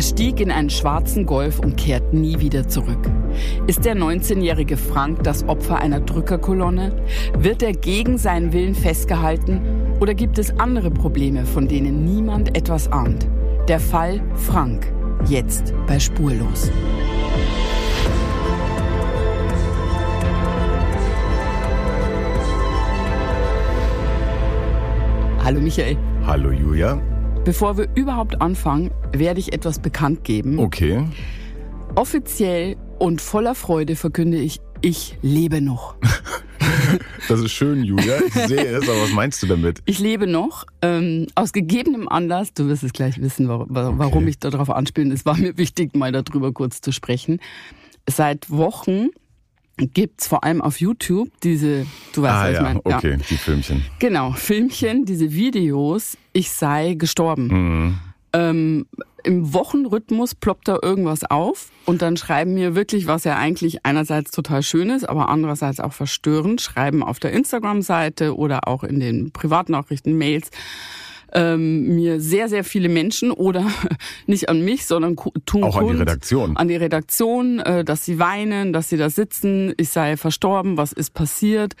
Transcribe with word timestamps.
Er 0.00 0.04
stieg 0.04 0.40
in 0.40 0.50
einen 0.50 0.70
schwarzen 0.70 1.26
Golf 1.26 1.58
und 1.58 1.76
kehrt 1.76 2.14
nie 2.14 2.40
wieder 2.40 2.66
zurück. 2.66 3.10
Ist 3.66 3.84
der 3.84 3.94
19-jährige 3.94 4.78
Frank 4.78 5.22
das 5.24 5.46
Opfer 5.46 5.76
einer 5.76 6.00
Drückerkolonne? 6.00 7.04
Wird 7.36 7.62
er 7.62 7.74
gegen 7.74 8.16
seinen 8.16 8.54
Willen 8.54 8.74
festgehalten? 8.74 9.60
Oder 10.00 10.14
gibt 10.14 10.38
es 10.38 10.58
andere 10.58 10.90
Probleme, 10.90 11.44
von 11.44 11.68
denen 11.68 12.06
niemand 12.06 12.56
etwas 12.56 12.90
ahnt? 12.90 13.28
Der 13.68 13.78
Fall 13.78 14.22
Frank. 14.36 14.90
Jetzt 15.26 15.74
bei 15.86 15.98
Spurlos. 15.98 16.70
Hallo 25.44 25.60
Michael. 25.60 25.98
Hallo 26.24 26.52
Julia. 26.52 27.19
Bevor 27.44 27.78
wir 27.78 27.88
überhaupt 27.94 28.42
anfangen, 28.42 28.90
werde 29.12 29.40
ich 29.40 29.54
etwas 29.54 29.78
bekannt 29.78 30.24
geben. 30.24 30.58
Okay. 30.58 31.02
Offiziell 31.94 32.76
und 32.98 33.22
voller 33.22 33.54
Freude 33.54 33.96
verkünde 33.96 34.38
ich, 34.38 34.60
ich 34.82 35.16
lebe 35.22 35.60
noch. 35.60 35.96
Das 37.28 37.38
ist 37.40 37.52
schön, 37.52 37.84
Julia. 37.84 38.18
Ich 38.26 38.32
sehe 38.34 38.64
es, 38.64 38.88
aber 38.88 39.02
was 39.02 39.12
meinst 39.12 39.40
du 39.42 39.46
damit? 39.46 39.80
Ich 39.84 40.00
lebe 40.00 40.26
noch. 40.26 40.66
Ähm, 40.82 41.28
aus 41.36 41.52
gegebenem 41.52 42.08
Anlass, 42.08 42.52
du 42.52 42.66
wirst 42.66 42.82
es 42.82 42.92
gleich 42.92 43.20
wissen, 43.20 43.46
warum, 43.48 43.68
warum 43.70 44.24
okay. 44.24 44.28
ich 44.30 44.38
darauf 44.40 44.68
anspiele. 44.68 45.14
Es 45.14 45.24
war 45.24 45.36
mir 45.36 45.56
wichtig, 45.56 45.94
mal 45.94 46.10
darüber 46.10 46.52
kurz 46.52 46.80
zu 46.80 46.90
sprechen. 46.90 47.38
Seit 48.08 48.50
Wochen 48.50 49.10
gibt's 49.86 50.26
vor 50.26 50.44
allem 50.44 50.60
auf 50.62 50.80
YouTube 50.80 51.28
diese, 51.42 51.86
du 52.12 52.22
weißt, 52.22 52.34
ah, 52.34 52.44
was 52.44 52.52
ja, 52.52 52.58
ich 52.58 52.60
meine. 52.60 52.80
Okay, 52.84 53.18
die 53.28 53.36
Filmchen. 53.36 53.84
Genau, 53.98 54.32
Filmchen, 54.32 55.04
diese 55.04 55.32
Videos, 55.32 56.16
ich 56.32 56.50
sei 56.50 56.94
gestorben. 56.94 57.46
Mhm. 57.48 57.98
Ähm, 58.32 58.86
Im 59.24 59.52
Wochenrhythmus 59.52 60.34
ploppt 60.34 60.68
da 60.68 60.78
irgendwas 60.80 61.24
auf 61.28 61.70
und 61.84 62.00
dann 62.00 62.16
schreiben 62.16 62.54
mir 62.54 62.74
wirklich, 62.74 63.06
was 63.06 63.24
ja 63.24 63.36
eigentlich 63.36 63.84
einerseits 63.84 64.30
total 64.30 64.62
schön 64.62 64.90
ist, 64.90 65.08
aber 65.08 65.28
andererseits 65.28 65.80
auch 65.80 65.92
verstörend, 65.92 66.60
schreiben 66.60 67.02
auf 67.02 67.18
der 67.18 67.32
Instagram-Seite 67.32 68.36
oder 68.36 68.68
auch 68.68 68.84
in 68.84 69.00
den 69.00 69.32
Privatnachrichten, 69.32 70.16
Mails, 70.16 70.50
ähm, 71.32 71.94
mir 71.94 72.20
sehr, 72.20 72.48
sehr 72.48 72.64
viele 72.64 72.88
Menschen 72.88 73.30
oder 73.30 73.66
nicht 74.26 74.48
an 74.48 74.64
mich, 74.64 74.86
sondern 74.86 75.16
tun 75.46 75.64
Auch 75.64 75.76
an 75.76 75.86
die 75.88 75.96
Redaktion. 75.96 76.56
An 76.56 76.68
die 76.68 76.76
Redaktion, 76.76 77.58
äh, 77.60 77.84
dass 77.84 78.04
sie 78.04 78.18
weinen, 78.18 78.72
dass 78.72 78.88
sie 78.88 78.96
da 78.96 79.10
sitzen, 79.10 79.74
ich 79.76 79.90
sei 79.90 80.16
verstorben, 80.16 80.76
was 80.76 80.92
ist 80.92 81.14
passiert. 81.14 81.74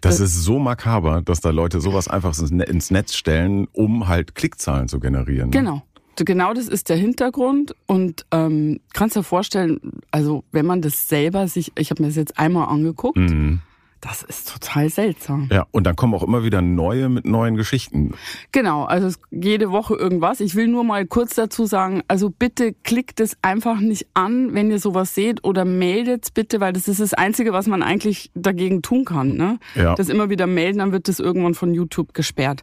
Das, 0.00 0.18
das 0.18 0.30
ist 0.30 0.44
so 0.44 0.58
makaber, 0.58 1.22
dass 1.22 1.40
da 1.40 1.50
Leute 1.50 1.80
sowas 1.80 2.08
einfach 2.08 2.38
ins 2.38 2.90
Netz 2.90 3.14
stellen, 3.14 3.66
um 3.72 4.06
halt 4.06 4.34
Klickzahlen 4.34 4.88
zu 4.88 5.00
generieren. 5.00 5.50
Genau. 5.50 5.82
Genau 6.16 6.52
das 6.52 6.66
ist 6.66 6.88
der 6.88 6.96
Hintergrund 6.96 7.76
und 7.86 8.26
ähm, 8.32 8.80
kannst 8.92 9.14
dir 9.14 9.22
vorstellen, 9.22 9.80
also 10.10 10.42
wenn 10.50 10.66
man 10.66 10.82
das 10.82 11.08
selber 11.08 11.46
sich, 11.46 11.70
ich 11.78 11.90
habe 11.90 12.02
mir 12.02 12.08
das 12.08 12.16
jetzt 12.16 12.40
einmal 12.40 12.68
angeguckt, 12.68 13.18
mhm. 13.18 13.60
Das 14.00 14.22
ist 14.22 14.52
total 14.52 14.90
seltsam. 14.90 15.48
Ja, 15.50 15.66
und 15.72 15.84
dann 15.84 15.96
kommen 15.96 16.14
auch 16.14 16.22
immer 16.22 16.44
wieder 16.44 16.62
neue 16.62 17.08
mit 17.08 17.24
neuen 17.24 17.56
Geschichten. 17.56 18.12
Genau, 18.52 18.84
also 18.84 19.16
jede 19.30 19.72
Woche 19.72 19.96
irgendwas. 19.96 20.40
Ich 20.40 20.54
will 20.54 20.68
nur 20.68 20.84
mal 20.84 21.04
kurz 21.06 21.34
dazu 21.34 21.66
sagen, 21.66 22.02
also 22.06 22.30
bitte 22.30 22.74
klickt 22.84 23.18
es 23.18 23.36
einfach 23.42 23.80
nicht 23.80 24.06
an, 24.14 24.54
wenn 24.54 24.70
ihr 24.70 24.78
sowas 24.78 25.14
seht 25.14 25.42
oder 25.44 25.64
meldet 25.64 26.24
es 26.26 26.30
bitte, 26.30 26.60
weil 26.60 26.72
das 26.72 26.86
ist 26.86 27.00
das 27.00 27.12
Einzige, 27.12 27.52
was 27.52 27.66
man 27.66 27.82
eigentlich 27.82 28.30
dagegen 28.34 28.82
tun 28.82 29.04
kann. 29.04 29.36
Ne? 29.36 29.58
Ja. 29.74 29.96
Das 29.96 30.08
immer 30.08 30.30
wieder 30.30 30.46
melden, 30.46 30.78
dann 30.78 30.92
wird 30.92 31.08
das 31.08 31.18
irgendwann 31.18 31.54
von 31.54 31.74
YouTube 31.74 32.14
gesperrt. 32.14 32.62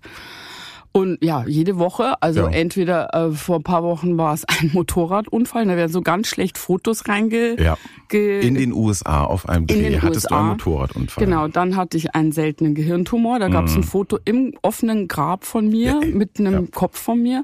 Und 0.96 1.22
ja, 1.22 1.44
jede 1.46 1.78
Woche, 1.78 2.14
also 2.22 2.44
Ja. 2.44 2.50
entweder 2.52 3.14
äh, 3.14 3.32
vor 3.32 3.58
ein 3.58 3.64
paar 3.64 3.84
Wochen 3.84 4.18
war 4.18 4.34
es 4.34 4.46
ein 4.46 4.70
Motorradunfall, 4.74 5.66
da 5.66 5.76
werden 5.76 5.92
so 5.92 6.02
ganz 6.02 6.28
schlecht 6.28 6.58
Fotos 6.58 7.10
reinge... 7.10 7.62
Ja. 7.62 7.78
In 8.14 8.54
den 8.56 8.72
USA 8.72 9.24
auf 9.26 9.50
einem 9.50 9.66
In 9.66 9.80
Dreh 9.80 10.00
hattest 10.00 10.30
du 10.30 10.36
USA. 10.36 10.40
einen 10.40 10.48
Motorradunfall. 10.50 11.26
Genau, 11.26 11.48
dann 11.50 11.76
hatte 11.76 11.98
ich 11.98 12.14
einen 12.16 12.32
seltenen 12.32 12.76
Gehirntumor. 12.76 13.40
Da 13.40 13.50
gab 13.50 13.66
es 13.66 13.76
ein 13.76 13.84
Foto 13.84 14.20
im 14.24 14.54
offenen 14.62 15.08
Grab 15.10 15.44
von 15.44 15.68
mir 15.68 15.96
Mhm. 15.96 16.02
Ja, 16.04 16.16
mit 16.16 16.40
einem. 16.40 16.72
Kopf 16.72 16.98
von 17.02 17.22
mir. 17.22 17.44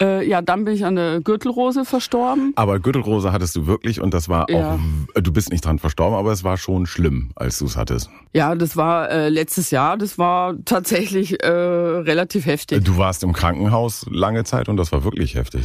Äh, 0.00 0.28
ja, 0.28 0.42
dann 0.42 0.64
bin 0.66 0.74
ich 0.74 0.84
an 0.84 0.96
der 0.96 1.20
Gürtelrose 1.20 1.84
verstorben. 1.86 2.52
Aber 2.56 2.78
Gürtelrose 2.80 3.32
hattest 3.32 3.56
du 3.56 3.66
wirklich 3.66 4.00
und 4.02 4.12
das 4.12 4.28
war 4.28 4.50
Ja. 4.50 4.74
auch, 4.74 5.20
du 5.20 5.32
bist 5.32 5.50
nicht 5.50 5.64
dran 5.64 5.78
verstorben, 5.78 6.16
aber 6.18 6.32
es 6.32 6.44
war 6.44 6.58
schon 6.58 6.86
schlimm, 6.86 7.30
als 7.34 7.58
du 7.58 7.64
es 7.64 7.76
hattest. 7.76 8.10
Ja, 8.34 8.54
das 8.54 8.76
war 8.76 9.10
äh, 9.10 9.28
letztes 9.30 9.70
Jahr. 9.70 9.96
Das 9.96 10.18
war 10.18 10.54
tatsächlich 10.66 11.42
äh, 11.42 11.46
relativ 11.48 12.44
heftig. 12.44 12.84
Du 12.84 12.98
warst 12.98 13.22
im 13.22 13.32
Krankenhaus 13.32 14.04
lange 14.10 14.44
Zeit 14.44 14.68
und 14.68 14.76
das 14.76 14.92
war 14.92 15.02
wirklich 15.04 15.34
heftig. 15.34 15.64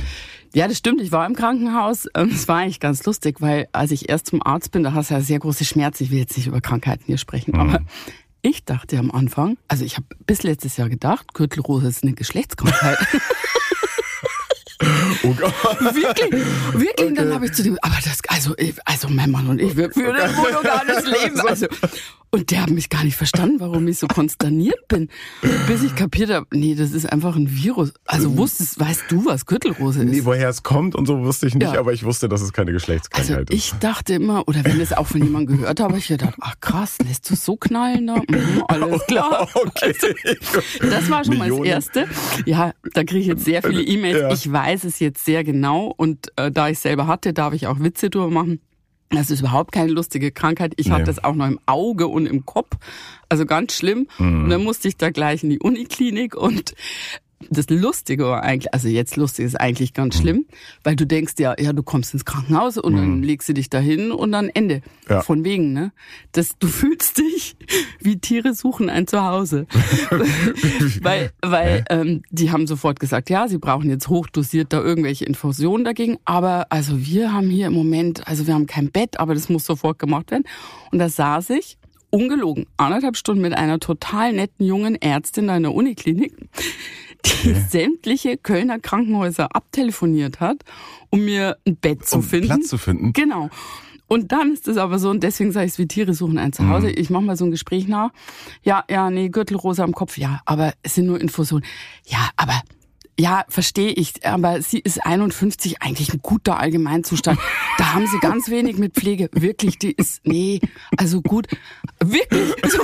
Ja, 0.53 0.67
das 0.67 0.77
stimmt. 0.77 1.01
Ich 1.01 1.11
war 1.11 1.25
im 1.25 1.35
Krankenhaus. 1.35 2.07
Ähm, 2.15 2.29
Es 2.33 2.47
war 2.47 2.57
eigentlich 2.57 2.79
ganz 2.79 3.03
lustig, 3.05 3.37
weil 3.41 3.67
als 3.73 3.91
ich 3.91 4.09
erst 4.09 4.27
zum 4.27 4.41
Arzt 4.45 4.71
bin, 4.71 4.83
da 4.83 4.93
hast 4.93 5.09
du 5.09 5.13
ja 5.15 5.21
sehr 5.21 5.39
große 5.39 5.65
Schmerzen. 5.65 6.03
Ich 6.03 6.11
will 6.11 6.19
jetzt 6.19 6.37
nicht 6.37 6.47
über 6.47 6.61
Krankheiten 6.61 7.03
hier 7.05 7.17
sprechen, 7.17 7.55
aber 7.55 7.79
ich 8.41 8.63
dachte 8.65 8.97
am 8.97 9.11
Anfang, 9.11 9.57
also 9.67 9.83
ich 9.85 9.97
habe 9.97 10.07
bis 10.25 10.43
letztes 10.43 10.77
Jahr 10.77 10.89
gedacht, 10.89 11.33
Gürtelrose 11.33 11.87
ist 11.87 12.03
eine 12.03 12.13
Geschlechtskrankheit. 12.13 12.97
Oh 15.23 15.33
Gott. 15.33 15.53
Wirklich, 15.95 16.43
wirklich. 16.73 17.07
Und 17.09 17.15
dann 17.17 17.33
habe 17.33 17.45
ich 17.45 17.53
zu 17.53 17.63
dem, 17.63 17.77
aber 17.81 17.95
das, 18.03 18.19
also, 18.27 18.55
also 18.85 19.07
mein 19.09 19.29
Mann 19.31 19.47
und 19.47 19.61
ich, 19.61 19.75
wir 19.77 19.91
führen 19.93 20.15
ein 20.15 20.35
monogames 20.35 21.05
Leben. 21.05 21.39
Also, 21.41 21.67
und 22.33 22.49
der 22.49 22.61
hat 22.61 22.69
mich 22.69 22.89
gar 22.89 23.03
nicht 23.03 23.17
verstanden, 23.17 23.59
warum 23.59 23.85
ich 23.89 23.99
so 23.99 24.07
konsterniert 24.07 24.87
bin, 24.87 25.09
bis 25.67 25.83
ich 25.83 25.95
kapiert 25.95 26.29
habe, 26.29 26.47
nee, 26.53 26.75
das 26.75 26.91
ist 26.93 27.11
einfach 27.11 27.35
ein 27.35 27.51
Virus. 27.53 27.91
Also 28.05 28.37
wusstest, 28.37 28.79
weißt 28.79 29.03
du, 29.09 29.25
was 29.25 29.45
Gürtelrose 29.45 30.03
ist? 30.03 30.09
Nee, 30.09 30.21
woher 30.23 30.47
es 30.47 30.63
kommt 30.63 30.95
und 30.95 31.05
so 31.07 31.19
wusste 31.19 31.47
ich 31.47 31.55
nicht, 31.55 31.73
Ja. 31.73 31.79
aber 31.79 31.91
ich 31.91 32.05
wusste, 32.05 32.29
dass 32.29 32.41
es 32.41 32.53
keine 32.53 32.69
Also 32.71 32.75
Geschlechtskrankheit 32.79 33.49
ich 33.51 33.73
dachte 33.81 34.13
immer, 34.13 34.47
oder 34.47 34.63
wenn 34.63 34.79
es 34.79 34.93
auch 34.93 35.07
von 35.07 35.21
jemandem 35.21 35.57
gehört 35.57 35.81
habe, 35.81 35.97
ich 35.97 36.07
gedacht, 36.07 36.35
ach 36.39 36.55
krass, 36.61 36.95
lässt 37.05 37.29
du 37.29 37.35
so 37.35 37.57
knallen 37.57 38.07
da? 38.07 38.15
Mhm, 38.15 38.63
alles 38.69 39.01
klar. 39.07 39.49
ist. 39.85 40.01
Okay. 40.05 40.37
Das 40.89 41.09
war 41.09 41.25
schon 41.25 41.37
mal 41.37 41.49
das 41.49 41.57
Millionen. 41.57 41.65
Erste. 41.65 42.07
Ja, 42.45 42.71
da 42.93 43.03
kriege 43.03 43.19
ich 43.19 43.27
jetzt 43.27 43.43
sehr 43.43 43.61
viele 43.61 43.81
E-Mails. 43.81 44.21
Ja. 44.21 44.31
Ich 44.31 44.49
weiß 44.49 44.70
es 44.73 44.99
jetzt 44.99 45.23
sehr 45.25 45.43
genau 45.43 45.93
und 45.95 46.27
äh, 46.37 46.51
da 46.51 46.69
ich 46.69 46.79
selber 46.79 47.07
hatte, 47.07 47.33
darf 47.33 47.53
ich 47.53 47.67
auch 47.67 47.79
Witze 47.79 48.09
drüber 48.09 48.29
machen. 48.29 48.59
Das 49.09 49.29
ist 49.29 49.41
überhaupt 49.41 49.73
keine 49.73 49.91
lustige 49.91 50.31
Krankheit. 50.31 50.73
Ich 50.77 50.87
Nee. 50.87 50.93
hatte 50.93 51.11
es 51.11 51.21
auch 51.23 51.35
noch 51.35 51.45
im 51.47 51.59
Auge 51.65 52.07
und 52.07 52.25
im 52.25 52.45
Kopf. 52.45 52.77
Also 53.27 53.45
ganz 53.45 53.73
schlimm. 53.75 54.07
Mhm. 54.17 54.45
Und 54.45 54.49
dann 54.49 54.63
musste 54.63 54.87
ich 54.87 54.95
da 54.95 55.09
gleich 55.09 55.43
in 55.43 55.49
die 55.49 55.59
Uniklinik 55.59 56.33
und 56.35 56.73
das 57.49 57.69
Lustige 57.69 58.25
war 58.25 58.43
eigentlich, 58.43 58.73
also 58.73 58.87
jetzt 58.87 59.15
lustig 59.15 59.45
ist 59.45 59.59
eigentlich 59.59 59.93
ganz 59.93 60.17
Mhm. 60.17 60.21
schlimm, 60.21 60.45
weil 60.83 60.95
du 60.95 61.05
denkst 61.07 61.33
ja, 61.39 61.55
ja, 61.59 61.73
du 61.73 61.83
kommst 61.83 62.13
ins 62.13 62.25
Krankenhaus 62.25 62.77
und 62.77 62.95
dann 62.95 63.23
legst 63.23 63.49
du 63.49 63.53
dich 63.53 63.69
dahin 63.69 64.11
und 64.11 64.31
dann 64.31 64.49
Ende. 64.49 64.75
Mhm. 64.77 64.81
Ja. 65.09 65.21
Von 65.21 65.43
wegen, 65.43 65.73
ne? 65.73 65.91
Das, 66.31 66.57
du 66.59 66.67
fühlst 66.67 67.17
dich 67.17 67.55
wie 67.99 68.17
Tiere 68.19 68.53
suchen 68.53 68.89
ein 68.89 69.07
Zuhause. 69.07 69.67
weil 71.01 71.31
weil 71.41 71.85
ähm, 71.89 72.23
die 72.29 72.51
haben 72.51 72.67
sofort 72.67 72.99
gesagt, 72.99 73.29
ja, 73.29 73.47
sie 73.47 73.57
brauchen 73.57 73.89
jetzt 73.89 74.07
hochdosiert 74.07 74.73
da 74.73 74.81
irgendwelche 74.81 75.25
Infusionen 75.25 75.83
dagegen. 75.85 76.17
Aber 76.25 76.67
also 76.69 77.05
wir 77.05 77.33
haben 77.33 77.49
hier 77.49 77.67
im 77.67 77.73
Moment, 77.73 78.27
also 78.27 78.47
wir 78.47 78.53
haben 78.53 78.67
kein 78.67 78.91
Bett, 78.91 79.19
aber 79.19 79.33
das 79.33 79.49
muss 79.49 79.65
sofort 79.65 79.99
gemacht 79.99 80.31
werden. 80.31 80.43
Und 80.91 80.99
da 80.99 81.09
saß 81.09 81.51
ich, 81.51 81.77
ungelogen, 82.09 82.65
anderthalb 82.77 83.15
Stunden 83.17 83.41
mit 83.41 83.53
einer 83.53 83.79
total 83.79 84.33
netten 84.33 84.65
jungen 84.65 84.95
Ärztin 85.01 85.47
in 85.49 85.63
der 85.63 85.73
Uniklinik, 85.73 86.33
die 87.25 87.53
sämtliche 87.53 88.37
Kölner 88.37 88.79
Krankenhäuser 88.79 89.55
abtelefoniert 89.55 90.39
hat, 90.39 90.63
um 91.09 91.25
mir 91.25 91.57
ein 91.65 91.75
Bett 91.75 92.07
zu 92.07 92.17
Um 92.17 92.23
finden. 92.23 92.47
Platz 92.47 92.67
zu 92.67 92.77
finden. 92.77 93.13
Genau. 93.13 93.49
Und 94.07 94.33
dann 94.33 94.51
ist 94.51 94.67
es 94.67 94.75
aber 94.75 94.99
so, 94.99 95.09
und 95.09 95.23
deswegen 95.23 95.53
sage 95.53 95.67
ich 95.67 95.71
es 95.71 95.77
wie 95.79 95.87
Tiere 95.87 96.13
suchen 96.13 96.37
ein 96.37 96.51
Zuhause. 96.51 96.87
Mhm. 96.87 96.95
Ich 96.97 97.09
mache 97.09 97.23
mal 97.23 97.37
so 97.37 97.45
ein 97.45 97.51
Gespräch 97.51 97.87
nach. 97.87 98.09
Ja, 98.61 98.83
ja, 98.89 99.09
nee, 99.09 99.29
Gürtelrose 99.29 99.83
am 99.83 99.93
Kopf, 99.93 100.17
ja, 100.17 100.41
aber 100.45 100.73
es 100.83 100.95
sind 100.95 101.05
nur 101.05 101.21
Infusionen. 101.21 101.65
Ja, 102.05 102.29
aber 102.35 102.61
ja, 103.21 103.45
verstehe 103.49 103.91
ich, 103.91 104.25
aber 104.25 104.61
sie 104.63 104.79
ist 104.79 105.05
51, 105.05 105.81
eigentlich 105.81 106.11
ein 106.11 106.21
guter 106.23 106.59
Allgemeinzustand. 106.59 107.39
Da 107.77 107.93
haben 107.93 108.07
sie 108.07 108.17
ganz 108.19 108.49
wenig 108.49 108.77
mit 108.77 108.95
Pflege. 108.95 109.29
Wirklich, 109.31 109.77
die 109.77 109.91
ist, 109.91 110.25
nee, 110.25 110.59
also 110.97 111.21
gut. 111.21 111.47
Wirklich, 111.99 112.55
so 112.67 112.81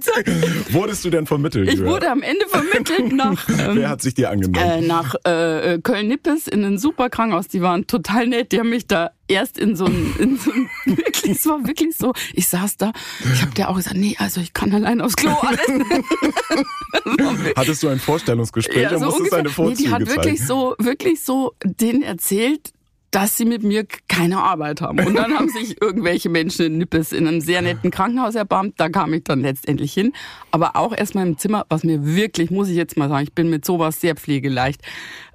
sagen. 0.00 0.42
Wurdest 0.70 1.04
du 1.04 1.10
denn 1.10 1.26
vermittelt? 1.26 1.72
Ich 1.72 1.84
wurde 1.84 2.10
am 2.10 2.22
Ende 2.22 2.46
vermittelt 2.48 3.12
nach, 3.12 3.48
ähm, 3.48 3.76
Wer 3.76 3.88
hat 3.88 4.02
sich 4.02 4.14
dir 4.14 4.30
angenommen? 4.30 4.56
äh, 4.56 4.80
nach 4.80 5.14
äh, 5.24 5.78
Köln-Nippes 5.82 6.48
in 6.48 6.64
ein 6.64 6.78
super 6.78 7.10
Krankenhaus. 7.10 7.48
Die 7.48 7.62
waren 7.62 7.86
total 7.86 8.26
nett. 8.26 8.52
Die 8.52 8.58
haben 8.58 8.70
mich 8.70 8.86
da 8.86 9.10
erst 9.28 9.58
in 9.58 9.76
so 9.76 9.86
ein, 9.86 10.14
in 10.18 10.36
so 10.36 10.50
wirklich, 10.84 11.32
es 11.32 11.46
war 11.46 11.66
wirklich 11.66 11.96
so. 11.96 12.12
Ich 12.34 12.48
saß 12.48 12.76
da, 12.76 12.92
ich 13.32 13.42
habe 13.42 13.52
dir 13.52 13.68
auch 13.68 13.76
gesagt, 13.76 13.96
nee, 13.96 14.16
also 14.18 14.40
ich 14.40 14.52
kann 14.52 14.72
allein 14.74 15.00
aufs 15.00 15.16
Klo. 15.16 15.30
Alles. 15.40 15.60
Hattest 17.56 17.82
du 17.82 17.88
ein 17.88 17.98
Vorstellungsgespräch 17.98 18.90
und 18.92 19.02
musstest 19.02 19.32
deine 19.32 19.48
Nee, 19.48 19.54
Vorzüge 19.54 19.82
die 19.82 19.90
hat 19.90 20.00
wirklich 20.06 20.38
zeigen? 20.38 20.46
so, 20.46 20.74
wirklich 20.78 21.22
so 21.22 21.54
denen 21.64 22.02
erzählt, 22.02 22.72
dass 23.10 23.36
sie 23.36 23.44
mit 23.44 23.62
mir 23.62 23.86
keine 24.08 24.38
Arbeit 24.38 24.80
haben. 24.80 24.98
Und 25.00 25.14
dann 25.14 25.34
haben 25.34 25.48
sich 25.50 25.80
irgendwelche 25.82 26.30
Menschen 26.30 26.64
in 26.66 26.78
Nippes 26.78 27.12
in 27.12 27.28
einem 27.28 27.42
sehr 27.42 27.60
netten 27.60 27.90
Krankenhaus 27.90 28.34
erbarmt. 28.34 28.74
Da 28.78 28.88
kam 28.88 29.12
ich 29.12 29.24
dann 29.24 29.40
letztendlich 29.42 29.92
hin. 29.92 30.14
Aber 30.50 30.76
auch 30.76 30.96
erstmal 30.96 31.26
im 31.26 31.36
Zimmer, 31.36 31.66
was 31.68 31.84
mir 31.84 32.06
wirklich, 32.06 32.50
muss 32.50 32.68
ich 32.68 32.76
jetzt 32.76 32.96
mal 32.96 33.10
sagen, 33.10 33.24
ich 33.24 33.34
bin 33.34 33.50
mit 33.50 33.66
sowas 33.66 34.00
sehr 34.00 34.16
pflegeleicht. 34.16 34.80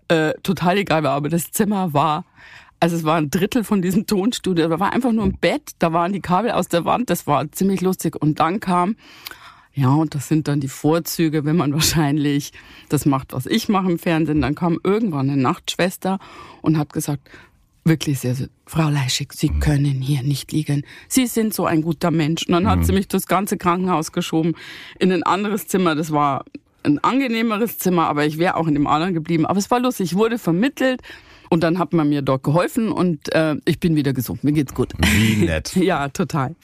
äh, 0.08 0.34
total 0.42 0.78
egal 0.78 1.04
war. 1.04 1.12
Aber 1.12 1.30
das 1.30 1.52
Zimmer 1.52 1.94
war, 1.94 2.26
also 2.80 2.96
es 2.96 3.04
war 3.04 3.16
ein 3.16 3.30
Drittel 3.30 3.64
von 3.64 3.82
diesem 3.82 4.06
Tonstudio. 4.06 4.68
Da 4.68 4.80
war 4.80 4.94
einfach 4.94 5.12
nur 5.12 5.26
ein 5.26 5.38
Bett, 5.40 5.72
da 5.80 5.94
waren 5.94 6.14
die 6.14 6.22
Kabel 6.22 6.52
aus 6.52 6.68
der 6.68 6.86
Wand, 6.86 7.10
das 7.10 7.28
war 7.28 7.52
ziemlich 7.52 7.82
lustig. 7.82 8.16
Und 8.16 8.40
dann 8.40 8.60
kam, 8.60 8.96
ja, 9.74 9.90
und 9.90 10.16
das 10.16 10.28
sind 10.28 10.48
dann 10.48 10.60
die 10.60 10.68
Vorzüge, 10.68 11.46
wenn 11.46 11.56
man 11.56 11.74
wahrscheinlich 11.74 12.52
das 12.90 13.06
macht, 13.06 13.34
was 13.34 13.46
ich 13.46 13.70
mache 13.70 13.92
im 13.92 14.00
Fernsehen. 14.00 14.42
Dann 14.42 14.56
kam 14.56 14.80
irgendwann 14.84 15.30
eine 15.30 15.42
Nachtschwester 15.42 16.20
und 16.62 16.78
hat 16.78 16.94
gesagt, 16.94 17.30
wirklich 17.84 18.20
sehr, 18.20 18.36
sehr 18.36 18.50
Frau 18.66 18.90
Leischig, 18.90 19.32
Sie 19.34 19.50
können 19.50 20.02
hier 20.02 20.22
nicht 20.22 20.52
liegen. 20.52 20.84
Sie 21.08 21.26
sind 21.26 21.54
so 21.54 21.66
ein 21.66 21.82
guter 21.82 22.12
Mensch. 22.12 22.46
Und 22.48 22.54
dann 22.54 22.68
hat 22.68 22.80
mhm. 22.80 22.84
sie 22.84 22.92
mich 22.92 23.08
das 23.08 23.28
ganze 23.28 23.58
Krankenhaus 23.58 24.12
geschoben 24.12 24.56
in 25.00 25.12
ein 25.12 25.24
anderes 25.24 25.68
Zimmer. 25.68 25.96
Das 25.96 26.12
war 26.12 26.44
ein 26.84 27.00
angenehmeres 27.04 27.78
Zimmer, 27.78 28.08
aber 28.08 28.26
ich 28.26 28.38
wäre 28.38 28.56
auch 28.56 28.68
in 28.68 28.74
dem 28.74 28.88
anderen 28.88 29.14
geblieben. 29.14 29.46
Aber 29.46 29.60
es 29.60 29.72
war 29.72 29.80
lustig. 29.80 30.12
Ich 30.12 30.18
wurde 30.18 30.38
vermittelt. 30.38 31.02
Und 31.50 31.64
dann 31.64 31.80
hat 31.80 31.94
man 31.94 32.10
mir 32.10 32.22
dort 32.22 32.44
geholfen 32.44 32.92
und 32.92 33.34
äh, 33.34 33.56
ich 33.66 33.80
bin 33.80 33.96
wieder 33.96 34.14
gesund. 34.14 34.44
Mir 34.44 34.52
geht's 34.52 34.74
gut. 34.74 34.94
Wie 34.98 35.46
nett. 35.46 35.76
ja, 35.76 36.10
total 36.10 36.56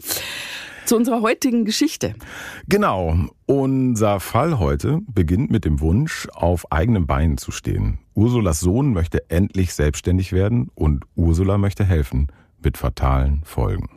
zu 0.85 0.97
unserer 0.97 1.21
heutigen 1.21 1.65
Geschichte. 1.65 2.15
Genau. 2.67 3.15
Unser 3.45 4.19
Fall 4.19 4.59
heute 4.59 4.99
beginnt 5.13 5.51
mit 5.51 5.65
dem 5.65 5.79
Wunsch, 5.79 6.27
auf 6.33 6.71
eigenen 6.71 7.07
Beinen 7.07 7.37
zu 7.37 7.51
stehen. 7.51 7.99
Ursulas 8.13 8.59
Sohn 8.59 8.93
möchte 8.93 9.29
endlich 9.29 9.73
selbstständig 9.73 10.31
werden 10.33 10.69
und 10.75 11.05
Ursula 11.15 11.57
möchte 11.57 11.83
helfen 11.83 12.27
mit 12.61 12.77
fatalen 12.77 13.41
Folgen. 13.43 13.89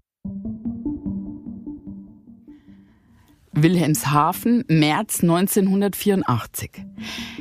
Wilhelmshaven, 3.59 4.65
März 4.69 5.23
1984. 5.23 6.71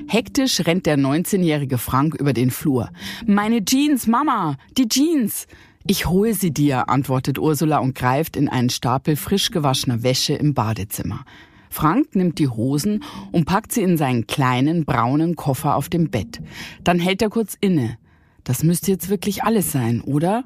Hektisch 0.08 0.66
rennt 0.66 0.86
der 0.86 0.98
19-jährige 0.98 1.78
Frank 1.78 2.16
über 2.16 2.32
den 2.32 2.52
Flur. 2.52 2.90
Meine 3.28 3.66
Jeans, 3.66 4.08
Mama, 4.08 4.56
die 4.78 4.88
Jeans. 4.88 5.46
Ich 5.86 6.06
hole 6.06 6.34
sie 6.34 6.52
dir, 6.52 6.88
antwortet 6.88 7.38
Ursula 7.38 7.80
und 7.80 7.96
greift 7.96 8.38
in 8.38 8.48
einen 8.48 8.70
Stapel 8.70 9.18
frisch 9.18 9.52
gewaschener 9.52 10.04
Wäsche 10.04 10.36
im 10.36 10.54
Badezimmer. 10.54 11.26
Frank 11.70 12.16
nimmt 12.16 12.40
die 12.40 12.48
Hosen 12.48 13.04
und 13.34 13.44
packt 13.44 13.74
sie 13.74 13.84
in 13.84 13.98
seinen 13.98 14.26
kleinen 14.26 14.86
braunen 14.86 15.36
Koffer 15.36 15.76
auf 15.76 15.90
dem 15.90 16.10
Bett. 16.10 16.40
Dann 16.86 16.98
hält 16.98 17.22
er 17.22 17.30
kurz 17.30 17.58
inne. 17.60 17.98
Das 18.46 18.64
müsste 18.64 18.90
jetzt 18.90 19.10
wirklich 19.10 19.44
alles 19.44 19.74
sein, 19.74 20.00
oder? 20.00 20.46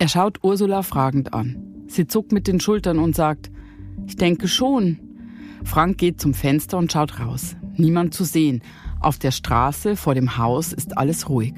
Er 0.00 0.08
schaut 0.08 0.40
Ursula 0.42 0.82
fragend 0.82 1.32
an. 1.32 1.84
Sie 1.86 2.08
zuckt 2.08 2.32
mit 2.32 2.48
den 2.48 2.58
Schultern 2.58 2.98
und 2.98 3.14
sagt, 3.14 3.52
ich 4.06 4.16
denke 4.16 4.48
schon. 4.48 4.98
Frank 5.64 5.98
geht 5.98 6.20
zum 6.20 6.34
Fenster 6.34 6.78
und 6.78 6.92
schaut 6.92 7.20
raus. 7.20 7.56
Niemand 7.76 8.14
zu 8.14 8.24
sehen. 8.24 8.62
Auf 9.00 9.18
der 9.18 9.30
Straße 9.30 9.96
vor 9.96 10.14
dem 10.14 10.36
Haus 10.36 10.72
ist 10.72 10.96
alles 10.96 11.28
ruhig. 11.28 11.54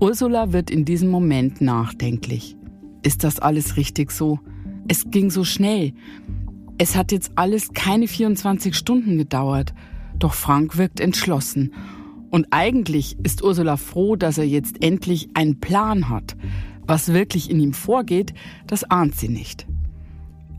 Ursula 0.00 0.52
wird 0.52 0.70
in 0.70 0.84
diesem 0.84 1.10
Moment 1.10 1.60
nachdenklich. 1.60 2.56
Ist 3.02 3.24
das 3.24 3.38
alles 3.38 3.76
richtig 3.76 4.10
so? 4.10 4.38
Es 4.88 5.10
ging 5.10 5.30
so 5.30 5.44
schnell. 5.44 5.92
Es 6.78 6.96
hat 6.96 7.12
jetzt 7.12 7.32
alles 7.36 7.72
keine 7.72 8.08
24 8.08 8.74
Stunden 8.74 9.18
gedauert. 9.18 9.74
Doch 10.18 10.34
Frank 10.34 10.76
wirkt 10.76 11.00
entschlossen. 11.00 11.72
Und 12.30 12.46
eigentlich 12.50 13.16
ist 13.22 13.42
Ursula 13.42 13.76
froh, 13.76 14.16
dass 14.16 14.38
er 14.38 14.46
jetzt 14.46 14.82
endlich 14.82 15.30
einen 15.34 15.60
Plan 15.60 16.08
hat. 16.08 16.36
Was 16.86 17.12
wirklich 17.12 17.50
in 17.50 17.60
ihm 17.60 17.74
vorgeht, 17.74 18.32
das 18.66 18.84
ahnt 18.84 19.14
sie 19.14 19.28
nicht. 19.28 19.66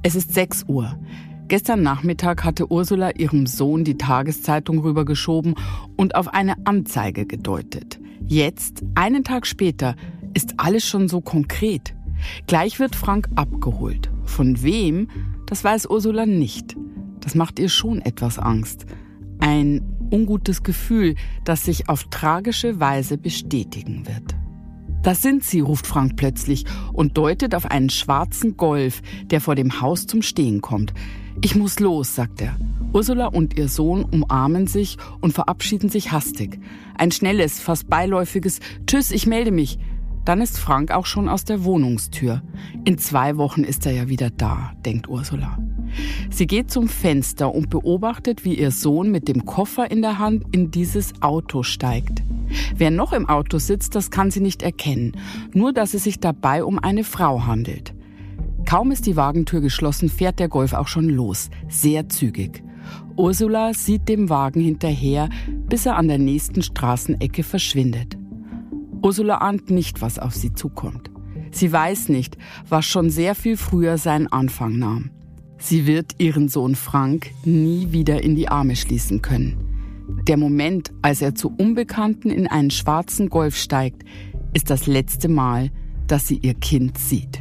Es 0.06 0.16
ist 0.16 0.34
6 0.34 0.66
Uhr. 0.68 1.00
Gestern 1.48 1.82
Nachmittag 1.82 2.44
hatte 2.44 2.70
Ursula 2.70 3.12
ihrem 3.12 3.48
Sohn 3.48 3.86
die 3.86 3.98
Tageszeitung 3.98 4.80
rübergeschoben 4.80 5.56
und 5.96 6.16
auf 6.16 6.34
eine 6.34 6.56
Anzeige 6.66 7.26
gedeutet. 7.26 8.02
Jetzt, 8.28 8.84
einen 8.96 9.24
Tag 9.24 9.48
später, 9.48 9.96
ist 10.34 10.56
alles 10.58 10.86
schon 10.86 11.08
so 11.08 11.22
konkret. 11.22 11.96
Gleich 12.48 12.80
wird 12.80 12.98
Frank 12.98 13.30
abgeholt. 13.36 14.12
Von 14.26 14.62
wem, 14.62 15.08
das 15.46 15.64
weiß 15.64 15.90
Ursula 15.90 16.26
nicht. 16.26 16.76
Das 17.22 17.34
macht 17.34 17.58
ihr 17.58 17.70
schon 17.70 18.02
etwas 18.02 18.40
Angst. 18.40 18.86
Ein 19.40 19.82
ungutes 20.12 20.64
Gefühl, 20.64 21.16
das 21.46 21.64
sich 21.64 21.88
auf 21.88 22.04
tragische 22.10 22.82
Weise 22.82 23.18
bestätigen 23.18 24.06
wird. 24.06 24.36
Das 25.04 25.22
sind 25.22 25.44
sie, 25.44 25.60
ruft 25.60 25.86
Frank 25.86 26.16
plötzlich 26.16 26.66
und 26.94 27.18
deutet 27.18 27.56
auf 27.56 27.70
einen 27.70 27.90
schwarzen 27.90 28.58
Golf, 28.58 29.02
der 29.26 29.42
vor 29.42 29.54
dem 29.54 29.82
Haus 29.82 30.08
zum 30.08 30.22
Stehen 30.22 30.62
kommt. 30.62 30.94
Ich 31.42 31.56
muss 31.56 31.80
los, 31.80 32.16
sagt 32.16 32.42
er. 32.42 32.56
Ursula 32.94 33.28
und 33.28 33.58
ihr 33.58 33.68
Sohn 33.68 34.06
umarmen 34.06 34.68
sich 34.68 34.98
und 35.20 35.34
verabschieden 35.34 35.90
sich 35.90 36.12
hastig. 36.12 36.60
Ein 36.98 37.12
schnelles, 37.12 37.60
fast 37.60 37.90
beiläufiges 37.90 38.60
Tschüss, 38.88 39.12
ich 39.12 39.28
melde 39.28 39.52
mich. 39.52 39.78
Dann 40.26 40.42
ist 40.42 40.58
Frank 40.58 40.92
auch 40.92 41.06
schon 41.06 41.28
aus 41.28 41.44
der 41.44 41.66
Wohnungstür. 41.66 42.42
In 42.86 42.98
zwei 42.98 43.36
Wochen 43.36 43.64
ist 43.64 43.86
er 43.86 43.92
ja 43.92 44.08
wieder 44.08 44.30
da, 44.30 44.72
denkt 44.86 45.10
Ursula. 45.10 45.58
Sie 46.30 46.48
geht 46.48 46.72
zum 46.72 46.88
Fenster 46.88 47.54
und 47.54 47.70
beobachtet, 47.70 48.46
wie 48.46 48.58
ihr 48.58 48.72
Sohn 48.72 49.12
mit 49.12 49.28
dem 49.28 49.46
Koffer 49.46 49.90
in 49.90 50.02
der 50.02 50.20
Hand 50.20 50.44
in 50.52 50.72
dieses 50.72 51.14
Auto 51.22 51.64
steigt. 51.64 52.24
Wer 52.76 52.92
noch 52.92 53.14
im 53.14 53.28
Auto 53.30 53.58
sitzt, 53.58 53.96
das 53.96 54.12
kann 54.12 54.32
sie 54.32 54.42
nicht 54.42 54.62
erkennen, 54.62 55.14
nur 55.54 55.74
dass 55.74 55.94
es 55.94 56.04
sich 56.04 56.20
dabei 56.20 56.64
um 56.64 56.80
eine 56.80 57.04
Frau 57.04 57.46
handelt. 57.46 57.94
Kaum 58.66 58.92
ist 58.92 59.06
die 59.06 59.16
Wagentür 59.16 59.62
geschlossen, 59.62 60.10
fährt 60.10 60.40
der 60.40 60.48
Golf 60.48 60.74
auch 60.74 60.88
schon 60.88 61.10
los, 61.10 61.50
sehr 61.70 62.10
zügig. 62.10 62.64
Ursula 63.16 63.74
sieht 63.74 64.10
dem 64.10 64.30
Wagen 64.30 64.62
hinterher, 64.62 65.30
bis 65.70 65.86
er 65.86 65.98
an 65.98 66.08
der 66.08 66.18
nächsten 66.18 66.62
Straßenecke 66.62 67.44
verschwindet. 67.44 68.18
Ursula 69.02 69.40
ahnt 69.40 69.70
nicht, 69.70 70.02
was 70.02 70.18
auf 70.18 70.34
sie 70.34 70.54
zukommt. 70.54 71.12
Sie 71.52 71.72
weiß 71.72 72.10
nicht, 72.10 72.38
was 72.68 72.86
schon 72.86 73.10
sehr 73.10 73.36
viel 73.36 73.58
früher 73.58 73.98
seinen 73.98 74.28
Anfang 74.28 74.80
nahm. 74.80 75.12
Sie 75.66 75.88
wird 75.88 76.16
ihren 76.18 76.50
Sohn 76.50 76.76
Frank 76.76 77.32
nie 77.46 77.94
wieder 77.94 78.22
in 78.22 78.36
die 78.36 78.50
Arme 78.50 78.76
schließen 78.76 79.22
können. 79.22 79.56
Der 80.28 80.36
Moment, 80.36 80.92
als 81.02 81.22
er 81.22 81.36
zu 81.36 81.56
Unbekannten 81.58 82.30
in 82.30 82.48
einen 82.48 82.70
schwarzen 82.70 83.30
Golf 83.30 83.56
steigt, 83.56 84.04
ist 84.54 84.70
das 84.70 84.88
letzte 84.88 85.30
Mal, 85.30 85.72
dass 86.06 86.28
sie 86.28 86.38
ihr 86.38 86.54
Kind 86.54 86.98
sieht. 86.98 87.40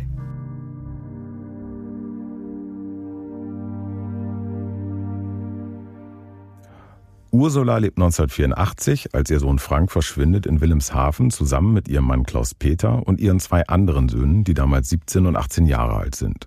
Ursula 7.32 7.78
lebt 7.78 7.98
1984, 7.98 9.16
als 9.16 9.30
ihr 9.30 9.40
Sohn 9.40 9.58
Frank 9.58 9.90
verschwindet 9.90 10.46
in 10.46 10.60
Wilhelmshaven 10.60 11.32
zusammen 11.32 11.72
mit 11.72 11.88
ihrem 11.88 12.04
Mann 12.04 12.22
Klaus 12.22 12.54
Peter 12.54 13.04
und 13.04 13.20
ihren 13.20 13.40
zwei 13.40 13.66
anderen 13.66 14.08
Söhnen, 14.08 14.44
die 14.44 14.54
damals 14.54 14.90
17 14.90 15.26
und 15.26 15.34
18 15.34 15.66
Jahre 15.66 15.96
alt 15.96 16.14
sind. 16.14 16.46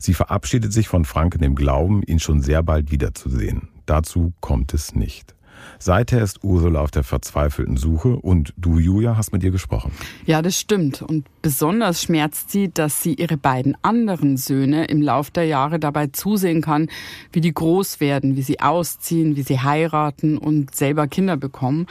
Sie 0.00 0.14
verabschiedet 0.14 0.72
sich 0.72 0.88
von 0.88 1.04
Frank 1.04 1.34
in 1.34 1.42
dem 1.42 1.54
Glauben, 1.54 2.02
ihn 2.02 2.20
schon 2.20 2.40
sehr 2.40 2.62
bald 2.62 2.90
wiederzusehen. 2.90 3.68
Dazu 3.84 4.32
kommt 4.40 4.72
es 4.72 4.94
nicht. 4.94 5.34
Seither 5.78 6.22
ist 6.22 6.42
Ursula 6.42 6.80
auf 6.80 6.90
der 6.90 7.04
verzweifelten 7.04 7.76
Suche 7.76 8.16
und 8.16 8.54
du, 8.56 8.78
Julia, 8.78 9.18
hast 9.18 9.34
mit 9.34 9.42
ihr 9.44 9.50
gesprochen. 9.50 9.92
Ja, 10.24 10.40
das 10.40 10.58
stimmt. 10.58 11.02
Und 11.02 11.26
besonders 11.42 12.02
schmerzt 12.02 12.50
sie, 12.50 12.70
dass 12.72 13.02
sie 13.02 13.12
ihre 13.12 13.36
beiden 13.36 13.76
anderen 13.82 14.38
Söhne 14.38 14.86
im 14.86 15.02
Lauf 15.02 15.30
der 15.30 15.44
Jahre 15.44 15.78
dabei 15.78 16.06
zusehen 16.06 16.62
kann, 16.62 16.88
wie 17.30 17.42
die 17.42 17.52
groß 17.52 18.00
werden, 18.00 18.36
wie 18.36 18.42
sie 18.42 18.60
ausziehen, 18.60 19.36
wie 19.36 19.42
sie 19.42 19.60
heiraten 19.60 20.38
und 20.38 20.74
selber 20.74 21.08
Kinder 21.08 21.36
bekommen. 21.36 21.86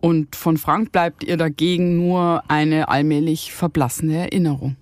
Und 0.00 0.34
von 0.34 0.56
Frank 0.56 0.92
bleibt 0.92 1.24
ihr 1.24 1.36
dagegen 1.36 1.98
nur 1.98 2.42
eine 2.48 2.88
allmählich 2.88 3.52
verblassene 3.52 4.16
Erinnerung. 4.16 4.76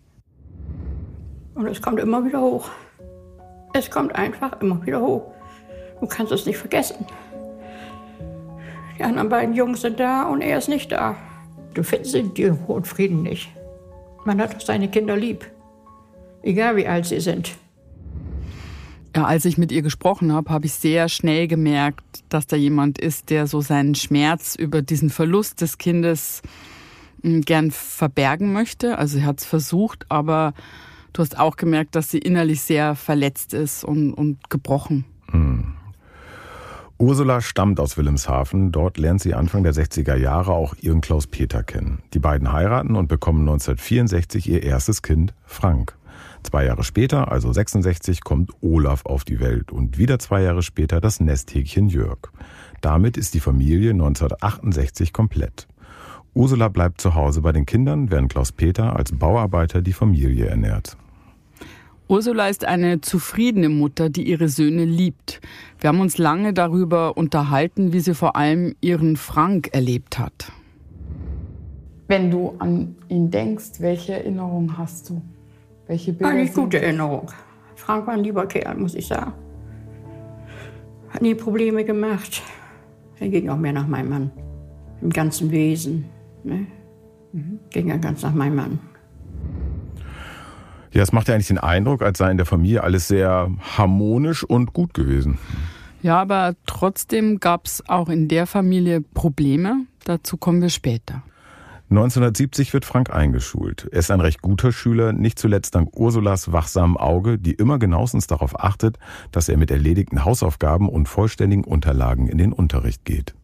Und 1.56 1.66
es 1.66 1.80
kommt 1.80 1.98
immer 1.98 2.24
wieder 2.24 2.40
hoch. 2.40 2.68
Es 3.72 3.90
kommt 3.90 4.14
einfach 4.14 4.60
immer 4.60 4.84
wieder 4.84 5.00
hoch. 5.00 5.32
Du 6.00 6.06
kannst 6.06 6.30
es 6.30 6.44
nicht 6.46 6.58
vergessen. 6.58 7.06
Die 8.98 9.02
anderen 9.02 9.30
beiden 9.30 9.54
Jungs 9.54 9.80
sind 9.80 9.98
da 9.98 10.24
und 10.24 10.42
er 10.42 10.58
ist 10.58 10.68
nicht 10.68 10.92
da. 10.92 11.16
Du 11.74 11.82
findest 11.82 12.14
Ruhe 12.14 12.76
und 12.76 12.86
Frieden 12.86 13.22
nicht. 13.22 13.50
Man 14.24 14.40
hat 14.40 14.54
doch 14.54 14.60
seine 14.60 14.88
Kinder 14.88 15.16
lieb. 15.16 15.50
Egal 16.42 16.76
wie 16.76 16.86
alt 16.86 17.06
sie 17.06 17.20
sind. 17.20 17.56
Ja, 19.14 19.24
als 19.24 19.46
ich 19.46 19.56
mit 19.56 19.72
ihr 19.72 19.80
gesprochen 19.80 20.32
habe, 20.32 20.50
habe 20.50 20.66
ich 20.66 20.74
sehr 20.74 21.08
schnell 21.08 21.48
gemerkt, 21.48 22.04
dass 22.28 22.46
da 22.46 22.56
jemand 22.56 22.98
ist, 22.98 23.30
der 23.30 23.46
so 23.46 23.62
seinen 23.62 23.94
Schmerz 23.94 24.56
über 24.56 24.82
diesen 24.82 25.08
Verlust 25.08 25.62
des 25.62 25.78
Kindes 25.78 26.42
hm, 27.22 27.40
gern 27.40 27.70
verbergen 27.70 28.52
möchte. 28.52 28.98
Also 28.98 29.18
sie 29.18 29.24
hat 29.24 29.40
es 29.40 29.46
versucht, 29.46 30.04
aber 30.10 30.52
du 31.16 31.22
hast 31.22 31.38
auch 31.38 31.56
gemerkt, 31.56 31.94
dass 31.94 32.10
sie 32.10 32.18
innerlich 32.18 32.60
sehr 32.60 32.94
verletzt 32.94 33.54
ist 33.54 33.84
und, 33.84 34.12
und 34.12 34.50
gebrochen. 34.50 35.04
Hm. 35.30 35.74
Ursula 36.98 37.42
stammt 37.42 37.78
aus 37.78 37.98
Wilhelmshaven. 37.98 38.72
Dort 38.72 38.96
lernt 38.96 39.20
sie 39.20 39.34
Anfang 39.34 39.62
der 39.62 39.74
60er 39.74 40.16
Jahre 40.16 40.52
auch 40.52 40.74
ihren 40.80 41.00
Klaus 41.00 41.26
Peter 41.26 41.62
kennen. 41.62 42.02
Die 42.14 42.18
beiden 42.18 42.52
heiraten 42.52 42.96
und 42.96 43.08
bekommen 43.08 43.40
1964 43.40 44.48
ihr 44.48 44.62
erstes 44.62 45.02
Kind, 45.02 45.34
Frank. 45.44 45.96
Zwei 46.42 46.64
Jahre 46.64 46.84
später, 46.84 47.30
also 47.32 47.52
66, 47.52 48.22
kommt 48.22 48.50
Olaf 48.62 49.04
auf 49.04 49.24
die 49.24 49.40
Welt 49.40 49.72
und 49.72 49.98
wieder 49.98 50.18
zwei 50.18 50.42
Jahre 50.42 50.62
später 50.62 51.00
das 51.00 51.20
Nesthäkchen 51.20 51.88
Jörg. 51.88 52.30
Damit 52.80 53.16
ist 53.16 53.34
die 53.34 53.40
Familie 53.40 53.90
1968 53.90 55.12
komplett. 55.12 55.66
Ursula 56.34 56.68
bleibt 56.68 57.00
zu 57.00 57.14
Hause 57.14 57.40
bei 57.40 57.52
den 57.52 57.66
Kindern, 57.66 58.10
während 58.10 58.30
Klaus-Peter 58.30 58.94
als 58.94 59.12
Bauarbeiter 59.12 59.82
die 59.82 59.92
Familie 59.94 60.46
ernährt. 60.46 60.96
Ursula 62.08 62.48
ist 62.48 62.64
eine 62.64 63.00
zufriedene 63.00 63.68
Mutter, 63.68 64.10
die 64.10 64.28
ihre 64.28 64.48
Söhne 64.48 64.84
liebt. 64.84 65.40
Wir 65.80 65.88
haben 65.88 65.98
uns 65.98 66.18
lange 66.18 66.52
darüber 66.52 67.16
unterhalten, 67.16 67.92
wie 67.92 67.98
sie 67.98 68.14
vor 68.14 68.36
allem 68.36 68.76
ihren 68.80 69.16
Frank 69.16 69.70
erlebt 69.72 70.18
hat. 70.18 70.52
Wenn 72.06 72.30
du 72.30 72.54
an 72.60 72.94
ihn 73.08 73.32
denkst, 73.32 73.80
welche 73.80 74.12
Erinnerung 74.12 74.78
hast 74.78 75.10
du? 75.10 75.20
Welche 75.88 76.12
Bilder 76.12 76.32
Eine 76.32 76.48
gute 76.48 76.80
Erinnerung. 76.80 77.28
Frank 77.74 78.06
war 78.06 78.14
ein 78.14 78.22
lieber 78.22 78.46
Kerl, 78.46 78.76
muss 78.76 78.94
ich 78.94 79.08
sagen. 79.08 79.32
Hat 81.08 81.22
nie 81.22 81.34
Probleme 81.34 81.84
gemacht. 81.84 82.40
Er 83.18 83.28
ging 83.28 83.48
auch 83.48 83.56
mehr 83.56 83.72
nach 83.72 83.88
meinem 83.88 84.10
Mann. 84.10 84.30
Im 85.02 85.10
ganzen 85.10 85.50
Wesen. 85.50 86.04
Ne? 86.44 86.66
Mhm. 87.32 87.58
Ging 87.70 87.88
ja 87.88 87.96
ganz 87.96 88.22
nach 88.22 88.34
meinem 88.34 88.54
Mann. 88.54 88.78
Ja, 90.96 91.02
es 91.02 91.12
macht 91.12 91.28
ja 91.28 91.34
eigentlich 91.34 91.48
den 91.48 91.58
Eindruck, 91.58 92.00
als 92.00 92.16
sei 92.16 92.30
in 92.30 92.38
der 92.38 92.46
Familie 92.46 92.82
alles 92.82 93.06
sehr 93.06 93.50
harmonisch 93.76 94.42
und 94.44 94.72
gut 94.72 94.94
gewesen. 94.94 95.38
Ja, 96.00 96.18
aber 96.22 96.54
trotzdem 96.64 97.38
gab 97.38 97.66
es 97.66 97.86
auch 97.86 98.08
in 98.08 98.28
der 98.28 98.46
Familie 98.46 99.02
Probleme. 99.02 99.84
Dazu 100.04 100.38
kommen 100.38 100.62
wir 100.62 100.70
später. 100.70 101.22
1970 101.90 102.72
wird 102.72 102.86
Frank 102.86 103.10
eingeschult. 103.10 103.86
Er 103.92 103.98
ist 103.98 104.10
ein 104.10 104.22
recht 104.22 104.40
guter 104.40 104.72
Schüler, 104.72 105.12
nicht 105.12 105.38
zuletzt 105.38 105.74
dank 105.74 105.94
Ursulas 105.94 106.50
wachsamem 106.52 106.96
Auge, 106.96 107.36
die 107.36 107.52
immer 107.52 107.78
genauestens 107.78 108.26
darauf 108.26 108.58
achtet, 108.58 108.98
dass 109.32 109.50
er 109.50 109.58
mit 109.58 109.70
erledigten 109.70 110.24
Hausaufgaben 110.24 110.88
und 110.88 111.10
vollständigen 111.10 111.64
Unterlagen 111.64 112.26
in 112.26 112.38
den 112.38 112.54
Unterricht 112.54 113.04
geht. 113.04 113.34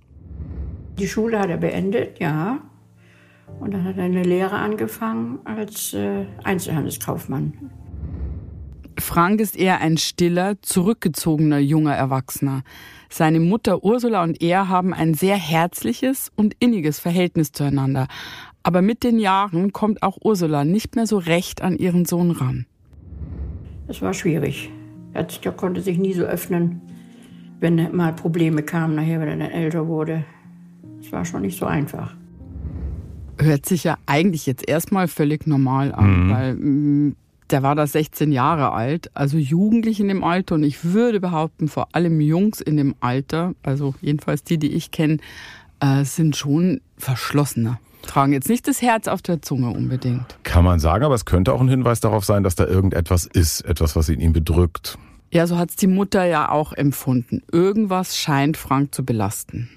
Die 0.98 1.06
Schule 1.06 1.38
hat 1.38 1.50
er 1.50 1.58
beendet, 1.58 2.18
ja. 2.18 2.62
Und 3.60 3.74
dann 3.74 3.84
hat 3.84 3.96
er 3.96 4.04
eine 4.04 4.22
Lehre 4.22 4.56
angefangen 4.56 5.38
als 5.44 5.94
äh, 5.94 6.26
Einzelhandelskaufmann. 6.42 7.70
Frank 8.98 9.40
ist 9.40 9.56
eher 9.56 9.80
ein 9.80 9.96
stiller, 9.96 10.60
zurückgezogener 10.62 11.58
junger 11.58 11.94
Erwachsener. 11.94 12.62
Seine 13.08 13.40
Mutter 13.40 13.84
Ursula 13.84 14.22
und 14.22 14.42
er 14.42 14.68
haben 14.68 14.94
ein 14.94 15.14
sehr 15.14 15.36
herzliches 15.36 16.30
und 16.36 16.54
inniges 16.60 16.98
Verhältnis 16.98 17.52
zueinander. 17.52 18.08
Aber 18.62 18.82
mit 18.82 19.02
den 19.02 19.18
Jahren 19.18 19.72
kommt 19.72 20.02
auch 20.02 20.18
Ursula 20.22 20.64
nicht 20.64 20.94
mehr 20.94 21.06
so 21.06 21.18
recht 21.18 21.62
an 21.62 21.76
ihren 21.76 22.04
Sohn 22.04 22.30
ran. 22.30 22.66
Es 23.88 24.00
war 24.02 24.14
schwierig. 24.14 24.70
Er 25.12 25.24
konnte 25.52 25.82
sich 25.82 25.98
nie 25.98 26.14
so 26.14 26.22
öffnen, 26.22 26.80
wenn 27.60 27.94
mal 27.94 28.14
Probleme 28.14 28.62
kamen, 28.62 28.94
nachher, 28.94 29.20
wenn 29.20 29.28
er 29.28 29.36
dann 29.36 29.50
älter 29.50 29.88
wurde. 29.88 30.24
Es 31.00 31.12
war 31.12 31.24
schon 31.24 31.42
nicht 31.42 31.58
so 31.58 31.66
einfach 31.66 32.14
hört 33.42 33.66
sich 33.66 33.84
ja 33.84 33.96
eigentlich 34.06 34.46
jetzt 34.46 34.68
erstmal 34.68 35.08
völlig 35.08 35.46
normal 35.46 35.94
an, 35.94 36.26
mhm. 36.26 36.30
weil 36.30 36.54
mm, 36.54 37.16
der 37.50 37.62
war 37.62 37.74
da 37.74 37.86
16 37.86 38.32
Jahre 38.32 38.72
alt, 38.72 39.10
also 39.14 39.36
jugendlich 39.36 40.00
in 40.00 40.08
dem 40.08 40.24
Alter 40.24 40.54
und 40.54 40.62
ich 40.62 40.84
würde 40.84 41.20
behaupten, 41.20 41.68
vor 41.68 41.88
allem 41.92 42.20
Jungs 42.20 42.60
in 42.60 42.76
dem 42.76 42.94
Alter, 43.00 43.54
also 43.62 43.94
jedenfalls 44.00 44.42
die, 44.42 44.58
die 44.58 44.72
ich 44.72 44.90
kenne, 44.90 45.18
äh, 45.80 46.04
sind 46.04 46.36
schon 46.36 46.80
verschlossener. 46.96 47.78
Tragen 48.02 48.32
jetzt 48.32 48.48
nicht 48.48 48.66
das 48.66 48.82
Herz 48.82 49.06
auf 49.06 49.22
der 49.22 49.42
Zunge 49.42 49.70
unbedingt. 49.70 50.36
Kann 50.42 50.64
man 50.64 50.80
sagen, 50.80 51.04
aber 51.04 51.14
es 51.14 51.24
könnte 51.24 51.52
auch 51.52 51.60
ein 51.60 51.68
Hinweis 51.68 52.00
darauf 52.00 52.24
sein, 52.24 52.42
dass 52.42 52.56
da 52.56 52.66
irgendetwas 52.66 53.26
ist, 53.26 53.60
etwas, 53.62 53.94
was 53.94 54.08
in 54.08 54.20
ihm 54.20 54.32
bedrückt. 54.32 54.98
Ja, 55.30 55.46
so 55.46 55.56
hat 55.56 55.70
es 55.70 55.76
die 55.76 55.86
Mutter 55.86 56.24
ja 56.24 56.50
auch 56.50 56.72
empfunden. 56.72 57.42
Irgendwas 57.52 58.18
scheint 58.18 58.56
Frank 58.56 58.94
zu 58.94 59.04
belasten. 59.04 59.70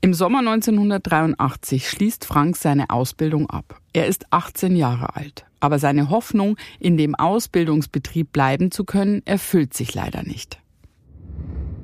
Im 0.00 0.14
Sommer 0.14 0.38
1983 0.38 1.88
schließt 1.88 2.24
Frank 2.24 2.56
seine 2.56 2.90
Ausbildung 2.90 3.50
ab. 3.50 3.80
Er 3.92 4.06
ist 4.06 4.26
18 4.30 4.76
Jahre 4.76 5.16
alt. 5.16 5.46
Aber 5.58 5.78
seine 5.78 6.10
Hoffnung, 6.10 6.56
in 6.78 6.96
dem 6.96 7.14
Ausbildungsbetrieb 7.14 8.30
bleiben 8.30 8.70
zu 8.70 8.84
können, 8.84 9.22
erfüllt 9.24 9.74
sich 9.74 9.94
leider 9.94 10.22
nicht. 10.22 10.60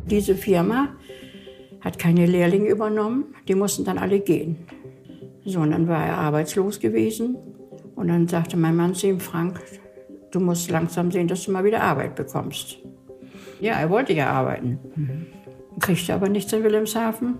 Diese 0.06 0.34
Firma 0.34 0.88
hat 1.80 1.98
keine 1.98 2.26
Lehrlinge 2.26 2.68
übernommen, 2.68 3.34
die 3.48 3.54
mussten 3.54 3.84
dann 3.84 3.98
alle 3.98 4.20
gehen. 4.20 4.56
So, 5.44 5.60
und 5.60 5.72
dann 5.72 5.88
war 5.88 6.06
er 6.06 6.18
arbeitslos 6.18 6.78
gewesen. 6.78 7.36
Und 7.96 8.08
dann 8.08 8.28
sagte 8.28 8.56
mein 8.56 8.76
Mann 8.76 8.94
zu 8.94 9.08
ihm, 9.08 9.20
Frank, 9.20 9.60
du 10.30 10.38
musst 10.38 10.70
langsam 10.70 11.10
sehen, 11.10 11.28
dass 11.28 11.44
du 11.44 11.50
mal 11.50 11.64
wieder 11.64 11.82
Arbeit 11.82 12.14
bekommst. 12.14 12.78
Ja, 13.60 13.74
er 13.74 13.90
wollte 13.90 14.12
ja 14.12 14.30
arbeiten. 14.30 14.78
Kriegte 15.80 16.14
aber 16.14 16.28
nichts 16.28 16.52
in 16.52 16.62
Wilhelmshaven. 16.62 17.38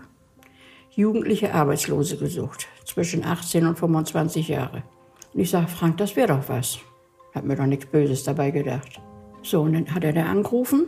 jugendliche 0.90 1.54
Arbeitslose 1.54 2.16
gesucht, 2.16 2.66
zwischen 2.84 3.24
18 3.24 3.66
und 3.66 3.78
25 3.78 4.48
Jahre. 4.48 4.82
Und 5.32 5.40
ich 5.40 5.50
sage, 5.50 5.68
Frank, 5.68 5.96
das 5.98 6.16
wäre 6.16 6.28
doch 6.28 6.48
was. 6.48 6.78
Hat 7.34 7.44
mir 7.44 7.56
doch 7.56 7.66
nichts 7.66 7.86
Böses 7.86 8.24
dabei 8.24 8.50
gedacht. 8.50 9.00
So, 9.42 9.62
und 9.62 9.74
dann 9.74 9.94
hat 9.94 10.04
er 10.04 10.12
da 10.12 10.24
angerufen, 10.24 10.86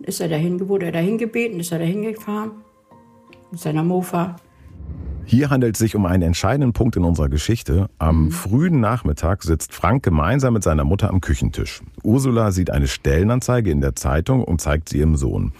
ist 0.00 0.20
er 0.20 0.28
dahin, 0.28 0.68
wurde 0.68 0.86
er 0.86 0.92
dahin 0.92 1.18
gebeten, 1.18 1.60
ist 1.60 1.72
er 1.72 1.78
dahin 1.78 2.02
gefahren, 2.02 2.52
mit 3.50 3.60
seiner 3.60 3.82
Mofa. 3.82 4.36
Hier 5.24 5.50
handelt 5.50 5.74
es 5.74 5.80
sich 5.80 5.96
um 5.96 6.06
einen 6.06 6.22
entscheidenden 6.22 6.72
Punkt 6.72 6.94
in 6.94 7.02
unserer 7.02 7.28
Geschichte. 7.28 7.88
Am 7.98 8.26
mhm. 8.26 8.30
frühen 8.30 8.78
Nachmittag 8.78 9.42
sitzt 9.42 9.74
Frank 9.74 10.04
gemeinsam 10.04 10.54
mit 10.54 10.62
seiner 10.62 10.84
Mutter 10.84 11.10
am 11.10 11.20
Küchentisch. 11.20 11.82
Ursula 12.04 12.52
sieht 12.52 12.70
eine 12.70 12.86
Stellenanzeige 12.86 13.72
in 13.72 13.80
der 13.80 13.96
Zeitung 13.96 14.44
und 14.44 14.60
zeigt 14.60 14.88
sie 14.88 14.98
ihrem 14.98 15.16
Sohn. 15.16 15.52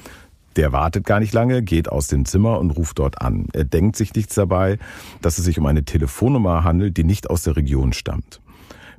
Der 0.57 0.73
wartet 0.73 1.05
gar 1.05 1.21
nicht 1.21 1.35
lange, 1.35 1.63
geht 1.63 1.91
aus 1.91 2.09
dem 2.09 2.25
Zimmer 2.25 2.59
und 2.59 2.71
ruft 2.71 2.99
dort 2.99 3.21
an. 3.21 3.47
Er 3.53 3.65
denkt 3.65 3.97
sich 3.97 4.15
nichts 4.15 4.35
dabei, 4.35 4.79
dass 5.21 5.39
es 5.39 5.45
sich 5.45 5.59
um 5.59 5.67
eine 5.67 5.85
Telefonnummer 5.85 6.65
handelt, 6.65 6.97
die 6.97 7.05
nicht 7.05 7.29
aus 7.29 7.43
der 7.43 7.57
Region 7.57 7.93
stammt. 7.93 8.41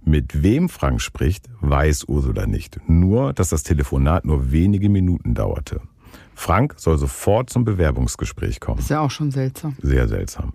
Mit 0.05 0.43
wem 0.43 0.69
Frank 0.69 1.01
spricht, 1.01 1.49
weiß 1.61 2.05
Ursula 2.07 2.45
nicht. 2.45 2.79
Nur, 2.87 3.33
dass 3.33 3.49
das 3.49 3.63
Telefonat 3.63 4.23
nur 4.23 4.51
wenige 4.51 4.87
Minuten 4.87 5.33
dauerte. 5.33 5.81
Frank 6.33 6.75
soll 6.77 6.99
sofort 6.99 7.49
zum 7.49 7.65
Bewerbungsgespräch 7.65 8.59
kommen. 8.59 8.79
Ist 8.79 8.91
ja 8.91 9.01
auch 9.01 9.11
schon 9.11 9.31
seltsam. 9.31 9.75
Sehr 9.81 10.07
seltsam. 10.07 10.53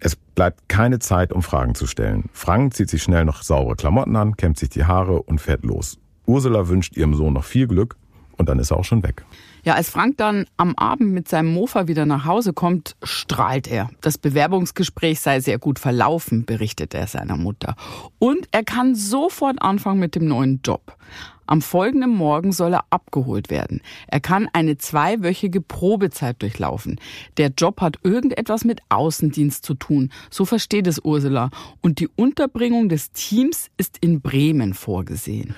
Es 0.00 0.16
bleibt 0.16 0.68
keine 0.68 0.98
Zeit, 0.98 1.32
um 1.32 1.42
Fragen 1.42 1.74
zu 1.74 1.86
stellen. 1.86 2.30
Frank 2.32 2.74
zieht 2.74 2.88
sich 2.88 3.02
schnell 3.02 3.26
noch 3.26 3.42
saure 3.42 3.76
Klamotten 3.76 4.16
an, 4.16 4.36
kämmt 4.36 4.58
sich 4.58 4.70
die 4.70 4.86
Haare 4.86 5.22
und 5.22 5.40
fährt 5.40 5.62
los. 5.62 5.98
Ursula 6.24 6.68
wünscht 6.68 6.96
ihrem 6.96 7.14
Sohn 7.14 7.34
noch 7.34 7.44
viel 7.44 7.66
Glück 7.66 7.96
und 8.38 8.48
dann 8.48 8.58
ist 8.58 8.70
er 8.70 8.78
auch 8.78 8.84
schon 8.84 9.02
weg. 9.02 9.24
Ja, 9.64 9.74
als 9.74 9.90
Frank 9.90 10.16
dann 10.16 10.46
am 10.56 10.74
Abend 10.76 11.12
mit 11.12 11.28
seinem 11.28 11.52
Mofa 11.52 11.86
wieder 11.86 12.06
nach 12.06 12.24
Hause 12.24 12.52
kommt, 12.52 12.96
strahlt 13.02 13.68
er. 13.68 13.90
Das 14.00 14.18
Bewerbungsgespräch 14.18 15.20
sei 15.20 15.40
sehr 15.40 15.58
gut 15.58 15.78
verlaufen, 15.78 16.44
berichtet 16.44 16.94
er 16.94 17.06
seiner 17.06 17.36
Mutter. 17.36 17.76
Und 18.18 18.48
er 18.52 18.64
kann 18.64 18.94
sofort 18.94 19.60
anfangen 19.60 20.00
mit 20.00 20.14
dem 20.14 20.26
neuen 20.26 20.60
Job. 20.64 20.96
Am 21.50 21.62
folgenden 21.62 22.10
Morgen 22.10 22.52
soll 22.52 22.74
er 22.74 22.84
abgeholt 22.90 23.50
werden. 23.50 23.80
Er 24.06 24.20
kann 24.20 24.48
eine 24.52 24.78
zweiwöchige 24.78 25.60
Probezeit 25.60 26.40
durchlaufen. 26.42 27.00
Der 27.38 27.48
Job 27.48 27.80
hat 27.80 27.98
irgendetwas 28.04 28.64
mit 28.64 28.82
Außendienst 28.88 29.64
zu 29.64 29.74
tun. 29.74 30.12
So 30.30 30.44
versteht 30.44 30.86
es 30.86 31.00
Ursula. 31.00 31.50
Und 31.80 31.98
die 31.98 32.06
Unterbringung 32.06 32.88
des 32.88 33.10
Teams 33.10 33.68
ist 33.78 33.98
in 34.00 34.20
Bremen 34.20 34.74
vorgesehen. 34.74 35.56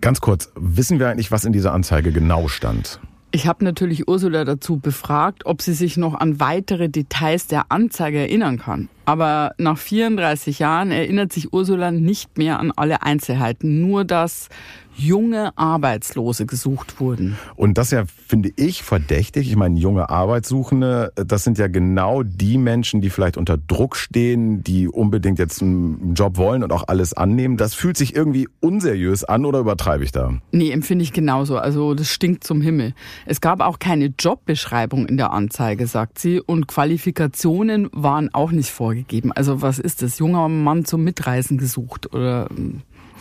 Ganz 0.00 0.22
kurz, 0.22 0.50
wissen 0.56 0.98
wir 0.98 1.10
eigentlich, 1.10 1.30
was 1.30 1.44
in 1.44 1.52
dieser 1.52 1.74
Anzeige 1.74 2.10
genau 2.10 2.48
stand? 2.48 2.98
Ich 3.34 3.46
habe 3.46 3.64
natürlich 3.64 4.08
Ursula 4.08 4.44
dazu 4.44 4.78
befragt, 4.78 5.46
ob 5.46 5.62
sie 5.62 5.72
sich 5.72 5.96
noch 5.96 6.12
an 6.12 6.38
weitere 6.38 6.90
Details 6.90 7.46
der 7.46 7.72
Anzeige 7.72 8.18
erinnern 8.18 8.58
kann. 8.58 8.90
Aber 9.06 9.54
nach 9.56 9.78
34 9.78 10.58
Jahren 10.58 10.90
erinnert 10.90 11.32
sich 11.32 11.50
Ursula 11.50 11.90
nicht 11.92 12.36
mehr 12.36 12.60
an 12.60 12.72
alle 12.76 13.02
Einzelheiten, 13.02 13.80
nur 13.80 14.04
dass 14.04 14.50
junge 14.96 15.56
Arbeitslose 15.56 16.46
gesucht 16.46 17.00
wurden. 17.00 17.36
Und 17.56 17.78
das 17.78 17.90
ja, 17.90 18.04
finde 18.06 18.50
ich, 18.56 18.82
verdächtig. 18.82 19.48
Ich 19.48 19.56
meine, 19.56 19.78
junge 19.78 20.10
Arbeitssuchende, 20.10 21.12
das 21.14 21.44
sind 21.44 21.58
ja 21.58 21.68
genau 21.68 22.22
die 22.22 22.58
Menschen, 22.58 23.00
die 23.00 23.10
vielleicht 23.10 23.36
unter 23.36 23.56
Druck 23.56 23.96
stehen, 23.96 24.62
die 24.62 24.88
unbedingt 24.88 25.38
jetzt 25.38 25.62
einen 25.62 26.14
Job 26.14 26.36
wollen 26.36 26.62
und 26.62 26.72
auch 26.72 26.84
alles 26.88 27.14
annehmen. 27.14 27.56
Das 27.56 27.74
fühlt 27.74 27.96
sich 27.96 28.14
irgendwie 28.14 28.48
unseriös 28.60 29.24
an 29.24 29.44
oder 29.44 29.60
übertreibe 29.60 30.04
ich 30.04 30.12
da? 30.12 30.34
Nee, 30.52 30.70
empfinde 30.70 31.02
ich 31.02 31.12
genauso. 31.12 31.58
Also 31.58 31.94
das 31.94 32.08
stinkt 32.08 32.44
zum 32.44 32.60
Himmel. 32.60 32.94
Es 33.26 33.40
gab 33.40 33.60
auch 33.60 33.78
keine 33.78 34.12
Jobbeschreibung 34.18 35.06
in 35.06 35.16
der 35.16 35.32
Anzeige, 35.32 35.86
sagt 35.86 36.18
sie, 36.18 36.40
und 36.40 36.68
Qualifikationen 36.68 37.88
waren 37.92 38.32
auch 38.32 38.52
nicht 38.52 38.70
vorgegeben. 38.70 39.32
Also 39.32 39.62
was 39.62 39.78
ist 39.78 40.02
das? 40.02 40.18
Junger 40.18 40.48
Mann 40.48 40.84
zum 40.84 41.04
Mitreisen 41.04 41.58
gesucht 41.58 42.12
oder 42.14 42.48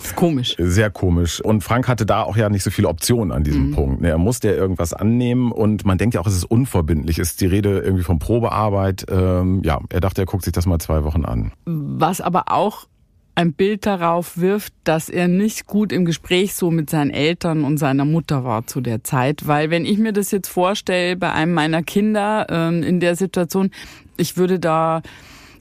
ist 0.05 0.15
komisch. 0.15 0.55
Sehr 0.58 0.89
komisch. 0.89 1.41
Und 1.41 1.63
Frank 1.63 1.88
hatte 1.88 2.05
da 2.05 2.24
auch 2.24 2.38
ja 2.38 2.50
nicht 2.50 2.63
so 2.63 2.72
viele 2.72 2.88
Optionen 2.88 3.31
an 3.31 3.43
diesem 3.43 3.67
mhm. 3.67 3.75
Punkt. 3.75 4.03
Er 4.03 4.17
musste 4.17 4.50
ja 4.50 4.55
irgendwas 4.55 4.93
annehmen 4.93 5.51
und 5.51 5.86
man 5.86 5.98
denkt 5.98 6.15
ja 6.15 6.22
auch, 6.22 6.27
es 6.27 6.36
ist 6.36 6.46
unverbindlich. 6.46 7.20
Es 7.20 7.31
ist 7.31 7.41
die 7.41 7.46
Rede 7.46 7.79
irgendwie 7.79 8.03
von 8.03 8.20
Probearbeit. 8.20 9.05
Ähm, 9.10 9.62
ja, 9.63 9.79
er 9.89 10.01
dachte, 10.01 10.22
er 10.22 10.25
guckt 10.25 10.43
sich 10.43 10.53
das 10.53 10.65
mal 10.65 10.79
zwei 10.79 11.03
Wochen 11.03 11.25
an. 11.25 11.51
Was 11.65 12.22
aber 12.22 12.51
auch 12.51 12.88
ein 13.36 13.53
Bild 13.53 13.86
darauf 13.86 14.38
wirft, 14.38 14.74
dass 14.84 15.10
er 15.10 15.27
nicht 15.27 15.65
gut 15.65 15.91
im 15.91 16.05
Gespräch 16.05 16.53
so 16.53 16.70
mit 16.70 16.89
seinen 16.89 17.12
Eltern 17.12 17.63
und 17.63 17.77
seiner 17.77 18.05
Mutter 18.05 18.43
war 18.43 18.67
zu 18.67 18.81
der 18.81 19.03
Zeit. 19.03 19.48
Weil 19.48 19.70
wenn 19.70 19.86
ich 19.86 19.98
mir 19.98 20.13
das 20.13 20.31
jetzt 20.31 20.50
vorstelle 20.50 21.15
bei 21.15 21.31
einem 21.31 21.53
meiner 21.53 21.81
Kinder 21.81 22.48
ähm, 22.50 22.84
in 22.84 23.00
der 23.00 23.15
Situation, 23.15 23.72
ich 24.17 24.38
würde 24.38 24.60
da 24.60 25.01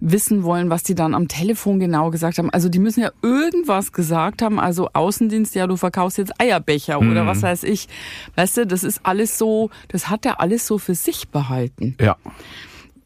wissen 0.01 0.43
wollen, 0.43 0.71
was 0.71 0.83
die 0.83 0.95
dann 0.95 1.15
am 1.15 1.29
Telefon 1.29 1.79
genau 1.79 2.11
gesagt 2.11 2.39
haben. 2.39 2.51
Also 2.51 2.69
die 2.69 2.79
müssen 2.79 3.01
ja 3.01 3.11
irgendwas 3.23 3.93
gesagt 3.93 4.43
haben. 4.43 4.59
Also 4.59 4.89
Außendienst, 4.93 5.55
ja, 5.55 5.67
du 5.67 5.77
verkaufst 5.77 6.19
jetzt 6.19 6.33
Eierbecher 6.41 7.01
mhm. 7.01 7.13
oder 7.13 7.27
was 7.27 7.43
weiß 7.43 7.65
ich. 7.65 7.89
Weißt 8.37 8.57
du, 8.57 8.67
das 8.67 8.85
ist 8.85 9.01
alles 9.03 9.39
so, 9.39 9.71
das 9.89 10.09
hat 10.09 10.25
er 10.27 10.41
alles 10.41 10.67
so 10.67 10.79
für 10.79 10.95
sich 10.95 11.29
behalten. 11.29 11.97
Ja. 12.01 12.17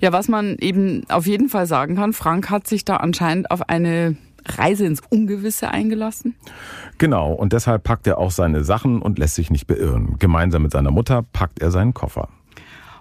Ja, 0.00 0.12
was 0.12 0.28
man 0.28 0.56
eben 0.58 1.08
auf 1.08 1.26
jeden 1.26 1.48
Fall 1.48 1.66
sagen 1.66 1.96
kann, 1.96 2.12
Frank 2.12 2.50
hat 2.50 2.66
sich 2.66 2.84
da 2.84 2.96
anscheinend 2.96 3.50
auf 3.50 3.68
eine 3.68 4.16
Reise 4.46 4.84
ins 4.84 5.00
Ungewisse 5.08 5.70
eingelassen? 5.70 6.34
Genau, 6.98 7.32
und 7.32 7.52
deshalb 7.52 7.84
packt 7.84 8.06
er 8.06 8.18
auch 8.18 8.30
seine 8.30 8.64
Sachen 8.64 9.00
und 9.00 9.18
lässt 9.18 9.34
sich 9.34 9.50
nicht 9.50 9.66
beirren. 9.66 10.16
Gemeinsam 10.18 10.62
mit 10.62 10.72
seiner 10.72 10.90
Mutter 10.90 11.24
packt 11.32 11.60
er 11.60 11.70
seinen 11.70 11.94
Koffer. 11.94 12.28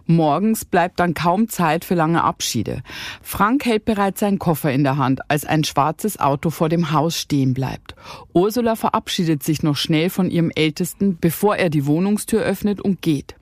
Morgens 0.06 0.66
bleibt 0.66 1.00
dann 1.00 1.14
kaum 1.14 1.48
Zeit 1.48 1.86
für 1.86 1.96
lange 1.96 2.24
Abschiede. 2.24 2.84
Frank 3.22 3.66
hält 3.66 3.86
bereits 3.86 4.20
seinen 4.20 4.40
Koffer 4.40 4.72
in 4.72 4.84
der 4.84 4.98
Hand, 4.98 5.22
als 5.30 5.46
ein 5.46 5.64
schwarzes 5.64 6.20
Auto 6.20 6.50
vor 6.50 6.68
dem 6.68 6.92
Haus 6.92 7.18
stehen 7.18 7.54
bleibt. 7.54 7.96
Ursula 8.34 8.76
verabschiedet 8.76 9.44
sich 9.44 9.64
noch 9.64 9.78
schnell 9.78 10.10
von 10.10 10.30
ihrem 10.30 10.52
Ältesten, 10.52 11.18
bevor 11.20 11.56
er 11.56 11.70
die 11.70 11.86
Wohnungstür 11.86 12.42
öffnet 12.42 12.82
und 12.82 13.02
geht. 13.02 13.36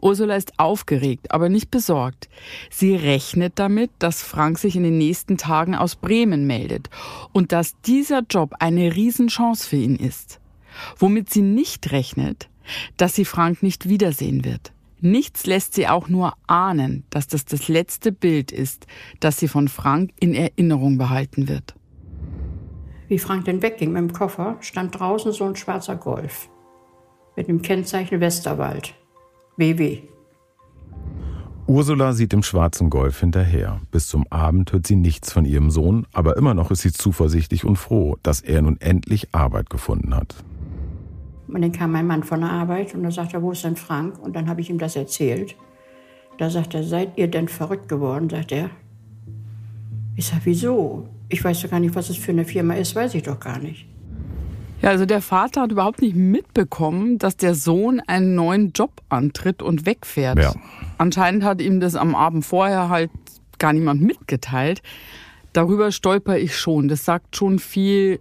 Ursula 0.00 0.36
ist 0.36 0.58
aufgeregt, 0.58 1.32
aber 1.32 1.48
nicht 1.48 1.70
besorgt. 1.70 2.28
Sie 2.70 2.94
rechnet 2.94 3.54
damit, 3.56 3.90
dass 3.98 4.22
Frank 4.22 4.58
sich 4.58 4.76
in 4.76 4.82
den 4.82 4.98
nächsten 4.98 5.38
Tagen 5.38 5.74
aus 5.74 5.96
Bremen 5.96 6.46
meldet 6.46 6.90
und 7.32 7.52
dass 7.52 7.80
dieser 7.82 8.20
Job 8.28 8.54
eine 8.60 8.94
Riesenchance 8.94 9.66
für 9.66 9.76
ihn 9.76 9.96
ist. 9.96 10.40
Womit 10.98 11.30
sie 11.30 11.42
nicht 11.42 11.92
rechnet, 11.92 12.48
dass 12.96 13.14
sie 13.14 13.24
Frank 13.24 13.62
nicht 13.62 13.88
wiedersehen 13.88 14.44
wird. 14.44 14.72
Nichts 15.04 15.44
lässt 15.44 15.74
sie 15.74 15.86
auch 15.86 16.08
nur 16.08 16.32
ahnen, 16.46 17.04
dass 17.10 17.26
das 17.26 17.44
das 17.44 17.68
letzte 17.68 18.10
Bild 18.10 18.50
ist, 18.50 18.86
das 19.20 19.36
sie 19.36 19.48
von 19.48 19.68
Frank 19.68 20.12
in 20.18 20.32
Erinnerung 20.32 20.96
behalten 20.96 21.46
wird. 21.46 21.74
Wie 23.08 23.18
Frank 23.18 23.44
denn 23.44 23.60
wegging 23.60 23.92
mit 23.92 24.00
dem 24.00 24.12
Koffer, 24.14 24.56
stand 24.60 24.98
draußen 24.98 25.32
so 25.32 25.44
ein 25.44 25.56
schwarzer 25.56 25.96
Golf 25.96 26.48
mit 27.36 27.48
dem 27.48 27.60
Kennzeichen 27.60 28.20
Westerwald. 28.20 28.94
WW. 29.58 29.98
Ursula 31.66 32.14
sieht 32.14 32.32
dem 32.32 32.42
schwarzen 32.42 32.88
Golf 32.88 33.20
hinterher. 33.20 33.82
Bis 33.90 34.08
zum 34.08 34.26
Abend 34.30 34.72
hört 34.72 34.86
sie 34.86 34.96
nichts 34.96 35.30
von 35.30 35.44
ihrem 35.44 35.70
Sohn, 35.70 36.06
aber 36.14 36.38
immer 36.38 36.54
noch 36.54 36.70
ist 36.70 36.80
sie 36.80 36.92
zuversichtlich 36.92 37.66
und 37.66 37.76
froh, 37.76 38.16
dass 38.22 38.40
er 38.40 38.62
nun 38.62 38.80
endlich 38.80 39.34
Arbeit 39.34 39.68
gefunden 39.68 40.16
hat. 40.16 40.34
Und 41.48 41.60
dann 41.60 41.72
kam 41.72 41.92
mein 41.92 42.06
Mann 42.06 42.22
von 42.22 42.40
der 42.40 42.50
Arbeit 42.50 42.94
und 42.94 43.02
da 43.02 43.10
sagte 43.10 43.36
er, 43.36 43.42
wo 43.42 43.52
ist 43.52 43.64
denn 43.64 43.76
Frank? 43.76 44.18
Und 44.18 44.34
dann 44.34 44.48
habe 44.48 44.60
ich 44.60 44.70
ihm 44.70 44.78
das 44.78 44.96
erzählt. 44.96 45.56
Da 46.38 46.50
sagt 46.50 46.74
er, 46.74 46.82
seid 46.82 47.16
ihr 47.16 47.28
denn 47.28 47.48
verrückt 47.48 47.88
geworden? 47.88 48.28
Sagt 48.30 48.52
er. 48.52 48.70
Ich 50.16 50.26
sage, 50.26 50.42
wieso? 50.44 51.08
Ich 51.28 51.44
weiß 51.44 51.62
doch 51.62 51.70
gar 51.70 51.80
nicht, 51.80 51.94
was 51.94 52.10
es 52.10 52.16
für 52.16 52.32
eine 52.32 52.44
Firma 52.44 52.74
ist, 52.74 52.94
weiß 52.94 53.14
ich 53.14 53.22
doch 53.22 53.38
gar 53.40 53.58
nicht. 53.58 53.86
Ja, 54.82 54.90
also 54.90 55.06
der 55.06 55.22
Vater 55.22 55.62
hat 55.62 55.72
überhaupt 55.72 56.02
nicht 56.02 56.14
mitbekommen, 56.14 57.18
dass 57.18 57.36
der 57.36 57.54
Sohn 57.54 58.00
einen 58.06 58.34
neuen 58.34 58.72
Job 58.72 59.00
antritt 59.08 59.62
und 59.62 59.86
wegfährt. 59.86 60.38
Ja. 60.38 60.52
Anscheinend 60.98 61.42
hat 61.42 61.62
ihm 61.62 61.80
das 61.80 61.94
am 61.96 62.14
Abend 62.14 62.44
vorher 62.44 62.88
halt 62.88 63.10
gar 63.58 63.72
niemand 63.72 64.02
mitgeteilt. 64.02 64.82
Darüber 65.52 65.90
stolper 65.90 66.36
ich 66.36 66.56
schon. 66.56 66.88
Das 66.88 67.04
sagt 67.04 67.36
schon 67.36 67.58
viel 67.58 68.20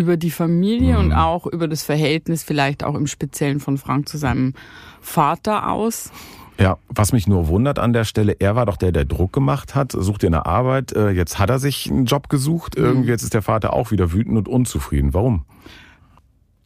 über 0.00 0.16
die 0.16 0.30
Familie 0.30 0.94
mhm. 0.94 1.00
und 1.00 1.12
auch 1.12 1.46
über 1.46 1.68
das 1.68 1.82
Verhältnis 1.82 2.42
vielleicht 2.42 2.82
auch 2.82 2.94
im 2.94 3.06
Speziellen 3.06 3.60
von 3.60 3.76
Frank 3.76 4.08
zu 4.08 4.16
seinem 4.16 4.54
Vater 5.02 5.70
aus. 5.70 6.10
Ja, 6.58 6.78
was 6.88 7.12
mich 7.12 7.26
nur 7.26 7.48
wundert 7.48 7.78
an 7.78 7.92
der 7.92 8.04
Stelle, 8.04 8.36
er 8.38 8.56
war 8.56 8.64
doch 8.64 8.78
der, 8.78 8.92
der 8.92 9.04
Druck 9.04 9.32
gemacht 9.32 9.74
hat, 9.74 9.92
sucht 9.92 10.22
ihr 10.22 10.28
eine 10.28 10.46
Arbeit, 10.46 10.92
äh, 10.92 11.10
jetzt 11.10 11.38
hat 11.38 11.50
er 11.50 11.58
sich 11.58 11.90
einen 11.90 12.06
Job 12.06 12.30
gesucht, 12.30 12.78
mhm. 12.78 12.84
irgendwie 12.84 13.08
jetzt 13.10 13.22
ist 13.22 13.34
der 13.34 13.42
Vater 13.42 13.74
auch 13.74 13.90
wieder 13.90 14.12
wütend 14.12 14.38
und 14.38 14.48
unzufrieden. 14.48 15.12
Warum? 15.12 15.44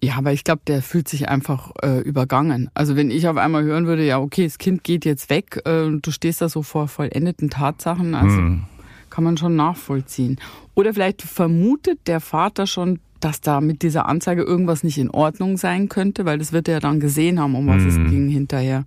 Ja, 0.03 0.16
aber 0.16 0.33
ich 0.33 0.44
glaube, 0.44 0.62
der 0.66 0.83
fühlt 0.83 1.09
sich 1.09 1.29
einfach 1.29 1.73
äh, 1.83 2.01
übergangen. 2.01 2.70
Also 2.75 2.94
wenn 2.94 3.11
ich 3.11 3.27
auf 3.27 3.37
einmal 3.37 3.64
hören 3.64 3.87
würde, 3.87 4.05
ja, 4.05 4.20
okay, 4.20 4.44
das 4.44 4.59
Kind 4.59 4.85
geht 4.85 5.05
jetzt 5.05 5.29
weg, 5.29 5.61
äh, 5.64 5.90
du 5.90 6.11
stehst 6.11 6.40
da 6.40 6.49
so 6.49 6.62
vor 6.62 6.87
vollendeten 6.87 7.51
Tatsachen, 7.51 8.14
also 8.14 8.40
mhm. 8.40 8.64
kann 9.11 9.25
man 9.25 9.37
schon 9.37 9.57
nachvollziehen. 9.57 10.38
Oder 10.75 10.92
vielleicht 10.92 11.23
vermutet 11.23 12.01
der 12.07 12.20
Vater 12.20 12.66
schon, 12.66 12.99
dass 13.25 13.41
da 13.41 13.61
mit 13.61 13.83
dieser 13.83 14.07
Anzeige 14.07 14.43
irgendwas 14.43 14.85
nicht 14.85 14.99
in 14.99 15.11
Ordnung 15.11 15.57
sein 15.57 15.89
könnte, 15.89 16.25
weil 16.25 16.39
das 16.39 16.53
wird 16.53 16.69
er 16.69 16.75
ja 16.75 16.81
dann 16.81 17.01
gesehen 17.01 17.41
haben, 17.41 17.55
um 17.55 17.67
was 17.67 17.83
mhm. 17.83 17.89
es 17.89 17.95
ging 18.11 18.29
hinterher. 18.29 18.85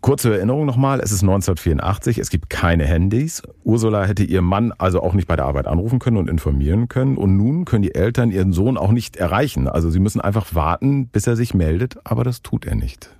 Kurze 0.00 0.34
Erinnerung 0.34 0.66
nochmal, 0.66 1.00
es 1.00 1.12
ist 1.12 1.22
1984, 1.22 2.18
es 2.18 2.30
gibt 2.30 2.50
keine 2.50 2.84
Handys. 2.84 3.42
Ursula 3.62 4.04
hätte 4.04 4.24
ihr 4.24 4.42
Mann 4.42 4.72
also 4.78 5.02
auch 5.02 5.14
nicht 5.14 5.28
bei 5.28 5.36
der 5.36 5.44
Arbeit 5.44 5.66
anrufen 5.66 5.98
können 5.98 6.16
und 6.16 6.30
informieren 6.30 6.88
können. 6.88 7.16
Und 7.16 7.36
nun 7.36 7.64
können 7.64 7.82
die 7.82 7.94
Eltern 7.94 8.30
ihren 8.30 8.52
Sohn 8.52 8.76
auch 8.76 8.90
nicht 8.90 9.16
erreichen. 9.16 9.68
Also 9.68 9.90
sie 9.90 10.00
müssen 10.00 10.20
einfach 10.20 10.54
warten, 10.54 11.08
bis 11.08 11.26
er 11.26 11.36
sich 11.36 11.54
meldet, 11.54 11.98
aber 12.04 12.24
das 12.24 12.42
tut 12.42 12.66
er 12.66 12.74
nicht. 12.74 13.10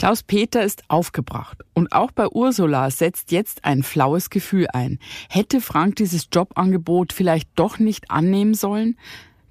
Klaus 0.00 0.22
Peter 0.22 0.64
ist 0.64 0.82
aufgebracht 0.88 1.58
und 1.74 1.92
auch 1.92 2.10
bei 2.10 2.26
Ursula 2.26 2.90
setzt 2.90 3.32
jetzt 3.32 3.66
ein 3.66 3.82
flaues 3.82 4.30
Gefühl 4.30 4.66
ein. 4.72 4.98
Hätte 5.28 5.60
Frank 5.60 5.96
dieses 5.96 6.28
Jobangebot 6.32 7.12
vielleicht 7.12 7.50
doch 7.54 7.78
nicht 7.78 8.10
annehmen 8.10 8.54
sollen? 8.54 8.96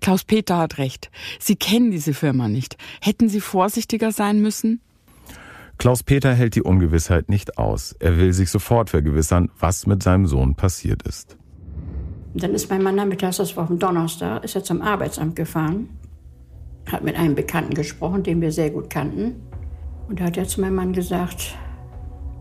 Klaus 0.01 0.23
Peter 0.23 0.57
hat 0.57 0.79
recht. 0.79 1.11
Sie 1.39 1.55
kennen 1.55 1.91
diese 1.91 2.15
Firma 2.15 2.47
nicht. 2.47 2.77
Hätten 2.99 3.29
Sie 3.29 3.41
vorsichtiger 3.41 4.11
sein 4.11 4.41
müssen? 4.41 4.81
Klaus 5.77 6.01
Peter 6.01 6.33
hält 6.33 6.55
die 6.55 6.63
Ungewissheit 6.63 7.29
nicht 7.29 7.59
aus. 7.59 7.95
Er 7.99 8.17
will 8.17 8.33
sich 8.33 8.49
sofort 8.49 8.89
vergewissern, 8.89 9.51
was 9.59 9.85
mit 9.85 10.01
seinem 10.01 10.25
Sohn 10.25 10.55
passiert 10.55 11.03
ist. 11.03 11.37
Dann 12.33 12.55
ist 12.55 12.71
mein 12.71 12.81
Mann 12.81 12.95
nachmittags, 12.95 13.37
das 13.37 13.55
war 13.55 13.65
auf 13.65 13.69
dem 13.69 13.77
Donnerstag, 13.77 14.43
ist 14.43 14.55
er 14.55 14.63
zum 14.63 14.81
Arbeitsamt 14.81 15.35
gefahren, 15.35 15.89
hat 16.91 17.03
mit 17.03 17.15
einem 17.17 17.35
Bekannten 17.35 17.75
gesprochen, 17.75 18.23
den 18.23 18.41
wir 18.41 18.51
sehr 18.51 18.71
gut 18.71 18.89
kannten. 18.89 19.43
Und 20.09 20.19
da 20.19 20.25
hat 20.25 20.37
er 20.37 20.47
zu 20.47 20.59
meinem 20.59 20.75
Mann 20.75 20.91
gesagt, 20.91 21.55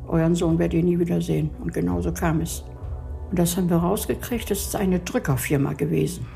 euren 0.09 0.35
Sohn 0.35 0.59
werdet 0.59 0.75
ihr 0.75 0.83
nie 0.83 0.99
wiedersehen. 0.99 1.51
Und 1.63 1.75
genau 1.75 2.01
so 2.01 2.13
kam 2.13 2.41
es. 2.41 2.65
Und 3.31 3.39
das 3.39 3.59
haben 3.59 3.69
wir 3.69 3.77
rausgekriegt, 3.77 4.51
das 4.51 4.61
ist 4.61 4.77
eine 4.77 5.01
Drückerfirma 5.01 5.75
gewesen. 5.75 6.27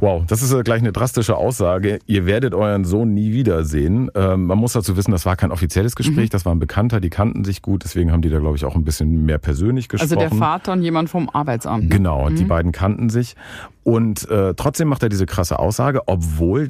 Wow, 0.00 0.24
das 0.26 0.42
ist 0.42 0.64
gleich 0.64 0.80
eine 0.80 0.90
drastische 0.90 1.36
Aussage. 1.36 2.00
Ihr 2.06 2.26
werdet 2.26 2.54
euren 2.54 2.84
Sohn 2.84 3.14
nie 3.14 3.32
wiedersehen. 3.32 4.10
Ähm, 4.16 4.46
man 4.46 4.58
muss 4.58 4.72
dazu 4.72 4.96
wissen, 4.96 5.12
das 5.12 5.26
war 5.26 5.36
kein 5.36 5.52
offizielles 5.52 5.94
Gespräch, 5.94 6.24
mhm. 6.24 6.30
das 6.30 6.44
war 6.44 6.52
ein 6.52 6.58
Bekannter, 6.58 6.98
die 6.98 7.10
kannten 7.10 7.44
sich 7.44 7.62
gut, 7.62 7.84
deswegen 7.84 8.10
haben 8.10 8.20
die 8.20 8.28
da, 8.28 8.40
glaube 8.40 8.56
ich, 8.56 8.64
auch 8.64 8.74
ein 8.74 8.82
bisschen 8.82 9.24
mehr 9.24 9.38
persönlich 9.38 9.88
gesprochen. 9.88 10.18
Also 10.18 10.28
der 10.28 10.36
Vater 10.36 10.72
und 10.72 10.82
jemand 10.82 11.08
vom 11.08 11.30
Arbeitsamt. 11.30 11.88
Genau, 11.88 12.28
mhm. 12.28 12.34
die 12.34 12.44
beiden 12.44 12.72
kannten 12.72 13.10
sich. 13.10 13.36
Und 13.84 14.28
äh, 14.28 14.54
trotzdem 14.54 14.88
macht 14.88 15.04
er 15.04 15.08
diese 15.08 15.26
krasse 15.26 15.60
Aussage, 15.60 16.02
obwohl 16.06 16.66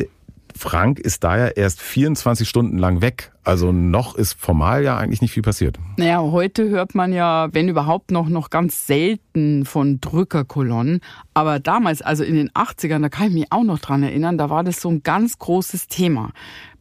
Frank 0.57 0.99
ist 0.99 1.25
da 1.25 1.37
ja 1.37 1.47
erst 1.49 1.81
24 1.81 2.49
Stunden 2.49 2.79
lang 2.79 3.01
weg. 3.01 3.33
Also 3.45 3.73
noch 3.73 4.15
ist 4.15 4.35
formal 4.35 4.85
ja 4.85 4.97
eigentlich 4.97 5.21
nicht 5.21 5.33
viel 5.33 5.43
passiert. 5.43 5.77
Naja, 5.97 6.21
heute 6.21 6.69
hört 6.69 6.95
man 6.95 7.13
ja, 7.13 7.49
wenn 7.53 7.69
überhaupt 7.69 8.13
noch, 8.13 8.29
noch 8.29 8.51
ganz 8.51 8.87
selten 8.87 9.65
von 9.65 10.01
Drückerkolonnen. 10.01 11.01
Aber 11.35 11.59
damals, 11.59 12.03
also 12.03 12.23
in 12.23 12.37
den 12.37 12.51
80ern, 12.51 13.03
da 13.03 13.09
kann 13.09 13.29
ich 13.29 13.35
mich 13.35 13.47
auch 13.51 13.65
noch 13.65 13.81
dran 13.81 14.05
erinnern, 14.05 14.39
da 14.39 14.49
war 14.49 14.63
das 14.63 14.81
so 14.81 14.91
ein 14.91 15.03
ganz 15.03 15.39
großes 15.39 15.89
Thema 15.89 16.31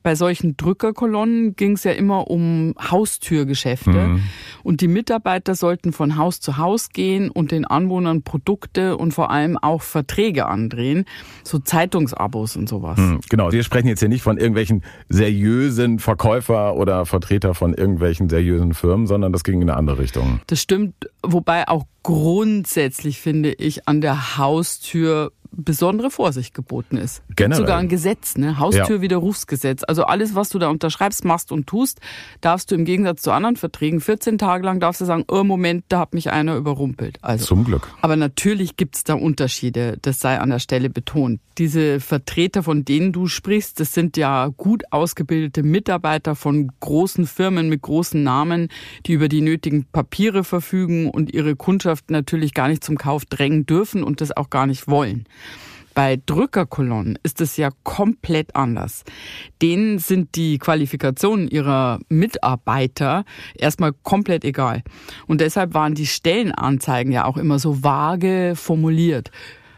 bei 0.04 0.16
solchen 0.16 0.58
Drückerkolonnen 0.58 1.56
ging 1.56 1.74
es 1.74 1.84
ja 1.84 1.92
immer 1.92 2.30
um 2.30 2.74
Haustürgeschäfte. 2.80 3.90
Mhm. 3.92 4.24
Und 4.64 4.82
die 4.82 4.88
Mitarbeiter 4.88 5.56
sollten 5.56 5.94
von 5.94 6.18
Haus 6.18 6.40
zu 6.40 6.58
Haus 6.58 6.90
gehen 6.90 7.30
und 7.30 7.52
den 7.52 7.66
Anwohnern 7.66 8.24
Produkte 8.24 8.98
und 8.98 9.14
vor 9.14 9.32
allem 9.32 9.58
auch 9.58 9.82
Verträge 9.82 10.48
andrehen. 10.48 11.06
So 11.44 11.60
Zeitungsabos 11.60 12.56
und 12.56 12.68
sowas. 12.68 12.98
Mhm, 12.98 13.22
genau. 13.30 13.52
Wir 13.52 13.64
sprechen 13.64 13.88
jetzt 13.88 14.00
hier 14.00 14.10
nicht 14.10 14.24
von 14.24 14.38
irgendwelchen 14.38 14.84
seriösen 15.10 16.00
Verkäufer 16.00 16.76
oder 16.76 17.06
Vertreter 17.06 17.54
von 17.54 17.74
irgendwelchen 17.74 18.30
seriösen 18.30 18.74
Firmen, 18.74 19.08
sondern 19.08 19.32
das 19.32 19.44
ging 19.44 19.62
in 19.62 19.70
eine 19.70 19.78
andere 19.78 20.00
Richtung. 20.00 20.42
Das 20.48 20.62
stimmt. 20.62 21.10
Wobei 21.24 21.68
auch 21.68 21.86
grundsätzlich 22.04 23.20
finde 23.20 23.54
ich 23.54 23.88
an 23.88 24.02
der 24.02 24.38
Haustür 24.38 25.32
besondere 25.52 26.10
Vorsicht 26.10 26.54
geboten 26.54 26.98
ist. 26.98 27.22
Generell. 27.36 27.62
Sogar 27.62 27.78
ein 27.78 27.90
Gesetz, 27.90 28.38
ne? 28.38 28.58
Haustürwiderrufsgesetz. 28.58 29.84
Also 29.88 30.04
alles, 30.04 30.36
was 30.36 30.50
du 30.50 30.60
da 30.60 30.70
unterschreibst, 30.70 31.26
machst 31.26 31.52
und 31.52 31.68
tust, 31.68 32.00
darfst 32.40 32.72
du 32.72 32.76
im 32.76 32.86
Gegensatz 32.86 33.22
zu 33.22 33.32
anderen 33.32 33.58
Verträgen 33.58 34.00
14 34.00 34.38
Tage 34.38 34.66
lang 34.66 34.80
darfst 34.80 35.02
du 35.02 35.06
sagen, 35.06 35.26
oh 35.28 35.44
Moment, 35.44 35.86
da 35.90 36.00
hat 36.00 36.14
mich 36.14 36.32
einer 36.32 36.56
überrumpelt. 36.56 37.18
Also, 37.22 37.46
Zum 37.46 37.66
Glück. 37.66 37.88
Aber 38.02 38.16
natürlich 38.16 38.78
gibt's 38.78 39.04
da 39.04 39.14
Unterschiede, 39.14 39.98
das 40.02 40.20
sei 40.20 40.40
an 40.40 40.50
der 40.50 40.60
Stelle 40.60 40.90
betont. 40.90 41.42
Diese 41.58 42.00
Vertreter, 42.00 42.64
von 42.64 42.86
denen 42.86 43.12
du 43.12 43.28
sprichst, 43.28 43.80
das 43.80 43.94
sind 43.94 44.18
ja 44.18 44.48
gut 44.48 44.84
ausgebildete 44.92 45.64
Mitarbeiter 45.64 46.36
von 46.36 46.72
großen 46.80 47.28
Firmen 47.28 47.70
mit 47.70 47.82
großen 47.82 48.24
Namen, 48.24 48.70
die 49.06 49.14
über 49.14 49.28
die 49.28 49.42
nötigen 49.42 49.86
Papiere 49.86 50.44
verfügen 50.44 51.10
und 51.10 51.34
ihre 51.34 51.56
Kundschaft 51.56 52.10
natürlich 52.10 52.54
gar 52.54 52.70
nicht 52.70 52.84
zum 52.84 52.98
Kauf 52.98 53.26
drängen 53.26 53.66
dürfen 53.66 54.04
und 54.04 54.22
das 54.22 54.36
auch 54.36 54.50
gar 54.50 54.66
nicht 54.66 54.88
wollen. 54.88 55.26
Bei 55.94 56.18
Drückerkolonnen 56.26 57.20
ist 57.22 57.42
es 57.42 57.58
ja 57.58 57.70
komplett 57.84 58.56
anders. 58.56 59.04
Denen 59.62 60.00
sind 60.00 60.36
die 60.36 60.58
Qualifikationen 60.58 61.50
ihrer 61.50 62.00
Mitarbeiter 62.08 63.26
erstmal 63.56 63.92
komplett 63.92 64.46
egal. 64.46 64.84
Und 65.28 65.42
deshalb 65.42 65.74
waren 65.74 65.94
die 65.94 66.08
Stellenanzeigen 66.08 67.12
ja 67.12 67.26
auch 67.26 67.36
immer 67.36 67.60
so 67.60 67.84
vage 67.84 68.54
formuliert. 68.56 69.32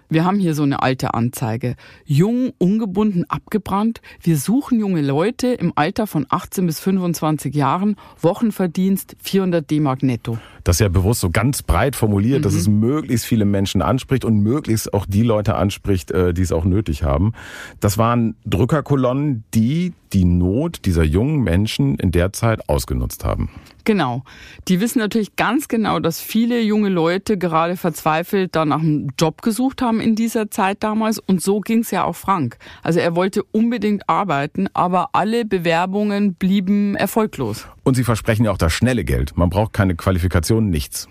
Wir 0.10 0.26
haben 0.26 0.38
hier 0.38 0.54
so 0.54 0.62
eine 0.62 0.84
alte 0.84 1.16
Anzeige. 1.16 1.76
Jung, 2.06 2.54
ungebunden, 2.60 3.26
abgebrannt. 3.28 4.00
Wir 4.22 4.38
suchen 4.38 4.80
junge 4.80 5.02
Leute 5.02 5.48
im 5.48 5.74
Alter 5.76 6.06
von 6.06 6.28
18 6.30 6.68
bis 6.68 6.80
25 6.80 7.56
Jahren. 7.56 7.96
Wochenverdienst 8.22 9.16
400 9.20 9.72
D-Mark 9.72 10.04
netto. 10.04 10.38
Das 10.64 10.78
ist 10.78 10.80
ja 10.80 10.90
bewusst 10.90 11.22
so 11.22 11.30
ganz 11.30 11.62
breit 11.62 11.96
formuliert, 11.96 12.40
mhm. 12.40 12.44
dass 12.44 12.54
es 12.54 12.68
möglichst 12.68 13.26
viele 13.26 13.46
Menschen 13.46 13.82
anspricht 13.82 14.26
und 14.26 14.42
möglichst 14.42 14.94
auch 14.94 15.06
die 15.06 15.24
Leute 15.24 15.56
anspricht, 15.56 16.12
äh, 16.12 16.34
die 16.34 16.42
es 16.42 16.52
auch 16.52 16.66
nötig 16.66 17.04
haben. 17.04 17.34
Das 17.80 17.98
waren 17.98 18.36
Drückerkolonnen, 18.46 19.44
die 19.54 19.94
die 20.14 20.26
Not 20.26 20.86
dieser 20.86 21.04
jungen 21.04 21.42
Menschen 21.42 21.96
in 21.96 22.12
der 22.12 22.34
Zeit 22.34 22.70
ausgenutzt 22.70 23.26
haben. 23.26 23.50
Genau. 23.84 24.24
Die 24.68 24.80
wissen 24.80 25.00
natürlich 25.00 25.36
ganz 25.36 25.68
genau, 25.68 26.00
dass 26.00 26.22
viele 26.22 26.62
junge 26.62 26.90
Leute 26.90 27.38
gerade 27.38 27.76
verzweifelt 27.76 28.56
da 28.56 28.64
nach 28.64 28.80
einem 28.80 29.10
Job 29.20 29.42
gesucht 29.42 29.82
haben 29.82 30.00
in 30.00 30.16
dieser 30.16 30.52
Zeit 30.52 30.84
damals. 30.84 31.20
Und 31.20 31.42
so 31.42 31.60
ging 31.60 31.80
es 31.80 31.92
ja 31.92 32.04
auch 32.04 32.16
Frank. 32.16 32.58
Also 32.84 33.00
er 33.00 33.16
wollte 33.16 33.44
unbedingt 33.44 34.08
arbeiten, 34.08 34.68
aber 34.74 35.10
alle 35.14 35.46
Bewerbungen 35.46 36.36
blieben 36.36 36.96
erfolglos. 36.96 37.66
Und 37.84 37.96
sie 37.96 38.04
versprechen 38.04 38.46
ja 38.46 38.52
auch 38.52 38.58
das 38.58 38.74
schnelle 38.74 39.04
Geld. 39.04 39.36
Man 39.38 39.50
braucht 39.50 39.74
keine 39.74 39.96
Qualifikation, 39.96 40.70
nichts. 40.70 41.08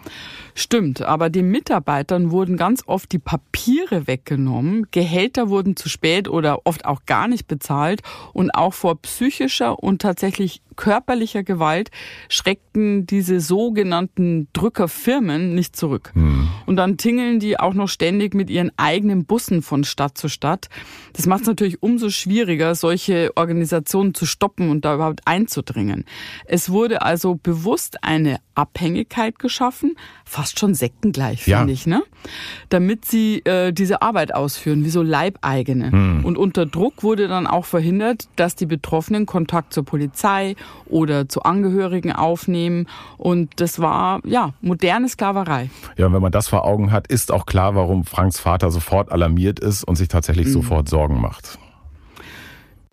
Stimmt, 0.55 1.03
aber 1.03 1.31
den 1.31 1.51
Mitarbeitern 1.51 2.31
wurden 2.31 2.57
ganz 2.57 2.83
oft 2.87 3.11
die 3.13 3.19
Papiere 3.19 4.07
weggenommen, 4.07 4.87
Gehälter 4.91 5.49
wurden 5.49 5.77
zu 5.77 5.89
spät 5.89 6.29
oder 6.29 6.67
oft 6.67 6.85
auch 6.85 7.07
gar 7.07 7.29
nicht 7.29 7.47
bezahlt 7.47 8.03
und 8.33 8.51
auch 8.51 8.75
vor 8.75 9.01
psychischer 9.01 9.83
und 9.83 10.03
tatsächlich 10.03 10.63
körperlicher 10.77 11.43
Gewalt 11.43 11.91
schreckten 12.29 13.07
diese 13.07 13.41
sogenannten 13.41 14.49
Drückerfirmen 14.53 15.55
nicht 15.55 15.77
zurück. 15.77 16.11
Hm. 16.15 16.49
Und 16.67 16.77
dann 16.77 16.97
tingeln 16.97 17.41
die 17.41 17.59
auch 17.59 17.75
noch 17.75 17.89
ständig 17.89 18.35
mit 18.35 18.51
ihren 18.51 18.71
eigenen 18.77 19.25
Bussen 19.25 19.63
von 19.63 19.85
Stadt 19.85 20.17
zu 20.17 20.29
Stadt. 20.29 20.69
Das 21.13 21.27
macht 21.27 21.43
es 21.43 21.49
natürlich 21.49 21.83
umso 21.83 22.11
schwieriger, 22.11 22.75
solche 22.75 23.31
Organisationen 23.37 24.15
zu 24.15 24.27
stoppen 24.27 24.71
und 24.71 24.85
da 24.85 24.95
überhaupt 24.95 25.21
einzudringen. 25.25 26.05
Es 26.47 26.71
wurde 26.71 27.03
also 27.03 27.35
bewusst 27.35 28.03
eine 28.03 28.39
Abhängigkeit 28.55 29.39
geschaffen, 29.39 29.97
fast 30.43 30.59
schon 30.59 30.75
sektengleich, 30.75 31.45
finde 31.45 31.67
ja. 31.67 31.69
ich, 31.69 31.87
ne? 31.87 32.03
Damit 32.69 33.05
sie 33.05 33.45
äh, 33.45 33.73
diese 33.73 34.03
Arbeit 34.03 34.35
ausführen, 34.35 34.85
wie 34.85 34.91
so 34.91 35.01
Leibeigene. 35.01 35.93
Hm. 35.93 36.25
Und 36.25 36.37
unter 36.37 36.67
Druck 36.67 37.05
wurde 37.05 37.29
dann 37.29 37.47
auch 37.47 37.65
verhindert, 37.65 38.29
dass 38.35 38.57
die 38.57 38.67
Betroffenen 38.67 39.25
Kontakt 39.25 39.73
zur 39.73 39.85
Polizei 39.85 40.57
oder 40.87 41.29
zu 41.29 41.45
Angehörigen 41.45 42.11
aufnehmen. 42.11 42.89
Und 43.19 43.61
das 43.61 43.79
war, 43.79 44.21
ja, 44.27 44.53
moderne 44.63 45.09
Sklaverei. 45.09 45.71
Ja, 45.97 46.07
und 46.07 46.13
wenn 46.13 46.23
man 46.23 46.33
das 46.33 46.49
vor 46.49 46.65
Augen 46.65 46.91
hat, 46.91 47.07
ist 47.07 47.31
auch 47.31 47.47
klar, 47.47 47.77
warum 47.77 48.05
Franks 48.05 48.41
Vater 48.41 48.73
sofort 48.73 49.13
alarmiert 49.13 49.61
ist 49.61 49.85
und 49.85 49.95
sich 49.95 50.09
tatsächlich 50.09 50.49
mhm. 50.49 50.53
sofort 50.53 50.89
Sorgen 50.89 51.21
macht. 51.21 51.57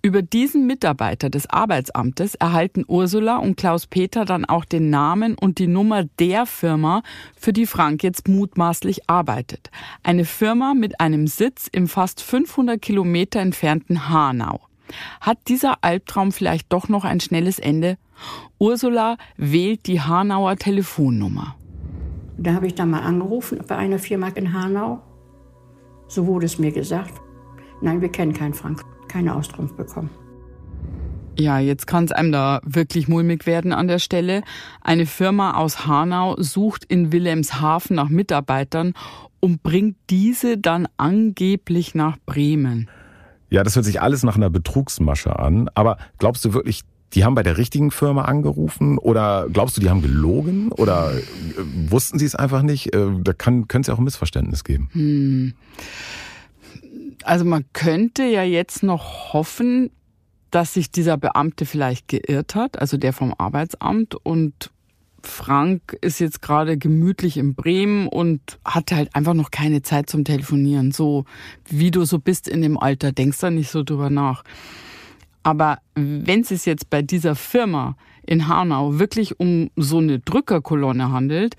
Über 0.01 0.21
diesen 0.21 0.65
Mitarbeiter 0.65 1.29
des 1.29 1.49
Arbeitsamtes 1.49 2.35
erhalten 2.35 2.85
Ursula 2.88 3.35
und 3.38 3.57
Klaus 3.57 3.85
Peter 3.85 4.23
dann 4.23 4.45
auch 4.45 4.63
den 4.63 4.89
Namen 4.89 5.35
und 5.35 5.59
die 5.59 5.67
Nummer 5.67 6.05
der 6.19 6.45
Firma, 6.45 7.03
für 7.38 7.51
die 7.51 7.65
Frank 7.65 8.01
jetzt 8.01 8.29
mutmaßlich 8.29 9.09
arbeitet. 9.09 9.69
Eine 10.01 10.23
Firma 10.23 10.73
mit 10.73 11.01
einem 11.01 11.27
Sitz 11.27 11.67
im 11.69 11.89
fast 11.89 12.21
500 12.21 12.81
Kilometer 12.81 13.41
entfernten 13.41 14.07
Hanau. 14.07 14.62
Hat 15.19 15.38
dieser 15.49 15.83
Albtraum 15.83 16.31
vielleicht 16.31 16.71
doch 16.71 16.88
noch 16.88 17.03
ein 17.03 17.19
schnelles 17.19 17.59
Ende? 17.59 17.97
Ursula 18.57 19.17
wählt 19.35 19.85
die 19.85 19.99
Hanauer 19.99 20.55
Telefonnummer. 20.55 21.55
Da 22.38 22.53
habe 22.53 22.67
ich 22.67 22.75
dann 22.75 22.89
mal 22.89 23.01
angerufen 23.01 23.59
bei 23.67 23.75
einer 23.75 23.99
Firma 23.99 24.29
in 24.29 24.53
Hanau. 24.53 25.01
So 26.07 26.25
wurde 26.25 26.45
es 26.45 26.57
mir 26.57 26.71
gesagt. 26.71 27.13
Nein, 27.81 27.99
wir 27.99 28.09
kennen 28.09 28.33
keinen 28.33 28.53
Frank. 28.53 28.81
Keine 29.09 29.35
Auskunft 29.35 29.75
bekommen. 29.75 30.09
Ja, 31.37 31.59
jetzt 31.59 31.87
kann 31.87 32.05
es 32.05 32.11
einem 32.11 32.31
da 32.31 32.59
wirklich 32.65 33.07
mulmig 33.07 33.45
werden 33.45 33.71
an 33.71 33.87
der 33.87 33.99
Stelle. 33.99 34.43
Eine 34.81 35.05
Firma 35.05 35.55
aus 35.55 35.87
Hanau 35.87 36.35
sucht 36.37 36.83
in 36.85 37.11
Wilhelmshaven 37.13 37.95
nach 37.95 38.09
Mitarbeitern 38.09 38.93
und 39.39 39.63
bringt 39.63 39.95
diese 40.09 40.57
dann 40.57 40.87
angeblich 40.97 41.95
nach 41.95 42.17
Bremen. 42.25 42.89
Ja, 43.49 43.63
das 43.63 43.75
hört 43.75 43.85
sich 43.85 44.01
alles 44.01 44.23
nach 44.23 44.35
einer 44.35 44.49
Betrugsmasche 44.49 45.39
an. 45.39 45.69
Aber 45.73 45.97
glaubst 46.17 46.43
du 46.45 46.53
wirklich, 46.53 46.81
die 47.13 47.23
haben 47.23 47.35
bei 47.35 47.43
der 47.43 47.57
richtigen 47.57 47.89
Firma 47.91 48.25
angerufen? 48.25 48.97
Oder 48.97 49.47
glaubst 49.51 49.77
du, 49.77 49.81
die 49.81 49.89
haben 49.89 50.01
gelogen? 50.01 50.71
Oder 50.73 51.13
äh, 51.13 51.21
wussten 51.89 52.19
sie 52.19 52.25
es 52.25 52.35
einfach 52.35 52.61
nicht? 52.61 52.93
Äh, 52.93 53.07
da 53.23 53.33
kann 53.33 53.65
es 53.71 53.87
ja 53.87 53.93
auch 53.93 53.97
ein 53.97 54.03
Missverständnis 54.03 54.63
geben. 54.63 54.89
Hm. 54.91 55.53
Also 57.23 57.45
man 57.45 57.65
könnte 57.73 58.23
ja 58.23 58.43
jetzt 58.43 58.84
noch 58.84 59.34
hoffen, 59.34 59.91
dass 60.51 60.73
sich 60.73 60.91
dieser 60.91 61.17
Beamte 61.17 61.65
vielleicht 61.65 62.08
geirrt 62.08 62.55
hat, 62.55 62.79
also 62.79 62.97
der 62.97 63.13
vom 63.13 63.34
Arbeitsamt 63.38 64.15
und 64.15 64.71
Frank 65.21 65.97
ist 66.01 66.19
jetzt 66.19 66.41
gerade 66.41 66.77
gemütlich 66.77 67.38
in 67.38 67.53
Bremen 67.53 68.08
und 68.08 68.58
hat 68.63 68.91
halt 68.91 69.15
einfach 69.15 69.34
noch 69.34 69.51
keine 69.51 69.82
Zeit 69.82 70.10
zum 70.10 70.23
Telefonieren. 70.23 70.91
So 70.91 71.25
wie 71.67 71.91
du 71.91 72.05
so 72.05 72.19
bist 72.19 72.47
in 72.47 72.62
dem 72.62 72.77
Alter, 72.77 73.12
denkst 73.12 73.39
da 73.39 73.51
nicht 73.51 73.69
so 73.69 73.84
drüber 73.84 74.10
nach. 74.10 74.43
Aber 75.43 75.79
wenn 75.95 76.41
es 76.41 76.65
jetzt 76.65 76.89
bei 76.89 77.01
dieser 77.01 77.36
Firma 77.36 77.95
in 78.25 78.47
Hanau 78.47 78.99
wirklich 78.99 79.39
um 79.39 79.69
so 79.75 79.97
eine 79.97 80.19
Drückerkolonne 80.19 81.12
handelt, 81.12 81.55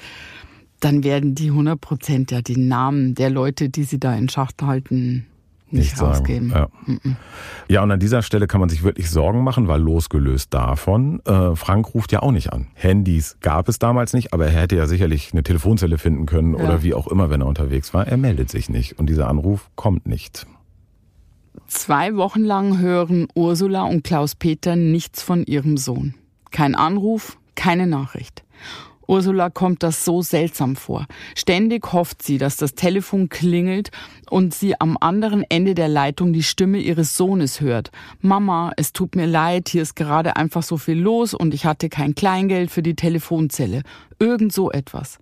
dann 0.81 1.05
werden 1.05 1.35
die 1.35 1.49
100 1.49 1.81
Prozent 1.81 2.31
ja 2.31 2.41
die 2.41 2.57
Namen 2.57 3.15
der 3.15 3.31
Leute, 3.31 3.69
die 3.69 3.85
sie 3.85 4.01
da 4.01 4.15
in 4.15 4.29
Schacht 4.29 4.63
halten, 4.63 5.27
nicht, 5.73 5.93
nicht 5.93 6.03
rausgeben. 6.03 6.51
Ja. 6.51 6.69
ja, 7.69 7.83
und 7.83 7.91
an 7.91 8.01
dieser 8.01 8.23
Stelle 8.23 8.47
kann 8.47 8.61
man 8.61 8.69
sich 8.69 8.83
wirklich 8.83 9.11
Sorgen 9.11 9.43
machen, 9.43 9.69
weil 9.69 9.81
losgelöst 9.81 10.53
davon, 10.53 11.21
äh, 11.25 11.55
Frank 11.57 11.95
ruft 11.95 12.13
ja 12.13 12.21
auch 12.21 12.33
nicht 12.33 12.53
an. 12.53 12.69
Handys 12.75 13.37
gab 13.41 13.69
es 13.69 13.79
damals 13.79 14.13
nicht, 14.13 14.33
aber 14.33 14.47
er 14.47 14.53
hätte 14.53 14.77
ja 14.77 14.87
sicherlich 14.87 15.33
eine 15.33 15.43
Telefonzelle 15.43 15.99
finden 15.99 16.27
können 16.27 16.55
ja. 16.55 16.65
oder 16.65 16.83
wie 16.83 16.95
auch 16.95 17.07
immer, 17.07 17.31
wenn 17.31 17.41
er 17.41 17.47
unterwegs 17.47 17.95
war. 17.95 18.07
Er 18.07 18.17
meldet 18.17 18.51
sich 18.51 18.69
nicht 18.69 18.99
und 18.99 19.09
dieser 19.09 19.29
Anruf 19.29 19.71
kommt 19.77 20.07
nicht. 20.07 20.47
Zwei 21.67 22.17
Wochen 22.17 22.43
lang 22.43 22.79
hören 22.79 23.29
Ursula 23.35 23.85
und 23.85 24.05
Klaus-Peter 24.05 24.77
nichts 24.77 25.23
von 25.23 25.45
ihrem 25.45 25.77
Sohn. 25.77 26.15
Kein 26.51 26.75
Anruf, 26.75 27.39
keine 27.55 27.87
Nachricht. 27.87 28.45
Ursula 29.11 29.51
kommt 29.51 29.83
das 29.83 30.05
so 30.05 30.23
seltsam 30.23 30.77
vor. 30.77 31.07
Ständig 31.35 31.93
hofft 31.93 32.23
sie, 32.23 32.39
dass 32.39 32.57
das 32.57 32.77
Telefon 32.77 33.29
klingelt 33.29 33.91
und 34.31 34.55
sie 34.55 34.81
am 34.81 34.97
anderen 35.01 35.45
Ende 35.49 35.75
der 35.75 35.89
Leitung 35.89 36.33
die 36.33 36.45
Stimme 36.45 36.79
ihres 36.79 37.17
Sohnes 37.17 37.61
hört. 37.61 37.91
Mama, 38.21 38.71
es 38.77 38.93
tut 38.93 39.17
mir 39.17 39.27
leid, 39.27 39.69
hier 39.69 39.83
ist 39.83 39.97
gerade 39.97 40.37
einfach 40.37 40.63
so 40.63 40.77
viel 40.77 40.97
los 40.97 41.35
und 41.35 41.55
ich 41.55 41.65
hatte 41.67 41.89
kein 41.89 42.15
Kleingeld 42.15 42.71
für 42.71 42.83
die 42.83 42.95
Telefonzelle. 42.95 43.83
Irgend 44.21 44.53
so 44.53 44.71
etwas. 44.71 45.19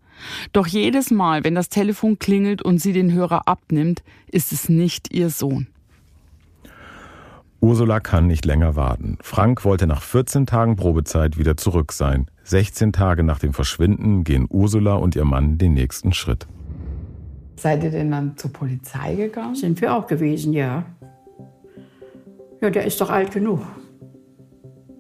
Doch 0.52 0.66
jedes 0.66 1.10
Mal, 1.10 1.44
wenn 1.44 1.54
das 1.54 1.70
Telefon 1.70 2.18
klingelt 2.18 2.60
und 2.60 2.82
sie 2.82 2.92
den 2.92 3.10
Hörer 3.10 3.48
abnimmt, 3.48 4.02
ist 4.30 4.52
es 4.52 4.68
nicht 4.68 5.14
ihr 5.14 5.30
Sohn. 5.30 5.66
Ursula 7.60 7.98
kann 7.98 8.26
nicht 8.26 8.44
länger 8.44 8.76
warten. 8.76 9.18
Frank 9.20 9.64
wollte 9.64 9.86
nach 9.86 10.02
14 10.02 10.46
Tagen 10.46 10.76
Probezeit 10.76 11.38
wieder 11.38 11.56
zurück 11.56 11.92
sein. 11.92 12.26
16 12.44 12.92
Tage 12.92 13.24
nach 13.24 13.40
dem 13.40 13.52
Verschwinden 13.52 14.22
gehen 14.22 14.46
Ursula 14.48 14.94
und 14.94 15.16
ihr 15.16 15.24
Mann 15.24 15.58
den 15.58 15.74
nächsten 15.74 16.12
Schritt. 16.12 16.46
Seid 17.56 17.82
ihr 17.82 17.90
denn 17.90 18.12
dann 18.12 18.36
zur 18.36 18.52
Polizei 18.52 19.16
gegangen? 19.16 19.56
Sind 19.56 19.80
wir 19.80 19.92
auch 19.92 20.06
gewesen, 20.06 20.52
ja. 20.52 20.84
Ja, 22.60 22.70
der 22.70 22.84
ist 22.84 23.00
doch 23.00 23.10
alt 23.10 23.32
genug. 23.32 23.60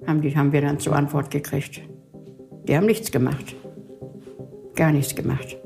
Haben, 0.06 0.22
die, 0.22 0.36
haben 0.36 0.52
wir 0.52 0.60
dann 0.60 0.80
zur 0.80 0.96
Antwort 0.96 1.30
gekriegt. 1.30 1.82
Die 2.66 2.76
haben 2.76 2.86
nichts 2.86 3.12
gemacht. 3.12 3.54
Gar 4.74 4.92
nichts 4.92 5.14
gemacht. 5.14 5.56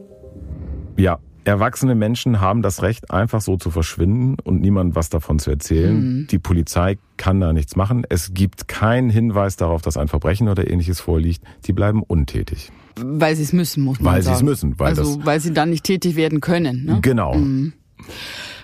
Ja, 0.98 1.18
Erwachsene 1.44 1.94
Menschen 1.94 2.40
haben 2.40 2.62
das 2.62 2.82
Recht, 2.82 3.10
einfach 3.10 3.40
so 3.40 3.56
zu 3.56 3.70
verschwinden 3.70 4.36
und 4.42 4.60
niemand 4.60 4.94
was 4.94 5.10
davon 5.10 5.38
zu 5.38 5.50
erzählen. 5.50 5.94
Mhm. 6.20 6.26
Die 6.28 6.38
Polizei 6.38 6.98
kann 7.16 7.40
da 7.40 7.52
nichts 7.52 7.74
machen. 7.74 8.04
Es 8.08 8.32
gibt 8.32 8.68
keinen 8.68 9.10
Hinweis 9.10 9.56
darauf, 9.56 9.82
dass 9.82 9.96
ein 9.96 10.08
Verbrechen 10.08 10.48
oder 10.48 10.70
ähnliches 10.70 11.00
vorliegt. 11.00 11.42
Die 11.66 11.72
bleiben 11.72 12.02
untätig. 12.02 12.70
Weil 12.96 13.34
sie 13.34 13.42
es 13.42 13.52
müssen, 13.52 13.82
muss 13.82 13.98
man 14.00 14.14
weil 14.14 14.22
sagen. 14.22 14.34
Weil 14.34 14.38
sie 14.38 14.44
es 14.44 14.48
müssen. 14.48 14.78
Weil 14.78 14.88
also, 14.88 15.24
weil 15.24 15.40
sie 15.40 15.52
dann 15.52 15.70
nicht 15.70 15.84
tätig 15.84 16.14
werden 16.14 16.40
können. 16.40 16.84
Ne? 16.84 16.98
Genau. 17.02 17.34
Mhm. 17.34 17.72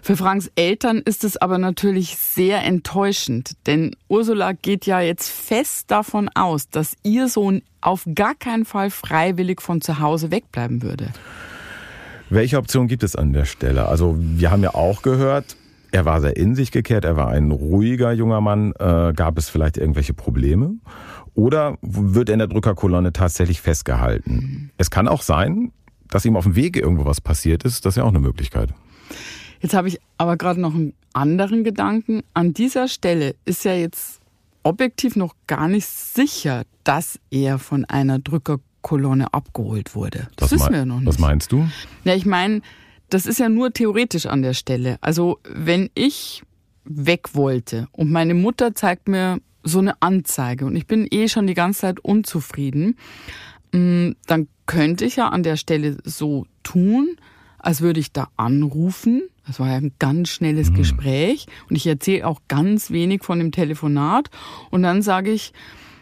Für 0.02 0.16
Franks 0.16 0.50
Eltern 0.54 0.98
ist 0.98 1.24
es 1.24 1.36
aber 1.36 1.58
natürlich 1.58 2.16
sehr 2.16 2.64
enttäuschend, 2.64 3.52
denn 3.66 3.94
Ursula 4.08 4.52
geht 4.52 4.86
ja 4.86 5.00
jetzt 5.00 5.28
fest 5.28 5.90
davon 5.90 6.30
aus, 6.34 6.70
dass 6.70 6.94
ihr 7.02 7.28
Sohn 7.28 7.62
auf 7.80 8.06
gar 8.14 8.34
keinen 8.34 8.64
Fall 8.64 8.90
freiwillig 8.90 9.60
von 9.60 9.80
zu 9.80 9.98
Hause 9.98 10.30
wegbleiben 10.30 10.82
würde. 10.82 11.12
Welche 12.30 12.58
Option 12.58 12.88
gibt 12.88 13.02
es 13.02 13.16
an 13.16 13.32
der 13.32 13.46
Stelle? 13.46 13.88
Also 13.88 14.16
wir 14.18 14.50
haben 14.50 14.62
ja 14.62 14.74
auch 14.74 15.02
gehört, 15.02 15.56
er 15.90 16.04
war 16.04 16.20
sehr 16.20 16.36
in 16.36 16.54
sich 16.54 16.70
gekehrt, 16.70 17.04
er 17.04 17.16
war 17.16 17.28
ein 17.28 17.50
ruhiger 17.50 18.12
junger 18.12 18.42
Mann. 18.42 18.72
Äh, 18.78 19.14
gab 19.14 19.38
es 19.38 19.48
vielleicht 19.48 19.78
irgendwelche 19.78 20.12
Probleme? 20.12 20.74
Oder 21.34 21.78
wird 21.80 22.28
er 22.28 22.34
in 22.34 22.38
der 22.40 22.48
Drückerkolonne 22.48 23.12
tatsächlich 23.12 23.62
festgehalten? 23.62 24.70
Es 24.76 24.90
kann 24.90 25.08
auch 25.08 25.22
sein, 25.22 25.72
dass 26.10 26.24
ihm 26.24 26.36
auf 26.36 26.44
dem 26.44 26.56
Wege 26.56 26.80
irgendwo 26.80 27.06
was 27.06 27.20
passiert 27.20 27.64
ist. 27.64 27.86
Das 27.86 27.92
ist 27.92 27.96
ja 27.96 28.04
auch 28.04 28.08
eine 28.08 28.20
Möglichkeit. 28.20 28.74
Jetzt 29.60 29.74
habe 29.74 29.88
ich 29.88 29.98
aber 30.18 30.36
gerade 30.36 30.60
noch 30.60 30.74
einen 30.74 30.92
anderen 31.14 31.64
Gedanken. 31.64 32.22
An 32.34 32.52
dieser 32.52 32.88
Stelle 32.88 33.34
ist 33.44 33.64
ja 33.64 33.72
jetzt 33.72 34.20
objektiv 34.62 35.16
noch 35.16 35.34
gar 35.46 35.68
nicht 35.68 35.86
sicher, 35.86 36.64
dass 36.84 37.18
er 37.30 37.58
von 37.58 37.84
einer 37.86 38.18
Drückerkolonne 38.18 38.67
Kolonne 38.82 39.32
abgeholt 39.32 39.94
wurde. 39.94 40.28
Das 40.36 40.52
was 40.52 40.60
wissen 40.60 40.72
wir 40.72 40.84
noch 40.86 41.00
nicht. 41.00 41.08
Was 41.08 41.18
meinst 41.18 41.52
du? 41.52 41.68
Ja, 42.04 42.14
ich 42.14 42.26
meine, 42.26 42.62
das 43.10 43.26
ist 43.26 43.38
ja 43.38 43.48
nur 43.48 43.72
theoretisch 43.72 44.26
an 44.26 44.42
der 44.42 44.54
Stelle. 44.54 44.98
Also 45.00 45.38
wenn 45.44 45.90
ich 45.94 46.42
weg 46.84 47.34
wollte 47.34 47.88
und 47.92 48.10
meine 48.10 48.34
Mutter 48.34 48.74
zeigt 48.74 49.08
mir 49.08 49.40
so 49.62 49.78
eine 49.78 50.00
Anzeige 50.00 50.66
und 50.66 50.76
ich 50.76 50.86
bin 50.86 51.06
eh 51.10 51.28
schon 51.28 51.46
die 51.46 51.54
ganze 51.54 51.80
Zeit 51.80 52.00
unzufrieden, 52.00 52.96
mm, 53.72 54.10
dann 54.26 54.48
könnte 54.66 55.04
ich 55.04 55.16
ja 55.16 55.28
an 55.28 55.42
der 55.42 55.56
Stelle 55.56 55.98
so 56.04 56.46
tun, 56.62 57.16
als 57.58 57.80
würde 57.80 58.00
ich 58.00 58.12
da 58.12 58.28
anrufen. 58.36 59.22
Das 59.46 59.58
war 59.60 59.68
ja 59.68 59.76
ein 59.76 59.92
ganz 59.98 60.28
schnelles 60.28 60.70
mhm. 60.70 60.74
Gespräch 60.74 61.46
und 61.68 61.76
ich 61.76 61.86
erzähle 61.86 62.26
auch 62.26 62.40
ganz 62.48 62.90
wenig 62.90 63.24
von 63.24 63.38
dem 63.38 63.52
Telefonat 63.52 64.30
und 64.70 64.82
dann 64.82 65.02
sage 65.02 65.30
ich, 65.30 65.52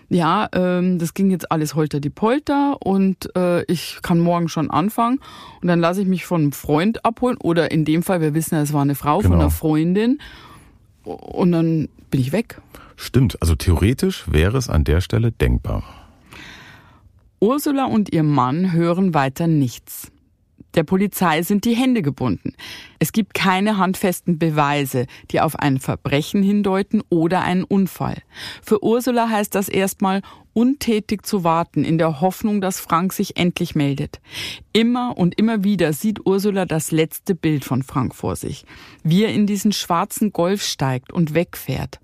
ja, 0.09 0.49
ähm, 0.53 0.99
das 0.99 1.15
ging 1.15 1.31
jetzt 1.31 1.51
alles 1.51 1.75
holter 1.75 2.01
die 2.01 2.11
Polter 2.11 2.77
und 2.81 3.35
äh, 3.37 3.65
ich 3.65 3.99
kann 4.03 4.21
morgen 4.21 4.49
schon 4.49 4.71
anfangen 4.71 5.21
und 5.61 5.69
dann 5.69 5.81
lasse 5.81 6.03
ich 6.03 6.07
mich 6.07 6.27
von 6.27 6.43
einem 6.43 6.53
Freund 6.53 7.05
abholen 7.05 7.37
oder 7.39 7.71
in 7.71 7.85
dem 7.85 8.03
Fall, 8.03 8.21
wir 8.21 8.35
wissen 8.35 8.55
ja, 8.55 8.63
es 8.63 8.73
war 8.73 8.83
eine 8.83 8.95
Frau 8.95 9.19
genau. 9.19 9.31
von 9.31 9.41
einer 9.41 9.51
Freundin 9.51 10.19
und 11.03 11.53
dann 11.53 11.89
bin 12.11 12.21
ich 12.21 12.33
weg. 12.33 12.61
Stimmt, 12.97 13.41
also 13.43 13.55
theoretisch 13.55 14.25
wäre 14.31 14.57
es 14.57 14.71
an 14.71 14.85
der 14.85 15.01
Stelle 15.01 15.33
denkbar. 15.33 15.83
Ursula 17.41 17.85
und 17.85 18.13
ihr 18.13 18.23
Mann 18.23 18.73
hören 18.73 19.13
weiter 19.13 19.47
nichts. 19.47 20.11
Der 20.75 20.83
Polizei 20.83 21.43
sind 21.43 21.65
die 21.65 21.75
Hände 21.75 22.03
gebunden. 22.03 22.55
Es 22.99 23.13
gibt 23.13 23.33
keine 23.35 23.79
handfesten 23.79 24.39
Beweise, 24.39 25.07
die 25.31 25.41
auf 25.41 25.59
ein 25.59 25.79
Verbrechen 25.79 26.43
hindeuten 26.43 27.03
oder 27.09 27.43
einen 27.43 27.65
Unfall. 27.65 28.23
Für 28.63 28.83
Ursula 28.83 29.29
heißt 29.29 29.55
das 29.55 29.69
erstmal, 29.69 30.21
untätig 30.53 31.27
zu 31.27 31.45
warten, 31.45 31.85
in 31.85 31.99
der 31.99 32.21
Hoffnung, 32.21 32.61
dass 32.61 32.81
Frank 32.81 33.13
sich 33.13 33.37
endlich 33.37 33.75
meldet. 33.75 34.21
Immer 34.73 35.17
und 35.17 35.39
immer 35.39 35.65
wieder 35.65 35.93
sieht 35.93 36.25
Ursula 36.25 36.65
das 36.65 36.91
letzte 36.91 37.35
Bild 37.35 37.65
von 37.65 37.83
Frank 37.83 38.15
vor 38.15 38.37
sich, 38.37 38.65
wie 39.03 39.25
er 39.25 39.33
in 39.33 39.47
diesen 39.47 39.73
schwarzen 39.73 40.33
Golf 40.33 40.63
steigt 40.63 41.13
und 41.13 41.35
wegfährt. 41.35 42.01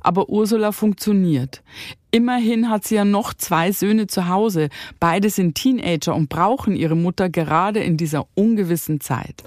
Aber 0.00 0.30
Ursula 0.30 0.72
funktioniert. 0.72 1.62
Immerhin 2.10 2.68
hat 2.68 2.84
sie 2.84 2.96
ja 2.96 3.04
noch 3.04 3.34
zwei 3.34 3.72
Söhne 3.72 4.06
zu 4.06 4.28
Hause. 4.28 4.68
Beide 4.98 5.30
sind 5.30 5.54
Teenager 5.54 6.14
und 6.14 6.28
brauchen 6.28 6.74
ihre 6.74 6.96
Mutter 6.96 7.28
gerade 7.28 7.80
in 7.80 7.96
dieser 7.96 8.26
ungewissen 8.34 9.00
Zeit. 9.00 9.44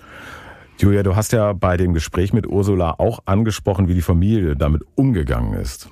Julia, 0.80 1.04
du 1.04 1.16
hast 1.16 1.34
ja 1.34 1.54
bei 1.54 1.78
dem 1.78 1.94
Gespräch 1.94 2.34
mit 2.34 2.48
Ursula 2.48 2.96
auch 2.98 3.20
angesprochen, 3.26 3.88
wie 3.88 3.94
die 3.94 4.02
Familie 4.02 4.56
damit 4.56 4.84
umgegangen 4.96 5.54
ist. 5.54 5.90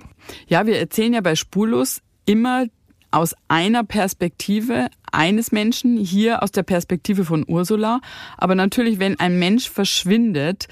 Ja, 0.47 0.65
wir 0.65 0.79
erzählen 0.79 1.13
ja 1.13 1.21
bei 1.21 1.35
Spurlos 1.35 2.01
immer 2.25 2.65
aus 3.11 3.35
einer 3.49 3.83
Perspektive 3.83 4.87
eines 5.11 5.51
Menschen, 5.51 5.97
hier 5.97 6.41
aus 6.41 6.51
der 6.51 6.63
Perspektive 6.63 7.25
von 7.25 7.45
Ursula. 7.47 7.99
Aber 8.37 8.55
natürlich, 8.55 8.99
wenn 8.99 9.19
ein 9.19 9.37
Mensch 9.37 9.69
verschwindet, 9.69 10.67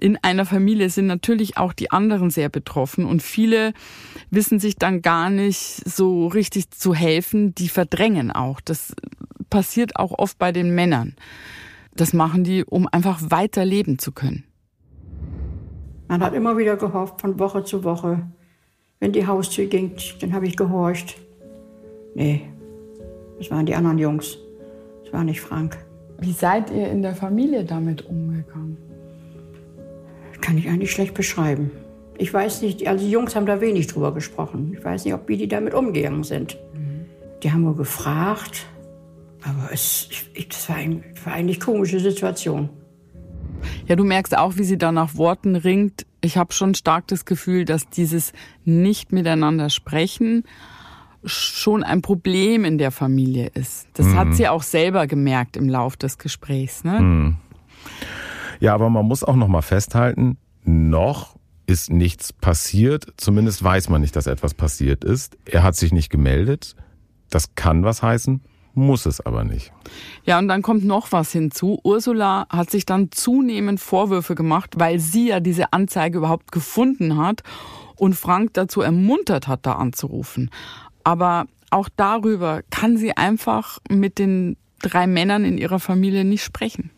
in 0.00 0.16
einer 0.22 0.46
Familie 0.46 0.88
sind 0.90 1.06
natürlich 1.06 1.58
auch 1.58 1.72
die 1.72 1.90
anderen 1.90 2.30
sehr 2.30 2.48
betroffen 2.48 3.04
und 3.04 3.22
viele 3.22 3.72
wissen 4.30 4.58
sich 4.58 4.76
dann 4.76 5.02
gar 5.02 5.30
nicht 5.30 5.88
so 5.88 6.26
richtig 6.26 6.70
zu 6.70 6.94
helfen, 6.94 7.54
die 7.54 7.68
verdrängen 7.68 8.30
auch. 8.30 8.60
Das 8.60 8.94
passiert 9.50 9.96
auch 9.96 10.18
oft 10.18 10.38
bei 10.38 10.52
den 10.52 10.74
Männern. 10.74 11.14
Das 11.94 12.12
machen 12.12 12.44
die, 12.44 12.64
um 12.64 12.88
einfach 12.90 13.20
weiter 13.22 13.64
leben 13.64 13.98
zu 13.98 14.12
können. 14.12 14.44
Man 16.08 16.22
hat 16.22 16.34
immer 16.34 16.56
wieder 16.56 16.76
gehofft, 16.76 17.20
von 17.20 17.38
Woche 17.38 17.62
zu 17.64 17.84
Woche. 17.84 18.26
Wenn 19.00 19.12
die 19.12 19.26
Haustür 19.26 19.66
ging, 19.66 19.92
dann 20.20 20.32
habe 20.32 20.46
ich 20.46 20.56
gehorcht. 20.56 21.16
Nee, 22.14 22.48
das 23.38 23.50
waren 23.50 23.66
die 23.66 23.74
anderen 23.74 23.98
Jungs. 23.98 24.38
Das 25.04 25.12
war 25.12 25.24
nicht 25.24 25.40
Frank. 25.40 25.78
Wie 26.18 26.32
seid 26.32 26.70
ihr 26.70 26.90
in 26.90 27.02
der 27.02 27.14
Familie 27.14 27.64
damit 27.64 28.06
umgegangen? 28.06 28.89
Kann 30.40 30.58
ich 30.58 30.68
eigentlich 30.68 30.90
schlecht 30.90 31.14
beschreiben. 31.14 31.70
Ich 32.18 32.32
weiß 32.32 32.62
nicht, 32.62 32.86
also 32.86 33.04
die 33.04 33.10
Jungs 33.10 33.34
haben 33.34 33.46
da 33.46 33.60
wenig 33.60 33.86
drüber 33.86 34.12
gesprochen. 34.12 34.74
Ich 34.76 34.84
weiß 34.84 35.04
nicht, 35.04 35.14
ob 35.14 35.28
wie 35.28 35.36
die 35.36 35.48
damit 35.48 35.74
umgegangen 35.74 36.22
sind. 36.22 36.58
Mhm. 36.74 37.06
Die 37.42 37.50
haben 37.50 37.62
nur 37.62 37.76
gefragt, 37.76 38.66
aber 39.42 39.70
es, 39.72 40.08
ich, 40.34 40.48
das 40.48 40.68
war, 40.68 40.76
ein, 40.76 41.02
war 41.24 41.32
eigentlich 41.32 41.60
komische 41.60 41.98
Situation. 41.98 42.68
Ja, 43.86 43.96
du 43.96 44.04
merkst 44.04 44.36
auch, 44.36 44.56
wie 44.56 44.64
sie 44.64 44.78
da 44.78 44.92
nach 44.92 45.16
Worten 45.16 45.56
ringt. 45.56 46.06
Ich 46.20 46.36
habe 46.36 46.52
schon 46.52 46.74
stark 46.74 47.06
das 47.08 47.24
Gefühl, 47.24 47.64
dass 47.64 47.88
dieses 47.88 48.32
nicht 48.64 49.12
miteinander 49.12 49.70
sprechen 49.70 50.44
schon 51.24 51.82
ein 51.82 52.02
Problem 52.02 52.64
in 52.64 52.78
der 52.78 52.90
Familie 52.90 53.50
ist. 53.54 53.88
Das 53.94 54.06
mhm. 54.06 54.16
hat 54.16 54.34
sie 54.34 54.48
auch 54.48 54.62
selber 54.62 55.06
gemerkt 55.06 55.56
im 55.56 55.68
Lauf 55.68 55.96
des 55.96 56.18
Gesprächs. 56.18 56.84
Ne? 56.84 57.00
Mhm. 57.00 57.36
Ja, 58.60 58.74
aber 58.74 58.90
man 58.90 59.06
muss 59.06 59.24
auch 59.24 59.36
noch 59.36 59.48
mal 59.48 59.62
festhalten, 59.62 60.36
noch 60.64 61.36
ist 61.66 61.90
nichts 61.90 62.32
passiert. 62.32 63.06
Zumindest 63.16 63.62
weiß 63.62 63.88
man 63.88 64.00
nicht, 64.00 64.16
dass 64.16 64.26
etwas 64.26 64.54
passiert 64.54 65.04
ist. 65.04 65.38
Er 65.46 65.62
hat 65.62 65.76
sich 65.76 65.92
nicht 65.92 66.10
gemeldet. 66.10 66.74
Das 67.30 67.54
kann 67.54 67.84
was 67.84 68.02
heißen, 68.02 68.42
muss 68.74 69.06
es 69.06 69.20
aber 69.20 69.44
nicht. 69.44 69.72
Ja, 70.24 70.38
und 70.38 70.48
dann 70.48 70.62
kommt 70.62 70.84
noch 70.84 71.12
was 71.12 71.32
hinzu. 71.32 71.78
Ursula 71.84 72.46
hat 72.50 72.70
sich 72.70 72.86
dann 72.86 73.10
zunehmend 73.12 73.80
Vorwürfe 73.80 74.34
gemacht, 74.34 74.74
weil 74.78 74.98
sie 74.98 75.28
ja 75.28 75.40
diese 75.40 75.72
Anzeige 75.72 76.18
überhaupt 76.18 76.52
gefunden 76.52 77.16
hat 77.16 77.42
und 77.96 78.14
Frank 78.14 78.54
dazu 78.54 78.80
ermuntert 78.80 79.46
hat, 79.46 79.64
da 79.64 79.74
anzurufen. 79.74 80.50
Aber 81.04 81.46
auch 81.70 81.88
darüber 81.96 82.62
kann 82.70 82.96
sie 82.96 83.16
einfach 83.16 83.78
mit 83.88 84.18
den 84.18 84.56
drei 84.82 85.06
Männern 85.06 85.44
in 85.44 85.56
ihrer 85.56 85.78
Familie 85.78 86.24
nicht 86.24 86.42
sprechen. 86.42 86.90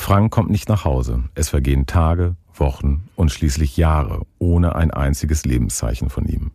Frank 0.00 0.30
kommt 0.30 0.48
nicht 0.48 0.68
nach 0.68 0.84
Hause. 0.84 1.24
Es 1.34 1.48
vergehen 1.50 1.84
Tage, 1.84 2.36
Wochen 2.54 3.08
und 3.16 3.30
schließlich 3.30 3.76
Jahre 3.76 4.22
ohne 4.38 4.76
ein 4.76 4.92
einziges 4.92 5.44
Lebenszeichen 5.44 6.08
von 6.08 6.24
ihm. 6.24 6.52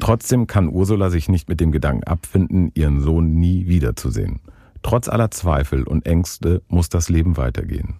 Trotzdem 0.00 0.46
kann 0.48 0.70
Ursula 0.70 1.10
sich 1.10 1.28
nicht 1.28 1.48
mit 1.48 1.60
dem 1.60 1.72
Gedanken 1.72 2.04
abfinden, 2.04 2.72
ihren 2.74 3.00
Sohn 3.02 3.34
nie 3.34 3.68
wiederzusehen. 3.68 4.40
Trotz 4.82 5.08
aller 5.08 5.30
Zweifel 5.30 5.84
und 5.84 6.06
Ängste 6.06 6.62
muss 6.68 6.88
das 6.88 7.08
Leben 7.10 7.36
weitergehen. 7.36 7.96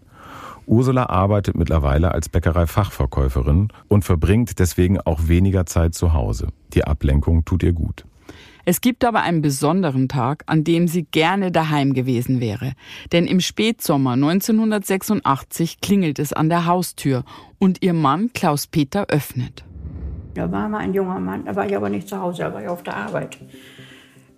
Ursula 0.64 1.06
arbeitet 1.11 1.56
mittlerweile 1.56 2.12
als 2.12 2.30
Bäckerei-Fachverkäuferin 2.30 3.68
und 3.88 4.04
verbringt 4.04 4.59
deswegen 4.59 4.98
auch 4.98 5.28
weniger 5.28 5.66
Zeit 5.66 5.94
zu 5.94 6.14
Hause. 6.14 6.48
Die 6.72 6.85
Ablenkung 6.85 7.44
tut 7.44 7.62
ihr 7.62 7.74
gut. 7.74 8.06
Es 8.68 8.81
gibt 8.81 9.05
aber 9.05 9.22
einen 9.22 9.42
besonderen 9.42 10.09
Tag, 10.09 10.42
an 10.46 10.64
dem 10.64 10.88
sie 10.88 11.05
gerne 11.05 11.52
daheim 11.52 11.94
gewesen 11.94 12.40
wäre. 12.40 12.72
Denn 13.12 13.29
im 13.29 13.38
Spätsommer 13.38 14.14
1986 14.14 15.81
klingelt 15.81 16.18
es 16.18 16.33
an 16.33 16.48
der 16.48 16.66
Haustür 16.66 17.22
und 17.61 17.85
ihr 17.85 17.94
Mann 17.94 18.33
Klaus 18.35 18.66
Peter 18.66 19.07
öffnet. 19.07 19.64
Da 20.35 20.50
war 20.50 20.68
mal 20.68 20.79
ein 20.79 20.94
junger 20.94 21.20
Mann, 21.20 21.44
da 21.44 21.55
war 21.55 21.64
ich 21.64 21.76
aber 21.76 21.88
nicht 21.90 22.09
zu 22.09 22.20
Hause, 22.20 22.42
da 22.42 22.52
war 22.52 22.61
ich 22.61 22.68
auf 22.68 22.83
der 22.83 22.96
Arbeit. 22.96 23.38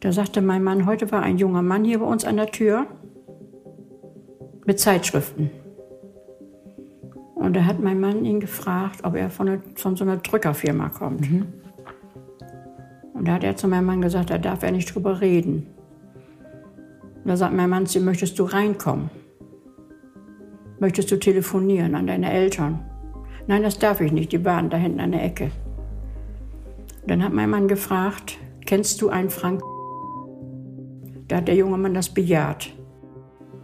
Da 0.01 0.13
sagte 0.13 0.43
mein 0.43 0.63
Mann, 0.63 0.85
heute 0.85 1.11
war 1.11 1.23
ein 1.23 1.39
junger 1.39 1.63
Mann 1.63 1.85
hier 1.85 2.01
bei 2.01 2.05
uns 2.05 2.27
an 2.27 2.37
der 2.37 2.51
Tür 2.51 2.87
mit 4.67 4.79
Zeitschriften. 4.79 5.51
Und 7.35 7.57
da 7.57 7.65
hat 7.65 7.81
mein 7.81 7.99
Mann 7.99 8.27
ihn 8.27 8.41
gefragt, 8.41 9.05
ob 9.05 9.17
er 9.17 9.31
von, 9.31 9.49
eine, 9.49 9.63
von 9.75 9.97
so 9.97 10.05
einer 10.05 10.19
Drückerfirma 10.19 10.91
kommt. 10.91 11.31
Mhm. 11.31 11.47
Und 13.19 13.27
da 13.27 13.33
hat 13.33 13.43
er 13.43 13.57
zu 13.57 13.67
meinem 13.67 13.87
Mann 13.87 14.01
gesagt, 14.01 14.31
da 14.31 14.39
darf 14.39 14.63
er 14.63 14.71
nicht 14.71 14.95
drüber 14.95 15.21
reden. 15.21 15.67
Da 17.25 17.37
sagt 17.37 17.53
mein 17.53 17.69
Mann 17.69 17.87
zu 17.87 18.01
möchtest 18.01 18.39
du 18.39 18.45
reinkommen? 18.45 19.11
Möchtest 20.79 21.11
du 21.11 21.19
telefonieren 21.19 21.97
an 21.97 22.07
deine 22.07 22.31
Eltern? 22.31 22.79
Nein, 23.49 23.65
das 23.65 23.81
darf 23.81 24.01
ich 24.01 24.13
nicht, 24.13 24.31
die 24.31 24.45
waren 24.45 24.71
da 24.71 24.77
hinten 24.77 25.01
an 25.01 25.11
der 25.11 25.25
Ecke. 25.25 25.51
Dann 27.09 27.25
hat 27.25 27.33
mein 27.33 27.51
Mann 27.51 27.67
gefragt, 27.67 28.39
kennst 28.65 29.03
du 29.03 29.09
einen 29.09 29.31
Frank? 29.31 29.63
Da 31.27 31.39
hat 31.39 31.49
der 31.49 31.57
junge 31.57 31.77
Mann 31.77 31.95
das 31.95 32.11
bejaht. 32.11 32.73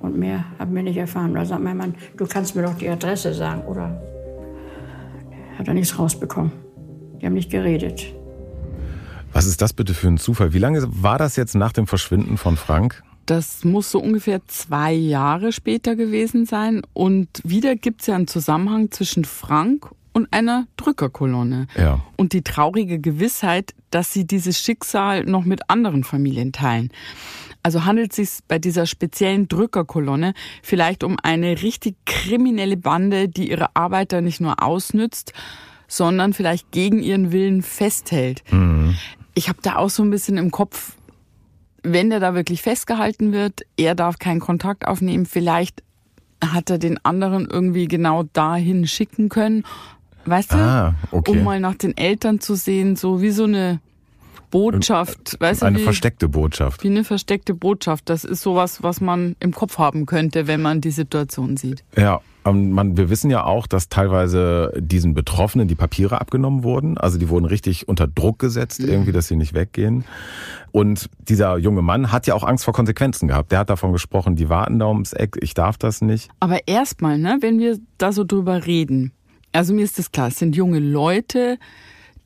Und 0.01 0.19
mehr 0.19 0.45
haben 0.59 0.75
wir 0.75 0.83
nicht 0.83 0.97
erfahren. 0.97 1.33
Da 1.35 1.45
sagt 1.45 1.63
mein 1.63 1.77
Mann, 1.77 1.95
du 2.17 2.27
kannst 2.27 2.57
mir 2.57 2.63
doch 2.63 2.75
die 2.75 2.89
Adresse 2.89 3.33
sagen, 3.33 3.63
oder? 3.69 4.03
Hat 5.57 5.69
er 5.69 5.75
nichts 5.75 5.97
rausbekommen. 5.97 6.51
Die 7.21 7.27
haben 7.27 7.35
nicht 7.35 7.51
geredet. 7.51 8.15
Was 9.35 9.47
ist 9.47 9.61
das 9.61 9.73
bitte 9.73 9.95
für 9.95 10.07
ein 10.07 10.17
Zufall? 10.17 10.53
Wie 10.53 10.61
lange 10.61 10.87
war 11.03 11.19
das 11.19 11.35
jetzt 11.35 11.57
nach 11.57 11.73
dem 11.73 11.89
Verschwinden 11.89 12.39
von 12.39 12.57
Frank? 12.57 13.03
Das 13.27 13.65
muss 13.65 13.91
so 13.91 13.99
ungefähr 13.99 14.47
zwei 14.47 14.93
Jahre 14.93 15.51
später 15.51 15.97
gewesen 15.97 16.47
sein. 16.47 16.83
Und 16.93 17.29
wieder 17.43 17.75
gibt 17.75 18.03
es 18.03 18.07
ja 18.07 18.15
einen 18.15 18.29
Zusammenhang 18.29 18.93
zwischen 18.93 19.25
Frank 19.25 19.91
und 20.13 20.33
einer 20.33 20.69
Drückerkolonne. 20.77 21.67
Ja. 21.77 22.01
Und 22.17 22.33
die 22.33 22.43
traurige 22.43 23.01
Gewissheit, 23.01 23.75
dass 23.91 24.13
sie 24.13 24.25
dieses 24.25 24.61
Schicksal 24.61 25.25
noch 25.25 25.45
mit 25.45 25.69
anderen 25.69 26.05
Familien 26.05 26.53
teilen. 26.53 26.91
Also 27.65 27.85
handelt 27.85 28.13
es 28.13 28.17
sich 28.17 28.45
bei 28.47 28.61
dieser 28.61 28.87
speziellen 28.87 29.49
Drückerkolonne 29.49 30.35
vielleicht 30.63 31.03
um 31.03 31.17
eine 31.21 31.61
richtig 31.61 31.97
kriminelle 32.07 32.77
Bande, 32.77 33.29
die 33.29 33.51
ihre 33.51 33.75
Arbeiter 33.75 34.21
nicht 34.21 34.41
nur 34.41 34.63
ausnützt, 34.63 35.33
sondern 35.89 36.35
vielleicht 36.35 36.71
gegen 36.71 37.03
ihren 37.03 37.33
Willen 37.33 37.63
festhält. 37.63 38.45
Mhm 38.53 38.95
ich 39.35 39.49
habe 39.49 39.59
da 39.63 39.77
auch 39.77 39.91
so 39.91 40.03
ein 40.03 40.11
bisschen 40.11 40.37
im 40.37 40.51
Kopf, 40.51 40.93
wenn 41.83 42.11
der 42.11 42.21
da 42.21 42.35
wirklich 42.35 42.63
festgehalten 42.63 43.33
wird, 43.33 43.63
er 43.77 43.95
darf 43.95 44.19
keinen 44.19 44.41
Kontakt 44.41 44.87
aufnehmen, 44.87 45.27
vielleicht 45.27 45.83
hat 46.43 46.71
er 46.71 46.79
den 46.79 47.05
anderen 47.05 47.49
irgendwie 47.49 47.89
genau 47.89 48.25
dahin 48.33 48.87
schicken 48.87 49.29
können, 49.29 49.65
weißt 50.25 50.53
du, 50.53 50.57
ah, 50.57 50.95
okay. 51.11 51.31
um 51.31 51.45
mal 51.45 51.61
nach 51.61 51.75
den 51.75 51.97
Eltern 51.97 52.41
zu 52.41 52.55
sehen, 52.55 52.97
so 52.97 53.21
wie 53.21 53.31
so 53.31 53.45
eine 53.45 53.81
Botschaft, 54.51 55.37
weißt 55.41 55.63
du? 55.63 55.67
Eine 55.67 55.79
wie, 55.79 55.83
versteckte 55.83 56.29
Botschaft. 56.29 56.85
Wie 56.85 56.89
eine 56.89 57.03
versteckte 57.03 57.55
Botschaft. 57.55 58.09
Das 58.09 58.25
ist 58.25 58.41
sowas, 58.41 58.85
was 58.85 59.01
man 59.01 59.35
im 59.41 59.53
Kopf 59.53 59.79
haben 59.79 60.07
könnte, 60.07 60.47
wenn 60.47 60.63
man 60.63 60.81
die 60.81 60.93
Situation 60.93 61.57
sieht. 61.57 61.83
Ja, 61.97 62.21
man, 62.53 62.97
wir 62.97 63.09
wissen 63.11 63.31
ja 63.31 63.45
auch, 63.45 63.67
dass 63.67 63.89
teilweise 63.89 64.73
diesen 64.79 65.15
Betroffenen 65.15 65.67
die 65.67 65.75
Papiere 65.75 66.21
abgenommen 66.21 66.63
wurden. 66.63 66.99
Also 66.99 67.19
die 67.19 67.29
wurden 67.29 67.47
richtig 67.47 67.89
unter 67.89 68.07
Druck 68.07 68.39
gesetzt, 68.39 68.81
mhm. 68.81 68.89
irgendwie, 68.89 69.13
dass 69.13 69.29
sie 69.29 69.37
nicht 69.37 69.55
weggehen. 69.55 70.05
Und 70.71 71.09
dieser 71.19 71.57
junge 71.57 71.83
Mann 71.83 72.13
hat 72.13 72.27
ja 72.27 72.35
auch 72.35 72.45
Angst 72.45 72.65
vor 72.65 72.75
Konsequenzen 72.75 73.29
gehabt. 73.29 73.53
Der 73.53 73.61
hat 73.61 73.71
davon 73.71 73.93
gesprochen, 73.93 74.37
die 74.37 74.49
warten 74.49 74.79
da 74.79 74.89
ums 74.89 75.13
Eck, 75.13 75.39
ich 75.41 75.55
darf 75.55 75.79
das 75.79 76.03
nicht. 76.03 76.31
Aber 76.41 76.67
erstmal, 76.67 77.19
ne, 77.19 77.39
wenn 77.41 77.59
wir 77.59 77.79
da 77.99 78.13
so 78.13 78.25
drüber 78.25 78.67
reden, 78.67 79.13
also 79.53 79.73
mir 79.73 79.85
ist 79.85 79.99
das 79.99 80.13
klar, 80.13 80.29
es 80.29 80.39
sind 80.39 80.57
junge 80.57 80.81
Leute, 80.81 81.59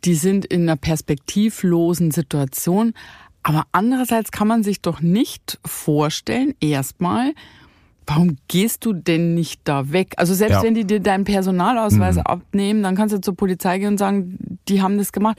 die 0.04 0.14
sind 0.14 0.46
in 0.46 0.62
einer 0.62 0.76
perspektivlosen 0.76 2.10
Situation. 2.10 2.94
Aber 3.42 3.64
andererseits 3.72 4.30
kann 4.30 4.48
man 4.48 4.62
sich 4.62 4.82
doch 4.82 5.00
nicht 5.00 5.58
vorstellen, 5.64 6.54
erstmal, 6.60 7.34
warum 8.08 8.38
gehst 8.48 8.86
du 8.86 8.94
denn 8.94 9.34
nicht 9.34 9.60
da 9.64 9.92
weg? 9.92 10.14
Also 10.16 10.32
selbst 10.32 10.54
ja. 10.54 10.62
wenn 10.62 10.74
die 10.74 10.86
dir 10.86 11.00
deinen 11.00 11.24
Personalausweis 11.24 12.16
mhm. 12.16 12.22
abnehmen, 12.22 12.82
dann 12.82 12.96
kannst 12.96 13.14
du 13.14 13.20
zur 13.20 13.36
Polizei 13.36 13.78
gehen 13.78 13.88
und 13.88 13.98
sagen, 13.98 14.58
die 14.68 14.80
haben 14.82 14.96
das 14.96 15.12
gemacht. 15.12 15.36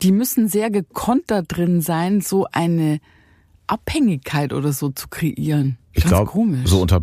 Die 0.00 0.12
müssen 0.12 0.48
sehr 0.48 0.70
gekonnt 0.70 1.24
da 1.26 1.42
drin 1.42 1.80
sein, 1.80 2.20
so 2.20 2.46
eine 2.52 3.00
Abhängigkeit 3.66 4.52
oder 4.52 4.72
so 4.72 4.90
zu 4.90 5.08
kreieren. 5.08 5.76
Ich 5.92 6.04
glaube, 6.04 6.30
so 6.64 6.80
unter 6.80 7.02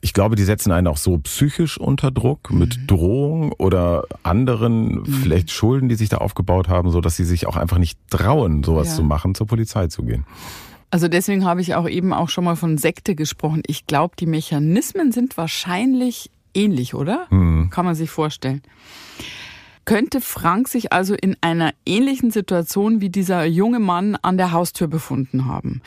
ich 0.00 0.14
glaube, 0.14 0.34
die 0.34 0.44
setzen 0.44 0.72
einen 0.72 0.86
auch 0.86 0.96
so 0.96 1.18
psychisch 1.18 1.76
unter 1.78 2.10
Druck 2.10 2.50
mit 2.50 2.78
mhm. 2.78 2.86
Drohung 2.86 3.52
oder 3.52 4.04
anderen 4.22 5.00
mhm. 5.00 5.04
vielleicht 5.04 5.50
Schulden, 5.50 5.90
die 5.90 5.94
sich 5.94 6.08
da 6.08 6.16
aufgebaut 6.18 6.68
haben, 6.68 6.90
so 6.90 7.02
dass 7.02 7.16
sie 7.16 7.24
sich 7.24 7.46
auch 7.46 7.56
einfach 7.56 7.76
nicht 7.76 7.98
trauen, 8.08 8.64
sowas 8.64 8.88
ja. 8.88 8.94
zu 8.94 9.02
machen, 9.02 9.34
zur 9.34 9.46
Polizei 9.46 9.88
zu 9.88 10.04
gehen. 10.04 10.24
Also 10.90 11.08
deswegen 11.08 11.44
habe 11.44 11.60
ich 11.60 11.74
auch 11.74 11.88
eben 11.88 12.12
auch 12.12 12.28
schon 12.28 12.44
mal 12.44 12.56
von 12.56 12.78
Sekte 12.78 13.14
gesprochen. 13.14 13.62
Ich 13.66 13.86
glaube, 13.86 14.16
die 14.18 14.26
Mechanismen 14.26 15.12
sind 15.12 15.36
wahrscheinlich 15.36 16.30
ähnlich, 16.54 16.94
oder? 16.94 17.26
Mhm. 17.30 17.70
Kann 17.70 17.84
man 17.84 17.94
sich 17.94 18.10
vorstellen. 18.10 18.62
Könnte 19.84 20.20
Frank 20.20 20.68
sich 20.68 20.92
also 20.92 21.14
in 21.14 21.36
einer 21.40 21.72
ähnlichen 21.86 22.30
Situation 22.30 23.00
wie 23.00 23.08
dieser 23.08 23.46
junge 23.46 23.78
Mann 23.78 24.16
an 24.20 24.36
der 24.36 24.52
Haustür 24.52 24.86
befunden 24.86 25.46
haben? 25.46 25.80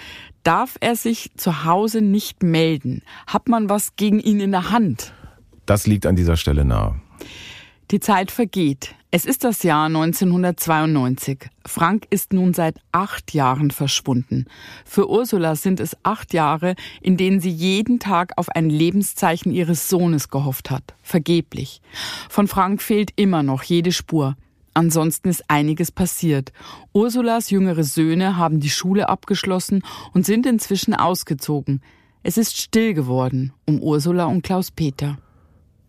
Darf 0.44 0.76
er 0.80 0.96
sich 0.96 1.32
zu 1.38 1.66
Hause 1.66 2.02
nicht 2.02 2.42
melden? 2.42 3.04
Hat 3.28 3.48
man 3.48 3.70
was 3.70 3.96
gegen 3.96 4.20
ihn 4.20 4.40
in 4.40 4.52
der 4.52 4.72
Hand? 4.72 5.14
Das 5.68 5.86
liegt 5.86 6.08
an 6.08 6.16
dieser 6.16 6.36
Stelle 6.36 6.66
nahe. 6.66 7.00
Die 7.92 8.00
Zeit 8.00 8.32
vergeht. 8.32 8.96
Es 9.13 9.26
ist 9.26 9.43
das 9.43 9.63
Jahr 9.63 9.88
1992. 9.88 11.50
Frank 11.65 12.08
ist 12.12 12.32
nun 12.32 12.54
seit 12.54 12.78
acht 12.93 13.34
Jahren 13.34 13.69
verschwunden. 13.69 14.45
Für 14.86 15.10
Ursula 15.10 15.58
sind 15.58 15.82
es 15.82 15.97
acht 16.04 16.34
Jahre, 16.34 16.76
in 17.02 17.17
denen 17.17 17.41
sie 17.41 17.50
jeden 17.50 18.00
Tag 18.00 18.32
auf 18.38 18.47
ein 18.47 18.69
Lebenszeichen 18.69 19.52
ihres 19.52 19.89
Sohnes 19.89 20.30
gehofft 20.30 20.71
hat. 20.71 20.95
Vergeblich. 21.04 21.82
Von 22.30 22.47
Frank 22.47 22.82
fehlt 22.82 23.12
immer 23.17 23.43
noch 23.43 23.63
jede 23.63 23.91
Spur. 23.91 24.38
Ansonsten 24.74 25.28
ist 25.28 25.43
einiges 25.50 25.91
passiert. 25.91 26.54
Ursulas 26.93 27.50
jüngere 27.50 27.84
Söhne 27.84 28.38
haben 28.38 28.62
die 28.62 28.69
Schule 28.69 29.10
abgeschlossen 29.10 29.84
und 30.13 30.26
sind 30.26 30.45
inzwischen 30.45 30.93
ausgezogen. 30.93 31.82
Es 32.24 32.38
ist 32.38 32.58
still 32.58 32.93
geworden 32.93 33.52
um 33.65 33.82
Ursula 33.82 34.28
und 34.28 34.41
Klaus 34.41 34.71
Peter. 34.71 35.17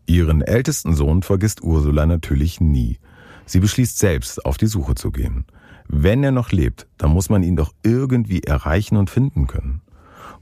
Ihren 0.06 0.42
ältesten 0.42 0.96
Sohn 0.96 1.22
vergisst 1.22 1.62
Ursula 1.62 2.04
natürlich 2.04 2.60
nie. 2.60 2.98
Sie 3.46 3.60
beschließt 3.60 3.98
selbst, 3.98 4.44
auf 4.44 4.56
die 4.56 4.66
Suche 4.66 4.94
zu 4.94 5.10
gehen. 5.10 5.44
Wenn 5.88 6.24
er 6.24 6.30
noch 6.30 6.52
lebt, 6.52 6.86
dann 6.96 7.10
muss 7.10 7.28
man 7.28 7.42
ihn 7.42 7.56
doch 7.56 7.72
irgendwie 7.82 8.42
erreichen 8.42 8.96
und 8.96 9.10
finden 9.10 9.46
können. 9.46 9.82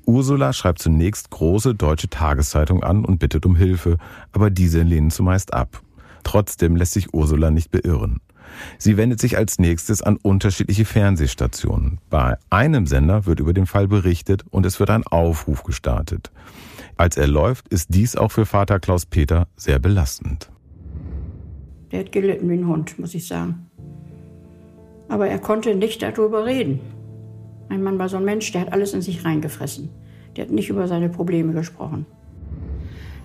Ursula 0.07 0.53
schreibt 0.53 0.81
zunächst 0.81 1.31
große 1.31 1.75
deutsche 1.75 2.09
Tageszeitungen 2.09 2.83
an 2.83 3.05
und 3.05 3.19
bittet 3.19 3.47
um 3.47 3.57
Hilfe, 3.57 3.99
aber 4.33 4.51
diese 4.51 4.83
lehnen 4.83 5.11
zumeist 5.11 5.53
ab. 5.53 5.83
Trotzdem 6.25 6.77
lässt 6.77 6.93
sich 6.93 7.15
Ursula 7.15 7.51
nicht 7.51 7.71
beirren. 7.71 8.21
Sie 8.79 8.97
wendet 8.97 9.21
sich 9.21 9.37
als 9.37 9.59
nächstes 9.59 10.03
an 10.03 10.17
unterschiedliche 10.17 10.85
Fernsehstationen. 10.85 11.99
Bei 12.11 12.37
einem 12.51 12.87
Sender 12.87 13.27
wird 13.27 13.41
über 13.41 13.53
den 13.53 13.67
Fall 13.67 13.89
berichtet 13.89 14.45
und 14.51 14.67
es 14.67 14.81
wird 14.81 14.91
ein 14.91 15.07
Aufruf 15.07 15.63
gestartet. 15.63 16.31
Als 16.97 17.17
er 17.17 17.29
läuft, 17.29 17.69
ist 17.69 17.95
dies 17.95 18.17
auch 18.17 18.33
für 18.33 18.47
Vater 18.47 18.81
Klaus 18.81 19.07
Peter 19.07 19.49
sehr 19.57 19.79
belastend. 19.79 20.51
Der 21.93 22.01
hat 22.01 22.13
gelitten 22.13 22.49
wie 22.49 22.55
ein 22.55 22.67
Hund, 22.67 22.99
muss 22.99 23.15
ich 23.15 23.27
sagen. 23.27 23.67
Aber 25.09 25.29
er 25.29 25.39
konnte 25.39 25.75
nicht 25.75 26.03
darüber 26.03 26.47
reden. 26.47 26.81
Mein 27.69 27.83
Mann 27.83 27.99
war 27.99 28.09
so 28.09 28.17
ein 28.17 28.25
Mensch, 28.25 28.53
der 28.53 28.63
hat 28.63 28.73
alles 28.73 28.95
in 28.95 29.03
sich 29.03 29.25
reingefressen. 29.25 29.91
Der 30.37 30.45
hat 30.45 30.53
nicht 30.53 30.71
über 30.71 30.87
seine 30.87 31.09
Probleme 31.09 31.53
gesprochen. 31.53 32.07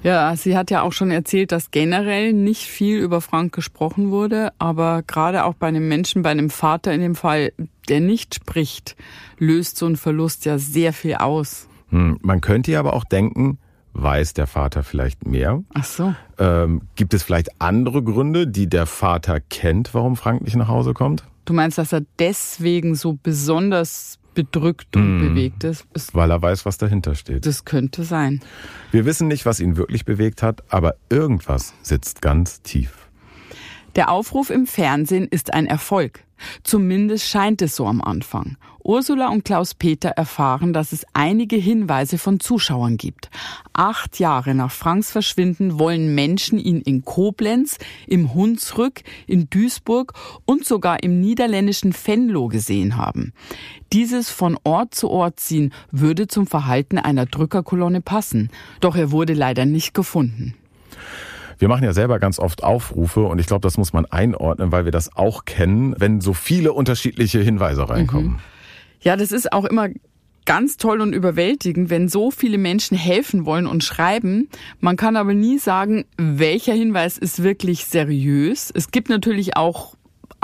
Ja, 0.06 0.36
sie 0.36 0.56
hat 0.56 0.70
ja 0.70 0.84
auch 0.84 0.94
schon 0.94 1.10
erzählt, 1.10 1.52
dass 1.52 1.72
generell 1.72 2.32
nicht 2.32 2.66
viel 2.66 3.00
über 3.00 3.22
Frank 3.22 3.54
gesprochen 3.54 4.12
wurde, 4.12 4.52
aber 4.60 5.02
gerade 5.02 5.46
auch 5.46 5.56
bei 5.56 5.66
einem 5.66 5.88
Menschen, 5.88 6.22
bei 6.22 6.30
einem 6.30 6.52
Vater 6.52 6.94
in 6.94 7.02
dem 7.02 7.16
Fall, 7.16 7.54
der 7.90 8.02
nicht 8.02 8.36
spricht, 8.36 8.96
löst 9.40 9.78
so 9.78 9.88
ein 9.88 9.96
Verlust 9.96 10.46
ja 10.46 10.60
sehr 10.60 10.94
viel 10.94 11.16
aus. 11.16 11.68
Hm, 11.90 12.20
man 12.22 12.40
könnte 12.40 12.72
ja 12.72 12.80
aber 12.82 12.94
auch 12.94 13.04
denken, 13.04 13.58
weiß 13.96 14.34
der 14.34 14.46
Vater 14.46 14.84
vielleicht 14.84 15.26
mehr. 15.26 15.64
Ach 15.74 15.84
so. 15.84 16.14
Ähm, 16.38 16.82
gibt 16.96 17.14
es 17.14 17.24
vielleicht 17.24 17.50
andere 17.60 18.04
Gründe, 18.04 18.46
die 18.48 18.68
der 18.68 18.86
Vater 18.86 19.40
kennt, 19.40 19.94
warum 19.94 20.16
Frank 20.16 20.44
nicht 20.44 20.56
nach 20.56 20.68
Hause 20.68 20.94
kommt? 20.94 21.24
Du 21.46 21.54
meinst, 21.54 21.78
dass 21.78 21.94
er 21.94 22.02
deswegen 22.20 22.96
so 22.96 23.18
besonders 23.22 24.20
bedrückt 24.34 24.96
und 24.98 25.18
Mm. 25.18 25.20
bewegt 25.30 25.64
ist? 25.64 25.86
ist? 25.94 26.14
Weil 26.14 26.30
er 26.30 26.42
weiß, 26.42 26.66
was 26.66 26.78
dahinter 26.78 27.16
steht. 27.16 27.46
Das 27.46 27.64
könnte 27.64 28.04
sein. 28.04 28.42
Wir 28.92 29.06
wissen 29.06 29.30
nicht, 29.30 29.46
was 29.46 29.62
ihn 29.62 29.78
wirklich 29.78 30.04
bewegt 30.04 30.44
hat, 30.44 30.62
aber 30.70 30.96
irgendwas 31.10 31.74
sitzt 31.82 32.22
ganz 32.22 32.62
tief. 32.62 33.05
Der 33.96 34.12
Aufruf 34.12 34.50
im 34.50 34.68
Fernsehen 34.68 35.28
ist 35.30 35.54
ein 35.54 35.68
Erfolg. 35.68 36.26
Zumindest 36.64 37.30
scheint 37.30 37.62
es 37.62 37.78
so 37.78 37.86
am 37.86 38.02
Anfang. 38.02 38.58
Ursula 38.84 39.30
und 39.30 39.46
Klaus-Peter 39.46 40.10
erfahren, 40.10 40.74
dass 40.74 40.92
es 40.92 41.06
einige 41.14 41.56
Hinweise 41.56 42.18
von 42.18 42.42
Zuschauern 42.42 42.98
gibt. 42.98 43.30
Acht 43.74 44.20
Jahre 44.20 44.54
nach 44.54 44.72
Franks 44.72 45.12
Verschwinden 45.12 45.80
wollen 45.80 46.14
Menschen 46.14 46.60
ihn 46.60 46.82
in 46.82 47.04
Koblenz, 47.04 47.78
im 48.06 48.34
Hunsrück, 48.34 49.02
in 49.28 49.50
Duisburg 49.50 50.14
und 50.44 50.66
sogar 50.66 51.02
im 51.02 51.22
niederländischen 51.22 51.96
Venlo 51.96 52.48
gesehen 52.50 52.98
haben. 52.98 53.32
Dieses 53.94 54.30
von 54.30 54.58
Ort 54.66 54.94
zu 54.94 55.10
Ort 55.10 55.40
ziehen 55.40 55.74
würde 55.90 56.28
zum 56.28 56.48
Verhalten 56.48 56.98
einer 56.98 57.26
Drückerkolonne 57.26 58.02
passen. 58.02 58.52
Doch 58.82 58.98
er 58.98 59.10
wurde 59.12 59.34
leider 59.34 59.66
nicht 59.66 59.94
gefunden. 59.94 60.54
Wir 61.58 61.68
machen 61.68 61.84
ja 61.84 61.94
selber 61.94 62.20
ganz 62.20 62.40
oft 62.40 62.64
Aufrufe 62.64 63.22
und 63.22 63.40
ich 63.40 63.48
glaube, 63.48 63.62
das 63.62 63.78
muss 63.78 63.94
man 63.94 64.06
einordnen, 64.06 64.72
weil 64.72 64.86
wir 64.86 64.92
das 64.92 65.16
auch 65.16 65.46
kennen, 65.46 65.96
wenn 65.98 66.22
so 66.22 66.34
viele 66.34 66.74
unterschiedliche 66.74 67.40
Hinweise 67.40 67.90
reinkommen. 67.90 68.40
Ja, 69.02 69.16
das 69.16 69.32
ist 69.32 69.54
auch 69.54 69.66
immer 69.66 69.90
ganz 70.46 70.78
toll 70.78 71.02
und 71.02 71.14
überwältigend, 71.14 71.90
wenn 71.90 72.08
so 72.08 72.32
viele 72.32 72.58
Menschen 72.58 72.98
helfen 72.98 73.46
wollen 73.46 73.68
und 73.68 73.84
schreiben. 73.84 74.48
Man 74.80 74.96
kann 74.96 75.16
aber 75.16 75.34
nie 75.34 75.58
sagen, 75.58 76.06
welcher 76.18 76.74
Hinweis 76.74 77.18
ist 77.18 77.44
wirklich 77.44 77.86
seriös. 77.86 78.72
Es 78.74 78.92
gibt 78.92 79.10
natürlich 79.10 79.58
auch 79.58 79.96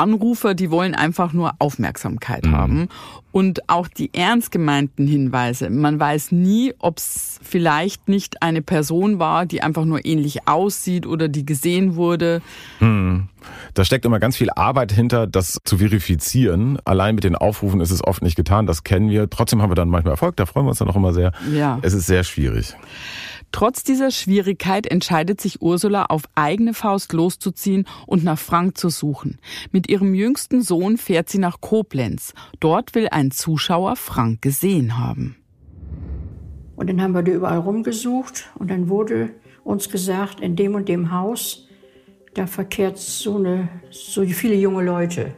Anrufer, 0.01 0.55
die 0.55 0.71
wollen 0.71 0.95
einfach 0.95 1.31
nur 1.31 1.53
Aufmerksamkeit 1.59 2.47
haben. 2.47 2.89
Und 3.31 3.69
auch 3.69 3.87
die 3.87 4.09
ernst 4.13 4.51
gemeinten 4.51 5.07
Hinweise. 5.07 5.69
Man 5.69 5.99
weiß 5.99 6.33
nie, 6.33 6.73
ob 6.79 6.97
es 6.97 7.39
vielleicht 7.41 8.09
nicht 8.09 8.41
eine 8.41 8.61
Person 8.61 9.19
war, 9.19 9.45
die 9.45 9.63
einfach 9.63 9.85
nur 9.85 10.03
ähnlich 10.05 10.49
aussieht 10.49 11.05
oder 11.05 11.29
die 11.29 11.45
gesehen 11.45 11.95
wurde. 11.95 12.41
Da 12.79 13.85
steckt 13.85 14.05
immer 14.05 14.19
ganz 14.19 14.35
viel 14.35 14.49
Arbeit 14.49 14.91
hinter, 14.91 15.27
das 15.27 15.59
zu 15.63 15.77
verifizieren. 15.77 16.79
Allein 16.83 17.15
mit 17.15 17.23
den 17.23 17.35
Aufrufen 17.35 17.79
ist 17.79 17.91
es 17.91 18.03
oft 18.03 18.21
nicht 18.21 18.35
getan, 18.35 18.65
das 18.65 18.83
kennen 18.83 19.09
wir. 19.09 19.29
Trotzdem 19.29 19.61
haben 19.61 19.69
wir 19.71 19.75
dann 19.75 19.89
manchmal 19.89 20.13
Erfolg, 20.13 20.35
da 20.35 20.45
freuen 20.45 20.65
wir 20.65 20.71
uns 20.71 20.79
dann 20.79 20.89
auch 20.89 20.95
immer 20.95 21.13
sehr. 21.13 21.31
Ja. 21.53 21.79
Es 21.83 21.93
ist 21.93 22.07
sehr 22.07 22.23
schwierig. 22.23 22.75
Trotz 23.51 23.83
dieser 23.83 24.11
Schwierigkeit 24.11 24.87
entscheidet 24.87 25.41
sich 25.41 25.61
Ursula 25.61 26.05
auf 26.05 26.23
eigene 26.35 26.73
Faust 26.73 27.13
loszuziehen 27.13 27.85
und 28.07 28.23
nach 28.23 28.39
Frank 28.39 28.77
zu 28.77 28.89
suchen. 28.89 29.39
Mit 29.71 29.89
ihrem 29.89 30.13
jüngsten 30.13 30.61
Sohn 30.61 30.97
fährt 30.97 31.29
sie 31.29 31.39
nach 31.39 31.61
Koblenz. 31.61 32.33
Dort 32.59 32.95
will 32.95 33.07
ein 33.09 33.31
Zuschauer 33.31 33.95
Frank 33.95 34.41
gesehen 34.41 34.97
haben. 34.97 35.35
Und 36.75 36.89
dann 36.89 37.01
haben 37.01 37.13
wir 37.13 37.21
da 37.21 37.31
überall 37.31 37.59
rumgesucht 37.59 38.49
und 38.57 38.71
dann 38.71 38.89
wurde 38.89 39.29
uns 39.63 39.89
gesagt, 39.89 40.39
in 40.39 40.55
dem 40.55 40.73
und 40.73 40.89
dem 40.89 41.11
Haus, 41.11 41.67
da 42.33 42.47
verkehrt 42.47 42.97
so, 42.97 43.37
eine, 43.37 43.69
so 43.91 44.23
viele 44.23 44.55
junge 44.55 44.83
Leute. 44.83 45.35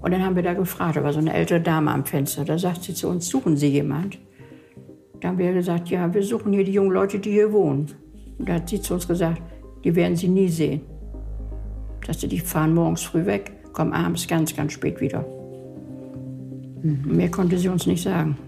Und 0.00 0.12
dann 0.12 0.24
haben 0.24 0.34
wir 0.34 0.42
da 0.42 0.54
gefragt, 0.54 0.96
da 0.96 1.04
war 1.04 1.12
so 1.12 1.18
eine 1.18 1.32
ältere 1.32 1.60
Dame 1.60 1.92
am 1.92 2.04
Fenster, 2.04 2.44
da 2.44 2.58
sagt 2.58 2.82
sie 2.84 2.94
zu 2.94 3.08
uns, 3.08 3.28
suchen 3.28 3.56
Sie 3.56 3.68
jemand? 3.68 4.18
Da 5.20 5.28
haben 5.28 5.38
wir 5.38 5.52
gesagt, 5.52 5.88
ja, 5.88 6.12
wir 6.12 6.22
suchen 6.22 6.52
hier 6.52 6.64
die 6.64 6.72
jungen 6.72 6.92
Leute, 6.92 7.18
die 7.18 7.30
hier 7.30 7.52
wohnen. 7.52 7.86
Und 8.38 8.48
da 8.48 8.54
hat 8.54 8.68
sie 8.68 8.80
zu 8.80 8.94
uns 8.94 9.06
gesagt, 9.06 9.42
die 9.84 9.94
werden 9.94 10.16
Sie 10.16 10.28
nie 10.28 10.48
sehen. 10.48 10.80
Dass 12.06 12.20
sie 12.20 12.28
die 12.28 12.40
fahren 12.40 12.74
morgens 12.74 13.02
früh 13.02 13.26
weg, 13.26 13.52
kommen 13.72 13.92
abends 13.92 14.26
ganz, 14.26 14.56
ganz 14.56 14.72
spät 14.72 15.00
wieder. 15.00 15.24
Mehr 16.82 17.30
konnte 17.30 17.58
sie 17.58 17.68
uns 17.68 17.86
nicht 17.86 18.02
sagen. 18.02 18.38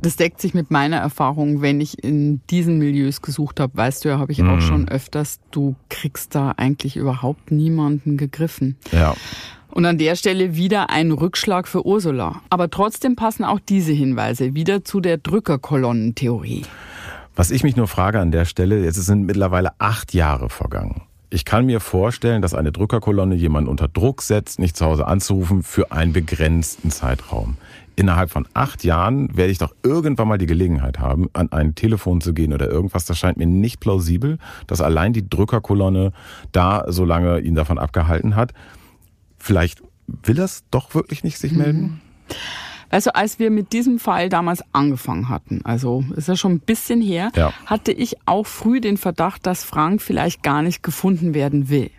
Das 0.00 0.14
deckt 0.14 0.40
sich 0.40 0.54
mit 0.54 0.70
meiner 0.70 0.98
Erfahrung, 0.98 1.62
wenn 1.62 1.80
ich 1.80 2.04
in 2.04 2.40
diesen 2.48 2.78
Milieus 2.78 3.22
gesucht 3.22 3.58
habe, 3.58 3.76
weißt 3.76 4.04
du 4.04 4.10
ja, 4.10 4.18
habe 4.18 4.30
ich 4.30 4.42
auch 4.44 4.60
schon 4.60 4.88
öfters, 4.88 5.40
du 5.50 5.74
kriegst 5.88 6.34
da 6.34 6.52
eigentlich 6.56 6.96
überhaupt 6.96 7.50
niemanden 7.50 8.16
gegriffen. 8.16 8.76
Ja. 8.92 9.16
Und 9.76 9.84
an 9.84 9.98
der 9.98 10.16
Stelle 10.16 10.56
wieder 10.56 10.88
ein 10.88 11.12
Rückschlag 11.12 11.68
für 11.68 11.84
Ursula. 11.84 12.40
Aber 12.48 12.70
trotzdem 12.70 13.14
passen 13.14 13.44
auch 13.44 13.60
diese 13.60 13.92
Hinweise 13.92 14.54
wieder 14.54 14.86
zu 14.86 15.02
der 15.02 15.18
Drückerkolonnentheorie. 15.18 16.62
Was 17.34 17.50
ich 17.50 17.62
mich 17.62 17.76
nur 17.76 17.86
frage 17.86 18.18
an 18.18 18.30
der 18.30 18.46
Stelle, 18.46 18.82
jetzt 18.82 18.96
sind 18.96 19.26
mittlerweile 19.26 19.72
acht 19.78 20.14
Jahre 20.14 20.48
vergangen. 20.48 21.02
Ich 21.28 21.44
kann 21.44 21.66
mir 21.66 21.80
vorstellen, 21.80 22.40
dass 22.40 22.54
eine 22.54 22.72
Drückerkolonne 22.72 23.34
jemanden 23.34 23.68
unter 23.68 23.86
Druck 23.86 24.22
setzt, 24.22 24.58
nicht 24.58 24.78
zu 24.78 24.86
Hause 24.86 25.06
anzurufen 25.06 25.62
für 25.62 25.92
einen 25.92 26.14
begrenzten 26.14 26.90
Zeitraum. 26.90 27.58
Innerhalb 27.96 28.30
von 28.30 28.48
acht 28.54 28.82
Jahren 28.82 29.36
werde 29.36 29.52
ich 29.52 29.58
doch 29.58 29.74
irgendwann 29.82 30.28
mal 30.28 30.38
die 30.38 30.46
Gelegenheit 30.46 31.00
haben, 31.00 31.28
an 31.34 31.52
ein 31.52 31.74
Telefon 31.74 32.22
zu 32.22 32.32
gehen 32.32 32.54
oder 32.54 32.70
irgendwas. 32.70 33.04
Das 33.04 33.18
scheint 33.18 33.36
mir 33.36 33.46
nicht 33.46 33.80
plausibel, 33.80 34.38
dass 34.66 34.80
allein 34.80 35.12
die 35.12 35.28
Drückerkolonne 35.28 36.12
da 36.52 36.86
so 36.88 37.04
lange 37.04 37.40
ihn 37.40 37.54
davon 37.54 37.78
abgehalten 37.78 38.36
hat. 38.36 38.54
Vielleicht 39.46 39.80
will 40.08 40.38
er 40.40 40.44
es 40.46 40.64
doch 40.72 40.92
wirklich 40.96 41.22
nicht 41.22 41.38
sich 41.38 41.52
melden? 41.52 42.00
Also 42.90 43.12
als 43.12 43.38
wir 43.38 43.52
mit 43.52 43.72
diesem 43.72 44.00
Fall 44.00 44.28
damals 44.28 44.60
angefangen 44.72 45.28
hatten, 45.28 45.60
also 45.64 46.04
ist 46.16 46.26
ja 46.26 46.34
schon 46.34 46.54
ein 46.54 46.60
bisschen 46.60 47.00
her, 47.00 47.30
Ja. 47.36 47.52
hatte 47.64 47.92
ich 47.92 48.16
auch 48.26 48.44
früh 48.44 48.80
den 48.80 48.96
Verdacht, 48.96 49.46
dass 49.46 49.62
Frank 49.62 50.02
vielleicht 50.02 50.42
gar 50.42 50.62
nicht 50.62 50.82
gefunden 50.82 51.32
werden 51.32 51.68
will. 51.68 51.92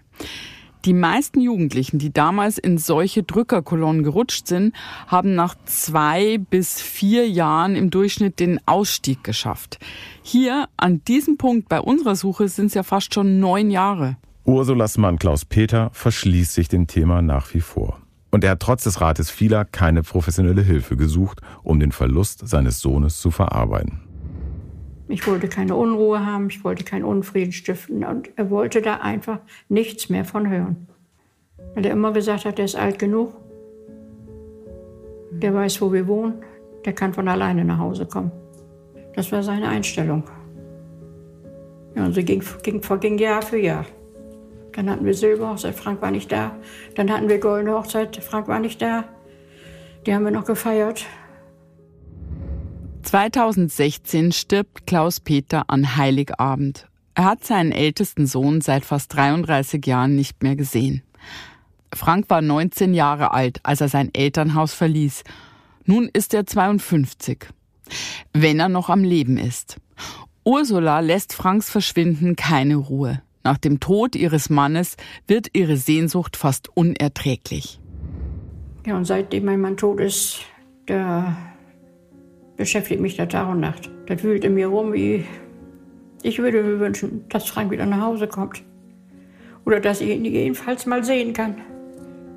Die 0.83 0.91
meisten 0.93 1.39
Jugendlichen, 1.39 1.99
die 1.99 2.11
damals 2.11 2.57
in 2.57 2.77
solche 2.77 3.23
Drückerkolonnen 3.23 4.03
gerutscht 4.03 4.47
sind, 4.47 4.75
haben 5.07 5.33
nach 5.33 5.55
zwei 5.63 6.37
bis 6.37 6.81
vier 6.81 7.29
Jahren 7.29 7.77
im 7.77 7.89
Durchschnitt 7.91 8.41
den 8.41 8.59
Ausstieg 8.65 9.23
geschafft. 9.23 9.79
Hier, 10.21 10.67
an 10.75 11.01
diesem 11.05 11.37
Punkt 11.37 11.69
bei 11.69 11.79
unserer 11.79 12.17
Suche, 12.17 12.49
sind 12.49 12.67
es 12.67 12.73
ja 12.73 12.83
fast 12.83 13.13
schon 13.13 13.39
neun 13.39 13.71
Jahre. 13.71 14.17
Ursulas 14.47 14.97
Mann 14.97 15.19
Klaus 15.19 15.43
Peter 15.43 15.89
verschließt 15.91 16.53
sich 16.53 16.69
dem 16.69 16.87
Thema 16.87 17.21
nach 17.21 17.53
wie 17.53 17.59
vor. 17.59 17.99
Und 18.31 18.45
er 18.45 18.51
hat 18.51 18.61
trotz 18.61 18.85
des 18.85 19.01
Rates 19.01 19.29
vieler 19.29 19.65
keine 19.65 20.03
professionelle 20.03 20.61
Hilfe 20.61 20.95
gesucht, 20.95 21.41
um 21.63 21.81
den 21.81 21.91
Verlust 21.91 22.47
seines 22.47 22.79
Sohnes 22.79 23.19
zu 23.19 23.29
verarbeiten. 23.29 23.99
Ich 25.09 25.27
wollte 25.27 25.49
keine 25.49 25.75
Unruhe 25.75 26.25
haben, 26.25 26.47
ich 26.47 26.63
wollte 26.63 26.85
keinen 26.85 27.03
Unfrieden 27.03 27.51
stiften 27.51 28.05
und 28.05 28.29
er 28.37 28.49
wollte 28.49 28.81
da 28.81 29.01
einfach 29.01 29.39
nichts 29.67 30.07
mehr 30.07 30.23
von 30.23 30.49
hören. 30.49 30.87
Weil 31.75 31.85
er 31.85 31.91
immer 31.91 32.13
gesagt 32.13 32.45
hat, 32.45 32.57
der 32.57 32.65
ist 32.65 32.77
alt 32.77 32.99
genug, 32.99 33.33
der 35.31 35.53
weiß, 35.53 35.81
wo 35.81 35.91
wir 35.91 36.07
wohnen, 36.07 36.35
der 36.85 36.93
kann 36.93 37.13
von 37.13 37.27
alleine 37.27 37.65
nach 37.65 37.79
Hause 37.79 38.05
kommen. 38.05 38.31
Das 39.13 39.29
war 39.33 39.43
seine 39.43 39.67
Einstellung. 39.67 40.23
Ja, 41.97 42.05
und 42.05 42.13
so 42.15 42.23
ging, 42.23 42.41
ging, 42.63 42.81
verging 42.81 43.17
Jahr 43.17 43.41
für 43.41 43.57
Jahr. 43.57 43.85
Dann 44.77 44.91
hatten 44.91 45.05
wir 45.05 45.15
Silberhochzeit, 45.15 45.73
Frank 45.73 46.03
war 46.03 46.11
nicht 46.11 46.31
da. 46.31 46.55
Dann 46.93 47.11
hatten 47.11 47.27
wir 47.27 47.39
Goldene 47.39 47.73
Hochzeit, 47.75 48.15
Frank 48.17 48.47
war 48.47 48.59
nicht 48.59 48.79
da. 48.79 49.05
Die 50.05 50.13
haben 50.13 50.23
wir 50.23 50.29
noch 50.29 50.45
gefeiert. 50.45 51.03
2016 53.01 54.31
stirbt 54.33 54.85
Klaus 54.85 55.19
Peter 55.19 55.63
an 55.67 55.97
Heiligabend. 55.97 56.87
Er 57.15 57.25
hat 57.25 57.43
seinen 57.43 57.71
ältesten 57.71 58.27
Sohn 58.27 58.61
seit 58.61 58.85
fast 58.85 59.15
33 59.15 59.83
Jahren 59.83 60.15
nicht 60.15 60.43
mehr 60.43 60.55
gesehen. 60.55 61.01
Frank 61.91 62.29
war 62.29 62.43
19 62.43 62.93
Jahre 62.93 63.33
alt, 63.33 63.59
als 63.63 63.81
er 63.81 63.89
sein 63.89 64.11
Elternhaus 64.13 64.75
verließ. 64.75 65.23
Nun 65.85 66.07
ist 66.13 66.35
er 66.35 66.45
52. 66.45 67.47
Wenn 68.31 68.59
er 68.59 68.69
noch 68.69 68.91
am 68.91 69.03
Leben 69.03 69.39
ist. 69.39 69.77
Ursula 70.43 70.99
lässt 70.99 71.33
Franks 71.33 71.71
Verschwinden 71.71 72.35
keine 72.35 72.75
Ruhe. 72.75 73.23
Nach 73.43 73.57
dem 73.57 73.79
Tod 73.79 74.15
ihres 74.15 74.49
Mannes 74.49 74.97
wird 75.27 75.47
ihre 75.53 75.77
Sehnsucht 75.77 76.35
fast 76.35 76.69
unerträglich. 76.75 77.79
Ja, 78.85 78.97
und 78.97 79.05
seitdem 79.05 79.45
mein 79.45 79.61
Mann 79.61 79.77
tot 79.77 79.99
ist, 79.99 80.41
da 80.85 81.35
beschäftigt 82.55 83.01
mich 83.01 83.15
der 83.15 83.29
Tag 83.29 83.49
und 83.49 83.59
Nacht. 83.59 83.89
Das 84.07 84.23
wühlt 84.23 84.43
in 84.43 84.53
mir 84.53 84.67
rum, 84.67 84.93
wie 84.93 85.25
ich 86.23 86.39
würde 86.39 86.63
mir 86.63 86.79
wünschen, 86.79 87.25
dass 87.29 87.47
Frank 87.47 87.71
wieder 87.71 87.85
nach 87.85 88.01
Hause 88.01 88.27
kommt. 88.27 88.63
Oder 89.65 89.79
dass 89.79 90.01
ich 90.01 90.09
ihn 90.09 90.25
jedenfalls 90.25 90.85
mal 90.85 91.03
sehen 91.03 91.33
kann, 91.33 91.55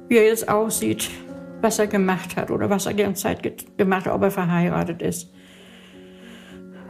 wie 0.08 0.16
er 0.16 0.26
jetzt 0.26 0.48
aussieht, 0.48 1.08
was 1.60 1.78
er 1.78 1.86
gemacht 1.86 2.36
hat 2.36 2.50
oder 2.50 2.68
was 2.68 2.86
er 2.86 2.94
die 2.94 3.02
ganze 3.02 3.22
Zeit 3.22 3.42
ge 3.42 3.52
gemacht 3.76 4.06
hat, 4.06 4.14
ob 4.14 4.22
er 4.22 4.30
verheiratet 4.30 5.02
ist, 5.02 5.32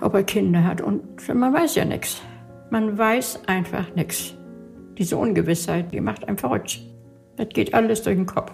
ob 0.00 0.14
er 0.14 0.24
Kinder 0.24 0.64
hat. 0.64 0.80
Und 0.80 1.02
man 1.34 1.52
weiß 1.52 1.74
ja 1.74 1.84
nichts. 1.84 2.22
Man 2.70 2.96
weiß 2.96 3.48
einfach 3.48 3.94
nichts. 3.96 4.34
Diese 4.96 5.16
Ungewissheit, 5.16 5.92
die 5.92 6.00
macht 6.00 6.26
einem 6.26 6.38
verrückt. 6.38 6.80
Das 7.36 7.48
geht 7.48 7.74
alles 7.74 8.02
durch 8.02 8.16
den 8.16 8.26
Kopf. 8.26 8.52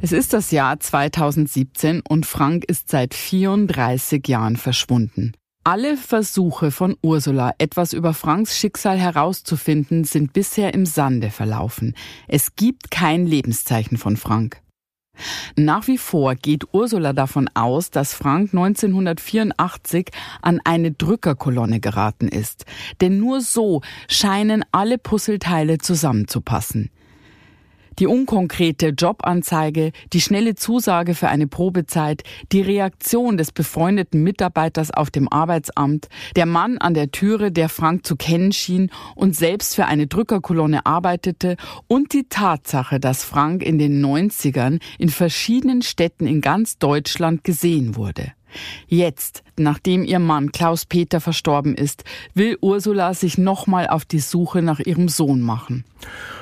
Es 0.00 0.12
ist 0.12 0.32
das 0.32 0.50
Jahr 0.50 0.78
2017 0.78 2.02
und 2.08 2.26
Frank 2.26 2.64
ist 2.66 2.90
seit 2.90 3.14
34 3.14 4.28
Jahren 4.28 4.56
verschwunden. 4.56 5.32
Alle 5.64 5.96
Versuche 5.96 6.70
von 6.70 6.96
Ursula, 7.02 7.50
etwas 7.58 7.92
über 7.92 8.14
Franks 8.14 8.56
Schicksal 8.56 8.98
herauszufinden, 8.98 10.04
sind 10.04 10.32
bisher 10.32 10.72
im 10.74 10.86
Sande 10.86 11.30
verlaufen. 11.30 11.96
Es 12.28 12.54
gibt 12.54 12.92
kein 12.92 13.26
Lebenszeichen 13.26 13.98
von 13.98 14.16
Frank. 14.16 14.60
Nach 15.56 15.86
wie 15.86 15.98
vor 15.98 16.34
geht 16.34 16.64
Ursula 16.72 17.12
davon 17.12 17.48
aus, 17.54 17.90
dass 17.90 18.14
Frank 18.14 18.52
1984 18.52 20.10
an 20.42 20.60
eine 20.64 20.92
Drückerkolonne 20.92 21.80
geraten 21.80 22.28
ist. 22.28 22.64
Denn 23.00 23.18
nur 23.18 23.40
so 23.40 23.82
scheinen 24.08 24.64
alle 24.72 24.98
Puzzleteile 24.98 25.78
zusammenzupassen. 25.78 26.90
Die 27.98 28.06
unkonkrete 28.06 28.88
Jobanzeige, 28.88 29.92
die 30.12 30.20
schnelle 30.20 30.54
Zusage 30.54 31.14
für 31.14 31.28
eine 31.28 31.46
Probezeit, 31.46 32.24
die 32.52 32.60
Reaktion 32.60 33.38
des 33.38 33.52
befreundeten 33.52 34.22
Mitarbeiters 34.22 34.90
auf 34.90 35.10
dem 35.10 35.32
Arbeitsamt, 35.32 36.08
der 36.36 36.44
Mann 36.44 36.76
an 36.76 36.92
der 36.92 37.10
Türe, 37.10 37.50
der 37.50 37.70
Frank 37.70 38.06
zu 38.06 38.16
kennen 38.16 38.52
schien 38.52 38.90
und 39.14 39.34
selbst 39.34 39.74
für 39.74 39.86
eine 39.86 40.06
Drückerkolonne 40.06 40.84
arbeitete 40.84 41.56
und 41.86 42.12
die 42.12 42.28
Tatsache, 42.28 43.00
dass 43.00 43.24
Frank 43.24 43.62
in 43.62 43.78
den 43.78 44.04
90ern 44.04 44.80
in 44.98 45.08
verschiedenen 45.08 45.80
Städten 45.80 46.26
in 46.26 46.42
ganz 46.42 46.78
Deutschland 46.78 47.44
gesehen 47.44 47.96
wurde. 47.96 48.35
Jetzt, 48.88 49.42
nachdem 49.56 50.04
ihr 50.04 50.18
Mann 50.18 50.52
Klaus 50.52 50.86
Peter 50.86 51.20
verstorben 51.20 51.74
ist, 51.74 52.04
will 52.34 52.56
Ursula 52.60 53.14
sich 53.14 53.38
nochmal 53.38 53.88
auf 53.88 54.04
die 54.04 54.20
Suche 54.20 54.62
nach 54.62 54.80
ihrem 54.80 55.08
Sohn 55.08 55.40
machen. 55.40 55.84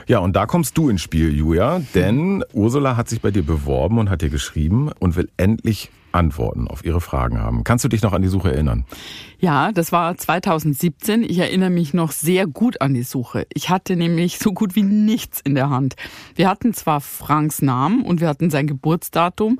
Ja, 0.07 0.19
und 0.19 0.37
da 0.37 0.47
kommst 0.47 0.77
du 0.77 0.89
ins 0.89 1.01
Spiel, 1.01 1.35
Julia, 1.35 1.81
denn 1.95 2.45
Ursula 2.53 2.97
hat 2.97 3.09
sich 3.09 3.21
bei 3.21 3.31
dir 3.31 3.43
beworben 3.43 3.99
und 3.99 4.11
hat 4.11 4.23
dir 4.23 4.31
geschrieben 4.31 4.91
und 4.99 5.17
will 5.17 5.31
endlich 5.37 5.91
Antworten 6.15 6.69
auf 6.69 6.85
ihre 6.85 7.01
Fragen 7.01 7.41
haben. 7.41 7.65
Kannst 7.65 7.85
du 7.85 7.89
dich 7.89 8.03
noch 8.03 8.13
an 8.13 8.23
die 8.23 8.29
Suche 8.29 8.53
erinnern? 8.53 8.85
Ja, 9.41 9.73
das 9.73 9.93
war 9.93 10.17
2017. 10.17 11.25
Ich 11.25 11.39
erinnere 11.39 11.71
mich 11.71 11.93
noch 11.93 12.13
sehr 12.13 12.47
gut 12.47 12.81
an 12.81 12.95
die 12.95 13.03
Suche. 13.03 13.47
Ich 13.53 13.69
hatte 13.69 13.97
nämlich 13.97 14.39
so 14.39 14.53
gut 14.53 14.77
wie 14.77 14.85
nichts 14.85 15.41
in 15.41 15.55
der 15.55 15.71
Hand. 15.71 15.97
Wir 16.35 16.49
hatten 16.49 16.73
zwar 16.73 17.01
Franks 17.01 17.61
Namen 17.63 18.03
und 18.03 18.21
wir 18.21 18.29
hatten 18.29 18.49
sein 18.51 18.67
Geburtsdatum, 18.67 19.59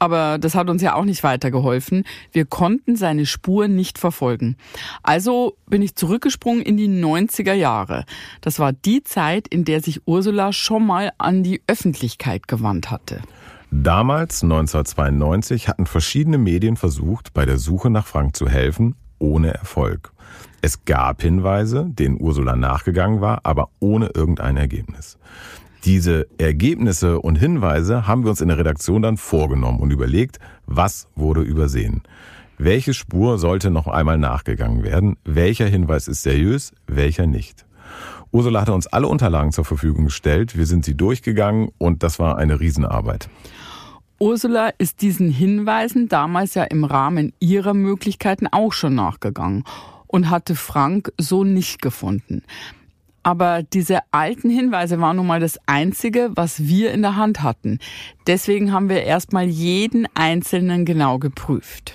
aber 0.00 0.38
das 0.38 0.56
hat 0.56 0.68
uns 0.68 0.82
ja 0.82 0.94
auch 0.94 1.04
nicht 1.04 1.22
weitergeholfen. 1.22 2.04
Wir 2.32 2.46
konnten 2.46 2.96
seine 2.96 3.26
Spur 3.26 3.68
nicht 3.68 3.98
verfolgen. 3.98 4.56
Also 5.02 5.56
bin 5.68 5.82
ich 5.82 5.94
zurückgesprungen 5.94 6.62
in 6.62 6.76
die 6.76 6.88
90er 6.88 7.52
Jahre. 7.52 8.04
Das 8.40 8.58
war 8.58 8.72
die 8.72 9.04
Zeit, 9.04 9.46
in 9.46 9.64
der 9.64 9.82
sich 9.82 10.06
Ursula 10.06 10.52
schon 10.52 10.86
mal 10.86 11.12
an 11.18 11.42
die 11.42 11.62
Öffentlichkeit 11.66 12.48
gewandt 12.48 12.90
hatte. 12.90 13.20
Damals, 13.70 14.42
1992, 14.42 15.68
hatten 15.68 15.86
verschiedene 15.86 16.38
Medien 16.38 16.76
versucht, 16.76 17.32
bei 17.34 17.44
der 17.46 17.58
Suche 17.58 17.90
nach 17.90 18.06
Frank 18.06 18.34
zu 18.34 18.48
helfen, 18.48 18.96
ohne 19.20 19.54
Erfolg. 19.54 20.12
Es 20.62 20.84
gab 20.84 21.22
Hinweise, 21.22 21.86
denen 21.88 22.20
Ursula 22.20 22.56
nachgegangen 22.56 23.20
war, 23.20 23.40
aber 23.44 23.70
ohne 23.78 24.10
irgendein 24.14 24.56
Ergebnis. 24.56 25.18
Diese 25.84 26.26
Ergebnisse 26.36 27.20
und 27.20 27.36
Hinweise 27.36 28.06
haben 28.06 28.24
wir 28.24 28.30
uns 28.30 28.42
in 28.42 28.48
der 28.48 28.58
Redaktion 28.58 29.00
dann 29.00 29.16
vorgenommen 29.16 29.80
und 29.80 29.90
überlegt, 29.90 30.38
was 30.66 31.08
wurde 31.14 31.40
übersehen. 31.40 32.02
Welche 32.58 32.92
Spur 32.92 33.38
sollte 33.38 33.70
noch 33.70 33.86
einmal 33.86 34.18
nachgegangen 34.18 34.82
werden? 34.82 35.16
Welcher 35.24 35.66
Hinweis 35.66 36.08
ist 36.08 36.22
seriös? 36.22 36.72
Welcher 36.86 37.26
nicht? 37.26 37.64
Ursula 38.30 38.60
hatte 38.60 38.74
uns 38.74 38.86
alle 38.86 39.08
Unterlagen 39.08 39.52
zur 39.52 39.64
Verfügung 39.64 40.04
gestellt. 40.04 40.56
Wir 40.56 40.66
sind 40.66 40.84
sie 40.84 40.94
durchgegangen 40.94 41.70
und 41.78 42.02
das 42.02 42.18
war 42.18 42.36
eine 42.36 42.60
Riesenarbeit. 42.60 43.30
Ursula 44.18 44.68
ist 44.76 45.00
diesen 45.00 45.30
Hinweisen 45.30 46.08
damals 46.08 46.52
ja 46.52 46.64
im 46.64 46.84
Rahmen 46.84 47.32
ihrer 47.40 47.72
Möglichkeiten 47.72 48.46
auch 48.46 48.74
schon 48.74 48.94
nachgegangen 48.94 49.64
und 50.06 50.28
hatte 50.28 50.54
Frank 50.54 51.10
so 51.16 51.42
nicht 51.42 51.80
gefunden. 51.80 52.42
Aber 53.22 53.62
diese 53.62 53.98
alten 54.12 54.50
Hinweise 54.50 55.00
waren 55.00 55.16
nun 55.16 55.26
mal 55.26 55.40
das 55.40 55.58
Einzige, 55.66 56.30
was 56.34 56.66
wir 56.66 56.92
in 56.92 57.02
der 57.02 57.16
Hand 57.16 57.42
hatten. 57.42 57.78
Deswegen 58.26 58.72
haben 58.72 58.88
wir 58.88 59.02
erstmal 59.02 59.44
jeden 59.44 60.06
einzelnen 60.14 60.84
genau 60.84 61.18
geprüft. 61.18 61.94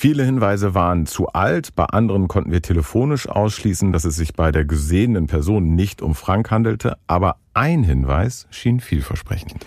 Viele 0.00 0.24
Hinweise 0.24 0.74
waren 0.74 1.06
zu 1.06 1.26
alt, 1.30 1.74
bei 1.74 1.84
anderen 1.84 2.28
konnten 2.28 2.52
wir 2.52 2.62
telefonisch 2.62 3.28
ausschließen, 3.28 3.92
dass 3.92 4.04
es 4.04 4.14
sich 4.14 4.32
bei 4.32 4.52
der 4.52 4.64
gesehenen 4.64 5.26
Person 5.26 5.74
nicht 5.74 6.02
um 6.02 6.14
Frank 6.14 6.52
handelte, 6.52 6.96
aber 7.08 7.38
ein 7.52 7.82
Hinweis 7.82 8.46
schien 8.50 8.78
vielversprechend. 8.78 9.66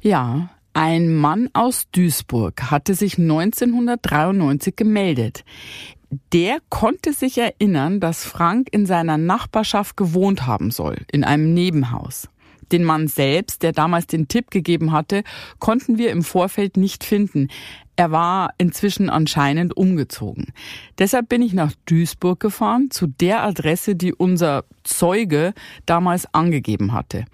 Ja, 0.00 0.50
ein 0.72 1.12
Mann 1.12 1.50
aus 1.52 1.90
Duisburg 1.90 2.70
hatte 2.70 2.94
sich 2.94 3.18
1993 3.18 4.76
gemeldet. 4.76 5.44
Der 6.32 6.58
konnte 6.68 7.14
sich 7.14 7.38
erinnern, 7.38 7.98
dass 7.98 8.24
Frank 8.24 8.68
in 8.70 8.84
seiner 8.84 9.16
Nachbarschaft 9.16 9.96
gewohnt 9.96 10.46
haben 10.46 10.70
soll, 10.70 10.98
in 11.10 11.24
einem 11.24 11.54
Nebenhaus. 11.54 12.28
Den 12.70 12.84
Mann 12.84 13.08
selbst, 13.08 13.62
der 13.62 13.72
damals 13.72 14.06
den 14.06 14.28
Tipp 14.28 14.50
gegeben 14.50 14.92
hatte, 14.92 15.24
konnten 15.58 15.96
wir 15.98 16.10
im 16.10 16.22
Vorfeld 16.22 16.76
nicht 16.76 17.04
finden. 17.04 17.48
Er 18.02 18.10
war 18.10 18.52
inzwischen 18.58 19.08
anscheinend 19.08 19.76
umgezogen. 19.76 20.52
Deshalb 20.98 21.28
bin 21.28 21.40
ich 21.40 21.52
nach 21.52 21.70
Duisburg 21.86 22.40
gefahren, 22.40 22.90
zu 22.90 23.06
der 23.06 23.44
Adresse, 23.44 23.94
die 23.94 24.12
unser 24.12 24.64
Zeuge 24.82 25.54
damals 25.86 26.26
angegeben 26.34 26.94
hatte. 26.94 27.26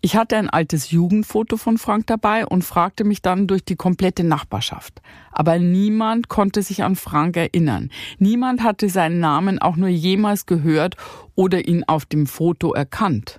Ich 0.00 0.16
hatte 0.16 0.36
ein 0.36 0.50
altes 0.50 0.90
Jugendfoto 0.90 1.56
von 1.56 1.78
Frank 1.78 2.08
dabei 2.08 2.44
und 2.44 2.64
fragte 2.64 3.04
mich 3.04 3.22
dann 3.22 3.46
durch 3.46 3.64
die 3.64 3.76
komplette 3.76 4.24
Nachbarschaft. 4.24 5.02
Aber 5.30 5.60
niemand 5.60 6.26
konnte 6.26 6.62
sich 6.62 6.82
an 6.82 6.96
Frank 6.96 7.36
erinnern. 7.36 7.88
Niemand 8.18 8.64
hatte 8.64 8.88
seinen 8.88 9.20
Namen 9.20 9.60
auch 9.60 9.76
nur 9.76 9.86
jemals 9.86 10.46
gehört 10.46 10.96
oder 11.36 11.68
ihn 11.68 11.84
auf 11.84 12.06
dem 12.06 12.26
Foto 12.26 12.72
erkannt. 12.72 13.38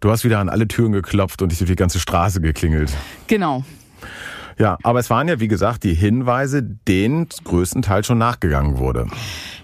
Du 0.00 0.10
hast 0.10 0.22
wieder 0.22 0.40
an 0.40 0.50
alle 0.50 0.68
Türen 0.68 0.92
geklopft 0.92 1.40
und 1.40 1.48
dich 1.50 1.60
durch 1.60 1.70
die 1.70 1.76
ganze 1.76 1.98
Straße 1.98 2.42
geklingelt. 2.42 2.92
Genau. 3.26 3.64
Ja, 4.58 4.78
aber 4.82 5.00
es 5.00 5.10
waren 5.10 5.28
ja, 5.28 5.40
wie 5.40 5.48
gesagt, 5.48 5.84
die 5.84 5.94
Hinweise, 5.94 6.62
denen 6.62 7.28
größtenteils 7.44 8.06
schon 8.06 8.18
nachgegangen 8.18 8.78
wurde. 8.78 9.06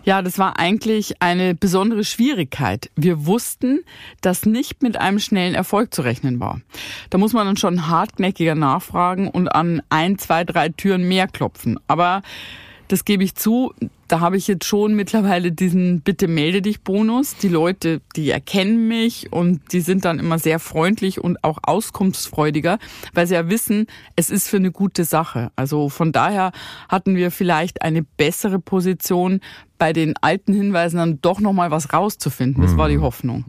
Ja, 0.03 0.23
das 0.23 0.39
war 0.39 0.59
eigentlich 0.59 1.21
eine 1.21 1.55
besondere 1.55 2.05
Schwierigkeit. 2.05 2.91
Wir 2.97 3.27
wussten, 3.27 3.81
dass 4.23 4.47
nicht 4.47 4.83
mit 4.83 4.99
einem 4.99 5.19
schnellen 5.19 5.55
Erfolg 5.55 5.93
zu 5.95 6.03
rechnen 6.03 6.41
war. 6.41 6.61
Da 7.11 7.19
muss 7.19 7.35
man 7.35 7.47
dann 7.47 7.57
schon 7.57 7.89
hartnäckiger 7.89 8.55
nachfragen 8.55 9.29
und 9.29 9.49
an 9.49 9.83
ein, 9.91 10.19
zwei, 10.19 10.45
drei 10.45 10.71
Türen 10.71 11.07
mehr 11.07 11.29
klopfen. 11.29 11.79
Aber 11.87 12.23
das 12.91 13.05
gebe 13.05 13.23
ich 13.23 13.37
zu, 13.37 13.73
da 14.09 14.19
habe 14.19 14.37
ich 14.37 14.49
jetzt 14.49 14.65
schon 14.65 14.95
mittlerweile 14.95 15.53
diesen 15.53 16.01
Bitte 16.01 16.27
melde 16.27 16.61
dich 16.61 16.83
Bonus. 16.83 17.37
Die 17.37 17.49
Leute, 17.49 18.01
die 18.17 18.31
erkennen 18.31 18.89
mich 18.89 19.33
und 19.33 19.73
die 19.73 19.81
sind 19.81 20.05
dann 20.05 20.19
immer 20.19 20.41
sehr 20.41 20.59
freundlich 20.59 21.21
und 21.23 21.45
auch 21.45 21.59
auskunftsfreudiger, 21.63 22.79
weil 23.15 23.29
sie 23.29 23.35
ja 23.35 23.49
wissen, 23.49 23.87
es 24.17 24.29
ist 24.29 24.49
für 24.49 24.57
eine 24.57 24.73
gute 24.73 25.05
Sache. 25.05 25.53
Also 25.55 25.89
von 25.89 26.11
daher 26.11 26.51
hatten 26.89 27.15
wir 27.15 27.31
vielleicht 27.31 27.83
eine 27.83 28.03
bessere 28.03 28.59
Position, 28.59 29.41
bei 29.79 29.93
den 29.95 30.15
alten 30.21 30.53
Hinweisen 30.53 30.99
dann 30.99 31.21
doch 31.23 31.41
noch 31.41 31.55
mal 31.55 31.71
was 31.71 31.93
rauszufinden. 31.93 32.63
Das 32.63 32.77
war 32.77 32.89
die 32.89 32.99
mhm. 32.99 33.03
Hoffnung. 33.03 33.45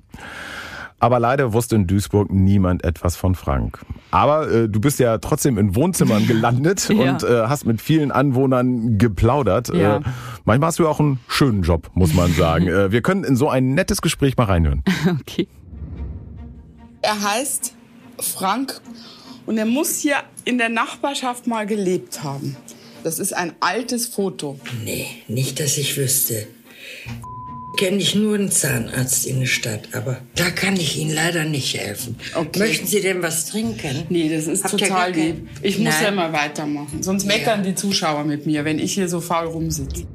Aber 1.01 1.19
leider 1.19 1.51
wusste 1.51 1.75
in 1.75 1.87
Duisburg 1.87 2.31
niemand 2.31 2.83
etwas 2.83 3.15
von 3.15 3.33
Frank. 3.33 3.79
Aber 4.11 4.49
äh, 4.51 4.69
du 4.69 4.79
bist 4.79 4.99
ja 4.99 5.17
trotzdem 5.17 5.57
in 5.57 5.75
Wohnzimmern 5.75 6.27
gelandet 6.27 6.89
ja. 6.93 7.11
und 7.11 7.23
äh, 7.23 7.47
hast 7.47 7.65
mit 7.65 7.81
vielen 7.81 8.11
Anwohnern 8.11 8.99
geplaudert. 8.99 9.73
Ja. 9.73 9.97
Äh, 9.97 10.01
manchmal 10.45 10.67
hast 10.67 10.77
du 10.77 10.87
auch 10.87 10.99
einen 10.99 11.19
schönen 11.27 11.63
Job, 11.63 11.89
muss 11.95 12.13
man 12.13 12.31
sagen. 12.33 12.67
äh, 12.67 12.91
wir 12.91 13.01
können 13.01 13.23
in 13.23 13.35
so 13.35 13.49
ein 13.49 13.73
nettes 13.73 14.03
Gespräch 14.03 14.37
mal 14.37 14.45
reinhören. 14.45 14.83
Okay. 15.21 15.47
Er 17.01 17.19
heißt 17.19 17.73
Frank 18.19 18.79
und 19.47 19.57
er 19.57 19.65
muss 19.65 19.97
hier 19.97 20.17
in 20.45 20.59
der 20.59 20.69
Nachbarschaft 20.69 21.47
mal 21.47 21.65
gelebt 21.65 22.23
haben. 22.23 22.55
Das 23.03 23.17
ist 23.17 23.33
ein 23.33 23.53
altes 23.59 24.05
Foto. 24.05 24.59
Nee, 24.83 25.07
nicht, 25.27 25.59
dass 25.59 25.79
ich 25.79 25.97
wüsste 25.97 26.45
kenne 27.77 27.97
ich 27.97 28.15
nur 28.15 28.35
einen 28.35 28.51
Zahnarzt 28.51 29.25
in 29.25 29.39
der 29.39 29.47
Stadt, 29.47 29.89
aber 29.93 30.17
da 30.35 30.49
kann 30.49 30.75
ich 30.75 30.97
Ihnen 30.97 31.13
leider 31.13 31.45
nicht 31.45 31.77
helfen. 31.77 32.15
Okay. 32.35 32.59
Möchten 32.59 32.87
Sie 32.87 33.01
denn 33.01 33.21
was 33.23 33.47
trinken? 33.47 34.05
Nee, 34.09 34.33
das 34.33 34.47
ist 34.47 34.63
Habt 34.63 34.77
total 34.77 35.11
lieb. 35.11 35.47
Ich 35.61 35.77
Nein. 35.77 35.85
muss 35.85 36.01
ja 36.01 36.11
mal 36.11 36.33
weitermachen. 36.33 37.01
Sonst 37.01 37.25
meckern 37.25 37.63
ja. 37.63 37.71
die 37.71 37.75
Zuschauer 37.75 38.23
mit 38.23 38.45
mir, 38.45 38.65
wenn 38.65 38.79
ich 38.79 38.93
hier 38.93 39.07
so 39.07 39.21
faul 39.21 39.47
rumsitze. 39.47 40.05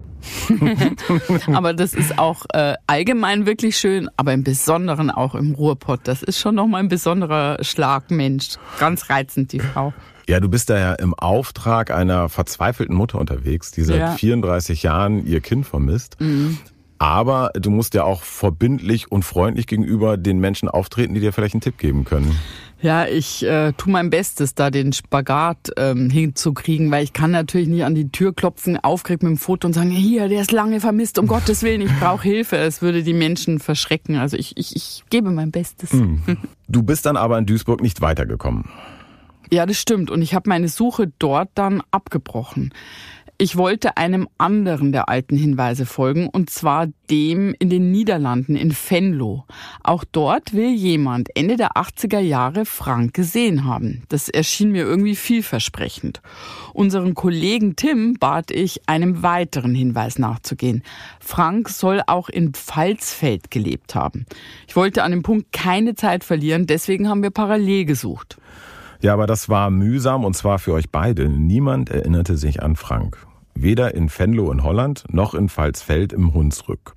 aber 1.53 1.73
das 1.73 1.95
ist 1.95 2.19
auch 2.19 2.45
äh, 2.53 2.75
allgemein 2.87 3.47
wirklich 3.47 3.77
schön, 3.77 4.09
aber 4.17 4.33
im 4.33 4.43
Besonderen 4.43 5.11
auch 5.11 5.35
im 5.35 5.55
Ruhrpott. 5.55 6.01
Das 6.05 6.23
ist 6.23 6.39
schon 6.39 6.55
nochmal 6.55 6.83
ein 6.83 6.89
besonderer 6.89 7.59
Schlagmensch. 7.63 8.57
Ganz 8.79 9.09
reizend, 9.09 9.53
die 9.53 9.61
Frau. 9.61 9.93
Ja, 10.29 10.41
du 10.41 10.49
bist 10.49 10.71
da 10.71 10.79
ja 10.79 10.95
im 10.95 11.15
Auftrag 11.15 11.93
einer 11.93 12.29
verzweifelten 12.29 12.97
Mutter 12.97 13.21
unterwegs, 13.21 13.71
die 13.71 13.83
seit 13.83 13.99
ja. 13.99 14.11
34 14.13 14.83
Jahren 14.83 15.25
ihr 15.25 15.41
Kind 15.41 15.67
vermisst. 15.67 16.21
Mhm. 16.21 16.59
Aber 16.99 17.51
du 17.55 17.71
musst 17.71 17.95
ja 17.95 18.05
auch 18.05 18.23
verbindlich 18.23 19.11
und 19.13 19.23
freundlich 19.23 19.67
gegenüber 19.67 20.17
den 20.17 20.39
Menschen 20.39 20.69
auftreten, 20.69 21.15
die 21.15 21.21
dir 21.21 21.33
vielleicht 21.33 21.55
einen 21.55 21.61
Tipp 21.61 21.79
geben 21.79 22.05
können. 22.05 22.39
Ja, 22.81 23.07
ich 23.07 23.43
äh, 23.43 23.73
tue 23.73 23.91
mein 23.91 24.11
Bestes, 24.11 24.55
da 24.55 24.71
den 24.71 24.93
Spagat 24.93 25.71
ähm, 25.79 26.11
hinzukriegen, 26.11 26.91
weil 26.91 27.05
ich 27.05 27.15
kann 27.15 27.31
natürlich 27.31 27.69
nicht 27.69 27.85
an 27.85 27.95
die 27.95 28.11
Tür 28.11 28.35
klopfen, 28.35 28.77
aufgeregt 28.77 29.23
mit 29.23 29.31
dem 29.31 29.39
Foto 29.39 29.67
und 29.67 29.73
sagen, 29.73 29.91
hier, 29.91 30.29
der 30.29 30.43
ist 30.43 30.53
lange 30.53 30.81
vermisst, 30.81 31.19
um 31.19 31.27
Gottes 31.27 31.63
Willen, 31.63 31.81
ich 31.81 31.99
brauche 31.99 32.23
Hilfe. 32.23 32.57
Es 32.57 32.83
würde 32.83 33.03
die 33.03 33.15
Menschen 33.15 33.61
verschrecken. 33.61 34.17
Also 34.17 34.37
ich, 34.37 34.57
ich, 34.57 34.77
ich 34.77 35.05
gebe 35.09 35.31
mein 35.31 35.51
Bestes. 35.51 35.93
Hm. 35.93 36.21
Du 36.69 36.83
bist 36.83 37.07
dann 37.07 37.17
aber 37.17 37.39
in 37.39 37.47
Duisburg 37.47 37.81
nicht 37.81 38.03
weitergekommen. 38.03 38.67
Ja, 39.51 39.65
das 39.65 39.79
stimmt. 39.79 40.11
Und 40.11 40.23
ich 40.23 40.35
habe 40.35 40.49
meine 40.49 40.69
Suche 40.69 41.11
dort 41.19 41.51
dann 41.55 41.83
abgebrochen. 41.91 42.73
Ich 43.39 43.59
wollte 43.59 43.99
einem 43.99 44.29
anderen 44.39 44.93
der 44.93 45.11
alten 45.11 45.37
Hinweise 45.37 45.85
folgen, 45.85 46.27
und 46.27 46.49
zwar 46.49 46.87
dem 47.11 47.55
in 47.59 47.69
den 47.69 47.91
Niederlanden, 47.91 48.57
in 48.57 48.75
Venlo. 48.75 49.45
Auch 49.83 50.05
dort 50.11 50.55
will 50.55 50.73
jemand 50.73 51.29
Ende 51.37 51.59
der 51.59 51.73
80er 51.73 52.19
Jahre 52.19 52.65
Frank 52.65 53.13
gesehen 53.13 53.67
haben. 53.67 54.05
Das 54.09 54.31
erschien 54.31 54.73
mir 54.73 54.85
irgendwie 54.85 55.17
vielversprechend. 55.17 56.23
Unseren 56.73 57.13
Kollegen 57.13 57.77
Tim 57.77 58.15
bat 58.15 58.51
ich, 58.51 58.89
einem 58.89 59.23
weiteren 59.23 59.75
Hinweis 59.75 60.19
nachzugehen. 60.19 60.83
Frank 61.21 61.69
soll 61.69 62.01
auch 62.07 62.31
in 62.31 62.55
Pfalzfeld 62.55 63.51
gelebt 63.51 63.95
haben. 63.95 64.25
Ich 64.67 64.77
wollte 64.77 65.03
an 65.03 65.11
dem 65.11 65.23
Punkt 65.23 65.53
keine 65.53 65.95
Zeit 65.95 66.25
verlieren, 66.25 66.67
deswegen 66.67 67.07
haben 67.11 67.23
wir 67.23 67.31
parallel 67.31 67.85
gesucht. 67.85 68.39
Ja, 69.01 69.13
aber 69.13 69.27
das 69.27 69.49
war 69.49 69.71
mühsam 69.71 70.25
und 70.25 70.35
zwar 70.37 70.59
für 70.59 70.73
euch 70.73 70.91
beide. 70.91 71.29
Niemand 71.29 71.91
erinnerte 71.91 72.37
sich 72.37 72.63
an 72.63 72.77
Frank. 72.77 73.27
Weder 73.55 73.95
in 73.95 74.11
Venlo 74.11 74.51
in 74.53 74.63
Holland 74.63 75.05
noch 75.11 75.35
in 75.35 75.49
Pfalzfeld 75.49 76.13
im 76.13 76.35
Hunsrück. 76.35 76.95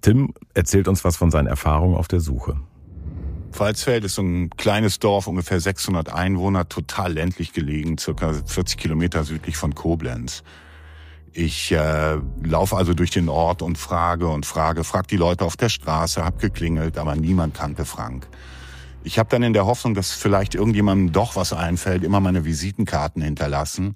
Tim 0.00 0.34
erzählt 0.54 0.88
uns 0.88 1.04
was 1.04 1.16
von 1.16 1.30
seinen 1.30 1.46
Erfahrungen 1.46 1.96
auf 1.96 2.08
der 2.08 2.20
Suche. 2.20 2.56
Pfalzfeld 3.52 4.04
ist 4.04 4.14
so 4.14 4.22
ein 4.22 4.50
kleines 4.50 4.98
Dorf, 4.98 5.26
ungefähr 5.26 5.60
600 5.60 6.12
Einwohner, 6.12 6.68
total 6.68 7.12
ländlich 7.12 7.52
gelegen, 7.52 7.98
circa 7.98 8.32
40 8.32 8.78
Kilometer 8.78 9.24
südlich 9.24 9.56
von 9.56 9.74
Koblenz. 9.74 10.42
Ich 11.34 11.72
äh, 11.72 12.18
laufe 12.42 12.76
also 12.76 12.94
durch 12.94 13.10
den 13.10 13.28
Ort 13.28 13.62
und 13.62 13.78
frage 13.78 14.28
und 14.28 14.44
frage, 14.44 14.84
frag 14.84 15.08
die 15.08 15.16
Leute 15.16 15.44
auf 15.44 15.56
der 15.56 15.68
Straße, 15.68 16.24
hab 16.24 16.38
geklingelt, 16.38 16.98
aber 16.98 17.14
niemand 17.14 17.54
kannte 17.54 17.84
Frank. 17.84 18.28
Ich 19.04 19.18
habe 19.18 19.28
dann 19.30 19.42
in 19.42 19.52
der 19.52 19.66
Hoffnung, 19.66 19.94
dass 19.94 20.12
vielleicht 20.12 20.54
irgendjemandem 20.54 21.12
doch 21.12 21.36
was 21.36 21.52
einfällt, 21.52 22.04
immer 22.04 22.20
meine 22.20 22.44
Visitenkarten 22.44 23.22
hinterlassen. 23.22 23.94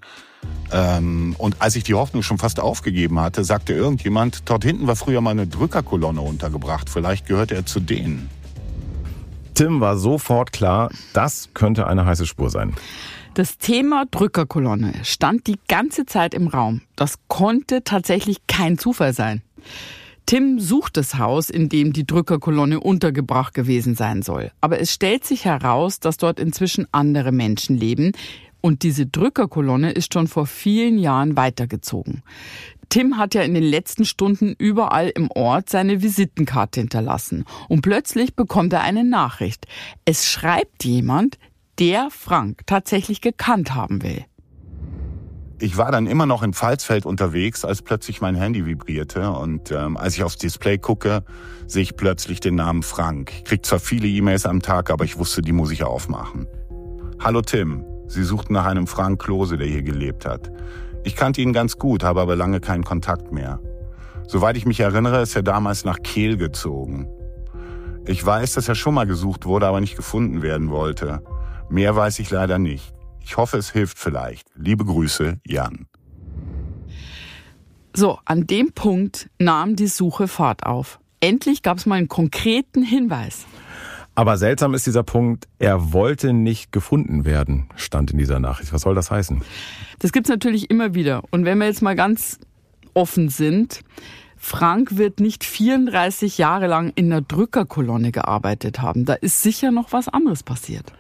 Ähm, 0.73 1.35
und 1.39 1.61
als 1.61 1.77
ich 1.77 1.85
die 1.85 1.95
Hoffnung 1.95 2.23
schon 2.23 2.39
fast 2.39 2.61
aufgegeben 2.61 3.21
hatte, 3.21 3.45
sagte 3.45 3.73
irgendjemand, 3.73 4.49
dort 4.49 4.65
hinten 4.65 4.87
war 4.87 4.97
früher 4.97 5.21
mal 5.21 5.31
eine 5.31 5.47
Drückerkolonne 5.47 6.21
untergebracht. 6.21 6.91
Vielleicht 6.91 7.27
gehört 7.27 7.53
er 7.53 7.67
zu 7.67 7.81
denen. 7.81 8.29
Tim 9.55 9.81
war 9.81 9.97
sofort 9.97 10.53
klar, 10.53 10.91
das 11.13 11.49
könnte 11.55 11.87
eine 11.87 12.05
heiße 12.05 12.27
Spur 12.27 12.51
sein. 12.51 12.75
Das 13.35 13.59
Thema 13.59 14.05
Drückerkolonne 14.11 14.95
stand 15.03 15.47
die 15.47 15.59
ganze 15.69 16.07
Zeit 16.07 16.35
im 16.35 16.49
Raum. 16.49 16.83
Das 16.97 17.17
konnte 17.29 17.85
tatsächlich 17.85 18.47
kein 18.47 18.79
Zufall 18.79 19.13
sein. 19.13 19.43
Tim 20.27 20.59
sucht 20.59 20.97
das 20.97 21.19
Haus, 21.19 21.51
in 21.51 21.69
dem 21.69 21.93
die 21.93 22.05
Drückerkolonne 22.05 22.81
untergebracht 22.81 23.55
gewesen 23.55 23.95
sein 23.95 24.23
soll. 24.23 24.51
Aber 24.61 24.81
es 24.81 24.93
stellt 24.93 25.25
sich 25.25 25.45
heraus, 25.45 26.01
dass 26.01 26.17
dort 26.17 26.41
inzwischen 26.41 26.89
andere 26.91 27.31
Menschen 27.31 27.77
leben. 27.77 28.11
Und 28.61 28.83
diese 28.83 29.07
Drückerkolonne 29.07 29.93
ist 29.93 30.13
schon 30.13 30.27
vor 30.27 30.47
vielen 30.47 30.99
Jahren 30.99 31.37
weitergezogen. 31.37 32.25
Tim 32.89 33.19
hat 33.19 33.35
ja 33.35 33.43
in 33.43 33.55
den 33.55 33.63
letzten 33.63 34.05
Stunden 34.05 34.57
überall 34.59 35.11
im 35.11 35.31
Ort 35.31 35.71
seine 35.71 36.03
Visitenkarte 36.03 36.81
hinterlassen. 36.81 37.45
Und 37.69 37.83
plötzlich 37.83 38.35
bekommt 38.35 38.73
er 38.73 38.83
eine 38.83 39.05
Nachricht. 39.05 39.67
Es 40.05 40.27
schreibt 40.27 40.85
jemand, 40.85 41.39
der 41.79 42.09
Frank 42.11 42.63
tatsächlich 42.67 43.21
gekannt 43.21 43.75
haben 43.75 44.03
will. 44.03 44.25
Ich 45.59 45.79
war 45.79 45.91
dann 45.91 46.07
immer 46.07 46.27
noch 46.27 46.43
in 46.43 46.53
Pfalzfeld 46.53 47.07
unterwegs, 47.07 47.65
als 47.65 47.81
plötzlich 47.81 48.21
mein 48.21 48.35
Handy 48.35 48.67
vibrierte 48.67 49.31
und 49.31 49.71
ähm, 49.71 49.97
als 49.97 50.15
ich 50.15 50.23
aufs 50.23 50.37
Display 50.37 50.77
gucke, 50.77 51.23
sehe 51.67 51.83
ich 51.83 51.97
plötzlich 51.97 52.41
den 52.41 52.57
Namen 52.57 52.83
Frank. 52.83 53.33
Ich 53.39 53.45
krieg 53.45 53.65
zwar 53.65 53.79
viele 53.79 54.07
E-Mails 54.07 54.45
am 54.45 54.61
Tag, 54.61 54.91
aber 54.91 55.07
ich 55.07 55.19
wusste, 55.19 55.41
die 55.41 55.53
muss 55.53 55.71
ich 55.71 55.83
aufmachen. 55.83 56.47
Hallo 57.21 57.41
Tim, 57.41 57.87
Sie 58.07 58.23
suchten 58.23 58.53
nach 58.53 58.67
einem 58.67 58.87
Frank 58.87 59.23
Klose, 59.23 59.57
der 59.57 59.67
hier 59.67 59.83
gelebt 59.83 60.27
hat. 60.27 60.53
Ich 61.05 61.17
kannte 61.17 61.41
ihn 61.41 61.55
ganz 61.55 61.79
gut, 61.79 62.05
habe 62.05 62.21
aber 62.21 62.37
lange 62.37 62.61
keinen 62.61 62.85
Kontakt 62.85 63.33
mehr. 63.33 63.59
Soweit 64.27 64.59
ich 64.59 64.67
mich 64.67 64.81
erinnere, 64.81 65.23
ist 65.23 65.37
er 65.37 65.43
damals 65.43 65.87
nach 65.87 66.03
Kehl 66.03 66.37
gezogen. 66.37 67.09
Ich 68.07 68.25
weiß, 68.25 68.53
dass 68.55 68.69
er 68.69 68.75
schon 68.75 68.93
mal 68.93 69.07
gesucht 69.07 69.47
wurde, 69.47 69.67
aber 69.67 69.81
nicht 69.81 69.97
gefunden 69.97 70.43
werden 70.43 70.69
wollte. 70.69 71.23
Mehr 71.71 71.97
weiß 71.97 72.19
ich 72.19 72.31
leider 72.31 72.59
nicht. 72.59 72.96
Ich 73.27 73.37
hoffe, 73.37 73.59
es 73.59 73.73
hilft 73.73 73.99
vielleicht. 73.99 74.47
Liebe 74.55 74.85
Grüße, 74.85 75.41
Jan. 75.45 75.89
So, 77.93 78.21
an 78.25 78.47
dem 78.47 78.71
Punkt 78.71 79.29
nahm 79.41 79.75
die 79.75 79.89
Suche 79.89 80.29
Fahrt 80.29 80.65
auf. 80.65 81.01
Endlich 81.19 81.63
gab 81.63 81.79
es 81.79 81.87
mal 81.87 81.97
einen 81.97 82.07
konkreten 82.07 82.85
Hinweis. 82.85 83.45
Aber 84.15 84.39
seltsam 84.39 84.75
ist 84.75 84.87
dieser 84.87 85.03
Punkt, 85.03 85.49
er 85.59 85.93
wollte 85.93 86.33
nicht 86.33 86.71
gefunden 86.71 87.25
werden, 87.25 87.69
stand 87.75 88.13
in 88.13 88.19
dieser 88.19 88.39
Nachricht. 88.39 88.73
Was 88.73 88.83
soll 88.83 88.95
das 88.95 89.11
heißen? 89.11 89.43
Das 89.99 90.13
gibt's 90.13 90.31
natürlich 90.31 90.71
immer 90.71 90.95
wieder. 90.95 91.25
Und 91.33 91.45
wenn 91.45 91.59
wir 91.59 91.67
jetzt 91.67 91.83
mal 91.83 91.97
ganz 91.97 92.39
offen 92.95 93.29
sind, 93.29 93.81
Frank 94.37 94.99
wird 94.99 95.19
nicht 95.19 95.43
34 95.43 96.39
Jahre 96.39 96.69
lang 96.69 96.93
in 96.95 97.07
einer 97.07 97.23
Drückerkolonne 97.23 98.13
gearbeitet 98.13 98.81
haben. 98.81 99.05
Da 99.05 99.15
ist 99.15 99.43
sicher 99.43 99.73
noch 99.73 99.93
was 99.93 100.07
anderes 100.07 100.45
passiert. 100.45 100.93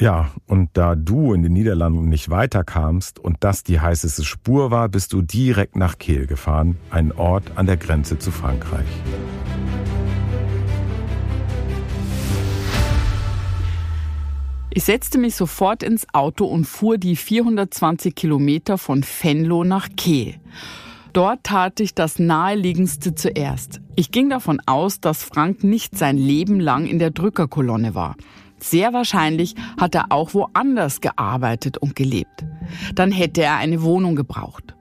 Ja, 0.00 0.30
und 0.46 0.70
da 0.72 0.94
du 0.94 1.34
in 1.34 1.42
den 1.42 1.52
Niederlanden 1.52 2.08
nicht 2.08 2.30
weiterkamst 2.30 3.18
und 3.18 3.36
das 3.40 3.64
die 3.64 3.80
heißeste 3.80 4.24
Spur 4.24 4.70
war, 4.70 4.88
bist 4.88 5.12
du 5.12 5.20
direkt 5.20 5.76
nach 5.76 5.98
Kehl 5.98 6.26
gefahren, 6.26 6.78
ein 6.88 7.12
Ort 7.12 7.52
an 7.56 7.66
der 7.66 7.76
Grenze 7.76 8.18
zu 8.18 8.30
Frankreich. 8.30 8.86
Ich 14.70 14.84
setzte 14.84 15.18
mich 15.18 15.34
sofort 15.34 15.82
ins 15.82 16.06
Auto 16.14 16.46
und 16.46 16.64
fuhr 16.64 16.96
die 16.96 17.14
420 17.16 18.14
Kilometer 18.14 18.78
von 18.78 19.04
Venlo 19.04 19.64
nach 19.64 19.90
Kehl. 19.98 20.36
Dort 21.12 21.44
tat 21.44 21.78
ich 21.80 21.94
das 21.94 22.18
Naheliegendste 22.18 23.14
zuerst. 23.14 23.82
Ich 23.96 24.10
ging 24.12 24.30
davon 24.30 24.62
aus, 24.64 25.00
dass 25.00 25.24
Frank 25.24 25.62
nicht 25.62 25.98
sein 25.98 26.16
Leben 26.16 26.58
lang 26.58 26.86
in 26.86 26.98
der 26.98 27.10
Drückerkolonne 27.10 27.94
war. 27.94 28.16
Sehr 28.62 28.92
wahrscheinlich 28.92 29.54
hat 29.78 29.94
er 29.94 30.06
auch 30.10 30.34
woanders 30.34 31.00
gearbeitet 31.00 31.78
und 31.78 31.96
gelebt. 31.96 32.44
Dann 32.94 33.10
hätte 33.10 33.42
er 33.42 33.56
eine 33.56 33.82
Wohnung 33.82 34.16
gebraucht. 34.16 34.74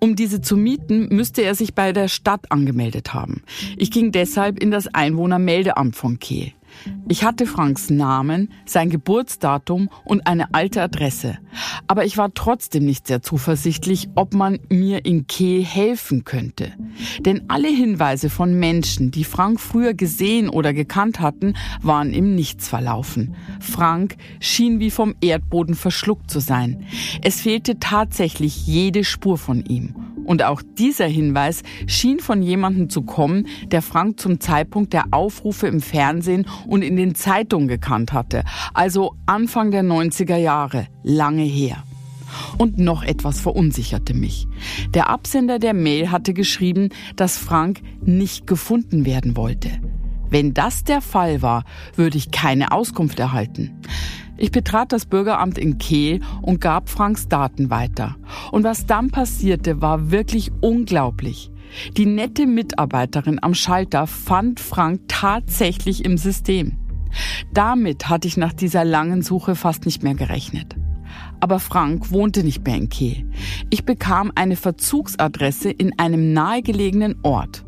Um 0.00 0.16
diese 0.16 0.40
zu 0.40 0.56
mieten, 0.56 1.08
müsste 1.14 1.42
er 1.42 1.54
sich 1.54 1.74
bei 1.74 1.92
der 1.92 2.08
Stadt 2.08 2.50
angemeldet 2.50 3.14
haben. 3.14 3.42
Ich 3.76 3.90
ging 3.90 4.12
deshalb 4.12 4.58
in 4.58 4.70
das 4.70 4.92
Einwohnermeldeamt 4.92 5.94
von 5.94 6.18
Kehl. 6.18 6.52
Ich 7.08 7.24
hatte 7.24 7.46
Franks 7.46 7.90
Namen, 7.90 8.52
sein 8.64 8.90
Geburtsdatum 8.90 9.88
und 10.04 10.26
eine 10.26 10.54
alte 10.54 10.82
Adresse. 10.82 11.38
Aber 11.86 12.04
ich 12.04 12.16
war 12.16 12.32
trotzdem 12.34 12.84
nicht 12.84 13.06
sehr 13.06 13.22
zuversichtlich, 13.22 14.08
ob 14.14 14.34
man 14.34 14.58
mir 14.68 15.04
in 15.04 15.26
Kehl 15.26 15.64
helfen 15.64 16.24
könnte. 16.24 16.72
Denn 17.20 17.44
alle 17.48 17.68
Hinweise 17.68 18.30
von 18.30 18.58
Menschen, 18.58 19.10
die 19.10 19.24
Frank 19.24 19.60
früher 19.60 19.94
gesehen 19.94 20.48
oder 20.48 20.72
gekannt 20.72 21.20
hatten, 21.20 21.54
waren 21.82 22.12
im 22.12 22.34
Nichts 22.34 22.68
verlaufen. 22.68 23.34
Frank 23.60 24.16
schien 24.40 24.80
wie 24.80 24.90
vom 24.90 25.14
Erdboden 25.20 25.74
verschluckt 25.74 26.30
zu 26.30 26.40
sein. 26.40 26.86
Es 27.22 27.40
fehlte 27.40 27.78
tatsächlich 27.78 28.66
jede 28.66 29.04
Spur 29.04 29.38
von 29.38 29.64
ihm. 29.64 29.94
Und 30.24 30.42
auch 30.42 30.62
dieser 30.78 31.06
Hinweis 31.06 31.62
schien 31.86 32.20
von 32.20 32.42
jemandem 32.42 32.88
zu 32.88 33.02
kommen, 33.02 33.46
der 33.66 33.82
Frank 33.82 34.20
zum 34.20 34.40
Zeitpunkt 34.40 34.92
der 34.92 35.06
Aufrufe 35.10 35.66
im 35.66 35.80
Fernsehen 35.80 36.46
und 36.66 36.82
in 36.82 36.96
den 36.96 37.14
Zeitungen 37.14 37.68
gekannt 37.68 38.12
hatte, 38.12 38.44
also 38.74 39.14
Anfang 39.26 39.70
der 39.70 39.82
90er 39.82 40.36
Jahre, 40.36 40.86
lange 41.02 41.42
her. 41.42 41.84
Und 42.58 42.78
noch 42.78 43.02
etwas 43.02 43.40
verunsicherte 43.40 44.14
mich. 44.14 44.46
Der 44.94 45.10
Absender 45.10 45.58
der 45.58 45.74
Mail 45.74 46.10
hatte 46.10 46.32
geschrieben, 46.32 46.88
dass 47.16 47.36
Frank 47.36 47.82
nicht 48.00 48.46
gefunden 48.46 49.04
werden 49.04 49.36
wollte. 49.36 49.70
Wenn 50.30 50.54
das 50.54 50.82
der 50.84 51.02
Fall 51.02 51.42
war, 51.42 51.64
würde 51.94 52.16
ich 52.16 52.30
keine 52.30 52.72
Auskunft 52.72 53.18
erhalten. 53.18 53.82
Ich 54.42 54.50
betrat 54.50 54.90
das 54.90 55.06
Bürgeramt 55.06 55.56
in 55.56 55.78
Kehl 55.78 56.18
und 56.42 56.60
gab 56.60 56.88
Franks 56.88 57.28
Daten 57.28 57.70
weiter. 57.70 58.16
Und 58.50 58.64
was 58.64 58.86
dann 58.86 59.12
passierte, 59.12 59.80
war 59.80 60.10
wirklich 60.10 60.50
unglaublich. 60.60 61.52
Die 61.96 62.06
nette 62.06 62.48
Mitarbeiterin 62.48 63.40
am 63.40 63.54
Schalter 63.54 64.08
fand 64.08 64.58
Frank 64.58 65.02
tatsächlich 65.06 66.04
im 66.04 66.18
System. 66.18 66.76
Damit 67.54 68.08
hatte 68.08 68.26
ich 68.26 68.36
nach 68.36 68.52
dieser 68.52 68.84
langen 68.84 69.22
Suche 69.22 69.54
fast 69.54 69.86
nicht 69.86 70.02
mehr 70.02 70.16
gerechnet. 70.16 70.74
Aber 71.38 71.60
Frank 71.60 72.10
wohnte 72.10 72.42
nicht 72.42 72.66
mehr 72.66 72.76
in 72.78 72.88
Kehl. 72.88 73.30
Ich 73.70 73.84
bekam 73.84 74.32
eine 74.34 74.56
Verzugsadresse 74.56 75.70
in 75.70 75.96
einem 76.00 76.32
nahegelegenen 76.32 77.14
Ort. 77.22 77.64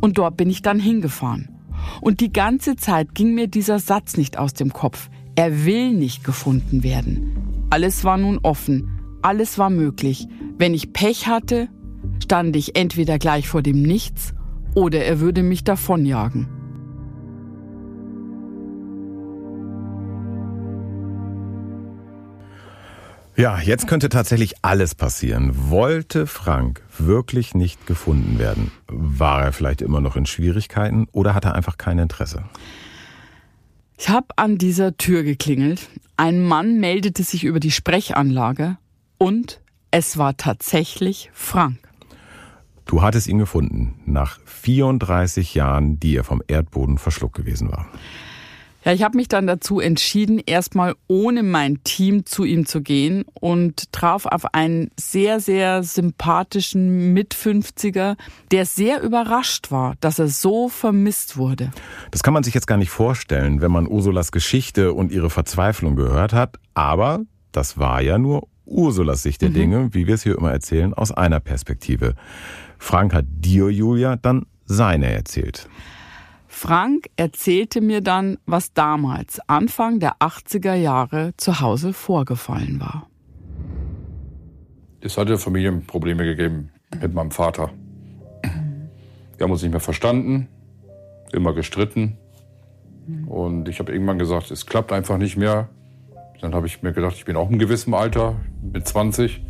Und 0.00 0.16
dort 0.16 0.38
bin 0.38 0.48
ich 0.48 0.62
dann 0.62 0.80
hingefahren. 0.80 1.50
Und 2.00 2.20
die 2.20 2.32
ganze 2.32 2.76
Zeit 2.76 3.14
ging 3.14 3.34
mir 3.34 3.46
dieser 3.46 3.78
Satz 3.78 4.16
nicht 4.16 4.38
aus 4.38 4.54
dem 4.54 4.72
Kopf. 4.72 5.10
Er 5.36 5.64
will 5.64 5.92
nicht 5.92 6.22
gefunden 6.22 6.84
werden. 6.84 7.66
Alles 7.70 8.04
war 8.04 8.16
nun 8.16 8.38
offen, 8.42 9.18
alles 9.20 9.58
war 9.58 9.70
möglich. 9.70 10.28
Wenn 10.58 10.74
ich 10.74 10.92
Pech 10.92 11.26
hatte, 11.26 11.68
stand 12.22 12.54
ich 12.54 12.76
entweder 12.76 13.18
gleich 13.18 13.48
vor 13.48 13.62
dem 13.62 13.82
Nichts 13.82 14.32
oder 14.74 15.04
er 15.04 15.18
würde 15.18 15.42
mich 15.42 15.64
davonjagen. 15.64 16.48
Ja, 23.36 23.58
jetzt 23.58 23.88
könnte 23.88 24.08
tatsächlich 24.10 24.54
alles 24.62 24.94
passieren. 24.94 25.68
Wollte 25.68 26.28
Frank 26.28 26.82
wirklich 26.96 27.56
nicht 27.56 27.84
gefunden 27.88 28.38
werden? 28.38 28.70
War 28.86 29.42
er 29.42 29.52
vielleicht 29.52 29.82
immer 29.82 30.00
noch 30.00 30.14
in 30.14 30.26
Schwierigkeiten 30.26 31.08
oder 31.10 31.34
hat 31.34 31.44
er 31.44 31.56
einfach 31.56 31.76
kein 31.76 31.98
Interesse? 31.98 32.44
Ich 33.96 34.08
habe 34.08 34.26
an 34.36 34.58
dieser 34.58 34.96
Tür 34.96 35.22
geklingelt. 35.22 35.88
Ein 36.16 36.42
Mann 36.44 36.80
meldete 36.80 37.22
sich 37.22 37.44
über 37.44 37.60
die 37.60 37.70
Sprechanlage 37.70 38.76
und 39.18 39.60
es 39.90 40.18
war 40.18 40.36
tatsächlich 40.36 41.30
Frank. 41.32 41.78
Du 42.84 43.02
hattest 43.02 43.28
ihn 43.28 43.38
gefunden, 43.38 43.94
nach 44.04 44.38
34 44.44 45.54
Jahren, 45.54 45.98
die 46.00 46.16
er 46.16 46.24
vom 46.24 46.42
Erdboden 46.46 46.98
verschluckt 46.98 47.36
gewesen 47.36 47.70
war. 47.70 47.86
Ja, 48.84 48.92
ich 48.92 49.02
habe 49.02 49.16
mich 49.16 49.28
dann 49.28 49.46
dazu 49.46 49.80
entschieden, 49.80 50.38
erstmal 50.44 50.94
ohne 51.08 51.42
mein 51.42 51.82
Team 51.84 52.26
zu 52.26 52.44
ihm 52.44 52.66
zu 52.66 52.82
gehen 52.82 53.24
und 53.32 53.90
traf 53.92 54.26
auf 54.26 54.52
einen 54.54 54.90
sehr, 55.00 55.40
sehr 55.40 55.82
sympathischen 55.82 57.14
Mit-50er, 57.14 58.16
der 58.50 58.66
sehr 58.66 59.00
überrascht 59.00 59.70
war, 59.70 59.94
dass 60.00 60.18
er 60.18 60.28
so 60.28 60.68
vermisst 60.68 61.38
wurde. 61.38 61.72
Das 62.10 62.22
kann 62.22 62.34
man 62.34 62.42
sich 62.42 62.52
jetzt 62.52 62.66
gar 62.66 62.76
nicht 62.76 62.90
vorstellen, 62.90 63.62
wenn 63.62 63.72
man 63.72 63.86
Ursulas 63.86 64.32
Geschichte 64.32 64.92
und 64.92 65.12
ihre 65.12 65.30
Verzweiflung 65.30 65.96
gehört 65.96 66.34
hat, 66.34 66.58
aber 66.74 67.20
das 67.52 67.78
war 67.78 68.02
ja 68.02 68.18
nur 68.18 68.48
Ursulas 68.66 69.22
Sicht 69.22 69.40
der 69.40 69.50
mhm. 69.50 69.54
Dinge, 69.54 69.94
wie 69.94 70.06
wir 70.06 70.14
es 70.14 70.22
hier 70.22 70.36
immer 70.36 70.52
erzählen, 70.52 70.92
aus 70.92 71.10
einer 71.10 71.40
Perspektive. 71.40 72.16
Frank 72.78 73.14
hat 73.14 73.24
dir, 73.28 73.70
Julia, 73.70 74.16
dann 74.16 74.44
seine 74.66 75.10
erzählt. 75.10 75.68
Frank 76.54 77.10
erzählte 77.16 77.80
mir 77.80 78.00
dann, 78.00 78.38
was 78.46 78.72
damals, 78.72 79.38
Anfang 79.48 79.98
der 79.98 80.18
80er 80.20 80.74
Jahre, 80.74 81.34
zu 81.36 81.60
Hause 81.60 81.92
vorgefallen 81.92 82.80
war. 82.80 83.08
Es 85.00 85.18
hatte 85.18 85.36
Familienprobleme 85.36 86.24
gegeben 86.24 86.70
mit 87.02 87.12
meinem 87.12 87.32
Vater. 87.32 87.70
Wir 89.36 89.44
haben 89.44 89.50
uns 89.50 89.62
nicht 89.62 89.72
mehr 89.72 89.80
verstanden, 89.80 90.48
immer 91.32 91.52
gestritten. 91.52 92.16
Und 93.26 93.68
ich 93.68 93.80
habe 93.80 93.92
irgendwann 93.92 94.18
gesagt, 94.18 94.50
es 94.50 94.64
klappt 94.64 94.92
einfach 94.92 95.18
nicht 95.18 95.36
mehr. 95.36 95.68
Dann 96.40 96.54
habe 96.54 96.66
ich 96.66 96.82
mir 96.82 96.92
gedacht, 96.92 97.16
ich 97.16 97.26
bin 97.26 97.36
auch 97.36 97.50
im 97.50 97.58
gewissen 97.58 97.92
Alter, 97.92 98.36
mit 98.62 98.86
20, 98.86 99.42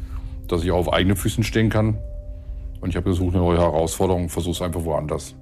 dass 0.49 0.65
ich 0.65 0.73
auch 0.73 0.79
auf 0.79 0.93
eigenen 0.93 1.17
Füßen 1.17 1.45
stehen 1.45 1.69
kann. 1.69 1.99
Und 2.81 2.89
ich 2.89 2.97
habe 2.97 3.11
gesucht 3.11 3.35
eine 3.35 3.45
neue 3.45 3.59
Herausforderung 3.59 4.31
versuche 4.31 4.53
es 4.53 4.63
einfach 4.63 4.85
woanders. 4.85 5.37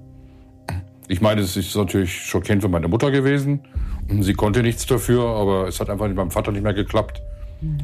Ich 1.07 1.21
meine, 1.21 1.41
es 1.41 1.57
ist 1.57 1.75
natürlich 1.75 2.13
schockierend 2.13 2.61
für 2.61 2.69
meine 2.69 2.87
Mutter 2.87 3.11
gewesen. 3.11 3.61
Sie 4.21 4.33
konnte 4.33 4.61
nichts 4.61 4.85
dafür, 4.85 5.25
aber 5.25 5.67
es 5.67 5.79
hat 5.79 5.89
einfach 5.89 6.07
mit 6.07 6.15
meinem 6.15 6.31
Vater 6.31 6.51
nicht 6.51 6.63
mehr 6.63 6.73
geklappt. 6.73 7.21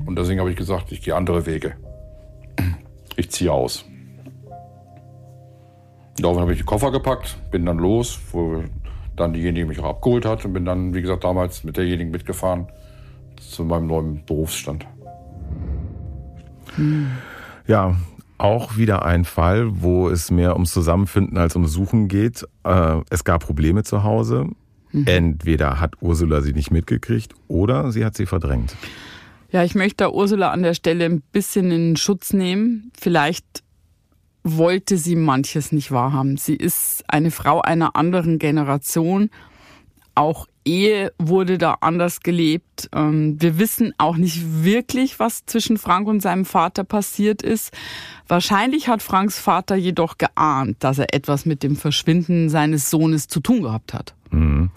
Und 0.06 0.18
deswegen 0.18 0.40
habe 0.40 0.52
ich 0.52 0.58
gesagt, 0.58 0.92
ich 0.92 1.02
gehe 1.02 1.16
andere 1.16 1.46
Wege. 1.46 1.76
Ich 3.16 3.32
ziehe 3.32 3.52
aus. 3.52 3.86
Daraufhin 6.18 6.42
habe 6.42 6.52
ich 6.54 6.60
die 6.60 6.66
Koffer 6.66 6.92
gepackt, 6.92 7.38
bin 7.52 7.66
dann 7.66 7.78
los, 7.78 8.20
wo 8.32 8.64
dann 9.16 9.34
diejenige 9.34 9.66
mich 9.66 9.80
auch 9.80 9.90
abgeholt 9.90 10.26
hat 10.26 10.44
und 10.46 10.54
bin 10.54 10.66
dann, 10.66 10.94
wie 10.94 11.02
gesagt, 11.02 11.24
damals 11.24 11.64
mit 11.64 11.78
derjenigen 11.78 12.12
mitgefahren 12.12 12.68
zu 13.40 13.64
meinem 13.64 13.88
neuen 13.88 14.26
Berufsstand. 14.26 14.86
Ja, 17.68 17.96
auch 18.40 18.78
wieder 18.78 19.06
ein 19.06 19.26
Fall, 19.26 19.82
wo 19.82 20.10
es 20.10 20.32
mehr 20.32 20.54
ums 20.54 20.74
Zusammenfinden 20.74 21.38
als 21.38 21.56
ums 21.56 21.72
Suchen 21.72 22.08
geht. 22.08 22.48
Äh, 22.64 22.98
es 23.10 23.24
gab 23.24 23.46
Probleme 23.46 23.84
zu 23.84 24.04
Hause. 24.04 24.48
Mhm. 24.92 25.06
Entweder 25.06 25.80
hat 25.80 25.96
Ursula 26.02 26.42
sie 26.42 26.54
nicht 26.54 26.72
mitgekriegt 26.72 27.34
oder 27.48 27.92
sie 27.92 28.04
hat 28.04 28.16
sie 28.16 28.26
verdrängt. 28.26 28.76
Ja, 29.52 29.64
ich 29.64 29.76
möchte 29.76 29.98
da 29.98 30.10
Ursula 30.10 30.52
an 30.52 30.64
der 30.64 30.74
Stelle 30.74 31.06
ein 31.06 31.22
bisschen 31.22 31.72
in 31.72 31.96
Schutz 31.96 32.34
nehmen. 32.34 32.92
Vielleicht 33.00 33.64
wollte 34.44 34.98
sie 34.98 35.16
manches 35.16 35.72
nicht 35.72 35.92
wahrhaben. 35.92 36.38
Sie 36.38 36.56
ist 36.56 37.04
eine 37.08 37.32
Frau 37.32 37.62
einer 37.62 37.96
anderen 37.96 38.40
Generation. 38.40 39.30
Auch 40.16 40.48
Ehe 40.66 41.12
wurde 41.18 41.58
da 41.58 41.78
anders 41.82 42.22
gelebt. 42.22 42.90
Ähm, 42.94 43.42
wir 43.42 43.58
wissen 43.60 43.94
auch 43.98 44.18
nicht 44.18 44.64
wirklich, 44.64 45.20
was 45.20 45.46
zwischen 45.46 45.78
Frank 45.78 46.08
und 46.08 46.22
seinem 46.22 46.46
Vater 46.46 46.84
passiert 46.84 47.42
ist. 47.42 47.74
Wahrscheinlich 48.28 48.88
hat 48.88 49.02
Franks 49.02 49.40
Vater 49.40 49.76
jedoch 49.76 50.18
geahnt, 50.18 50.78
dass 50.80 51.00
er 51.00 51.14
etwas 51.14 51.46
mit 51.46 51.64
dem 51.64 51.76
Verschwinden 51.76 52.50
seines 52.50 52.90
Sohnes 52.90 53.28
zu 53.28 53.40
tun 53.40 53.64
gehabt 53.64 53.94
hat. 53.94 54.14
Mhm. 54.32 54.70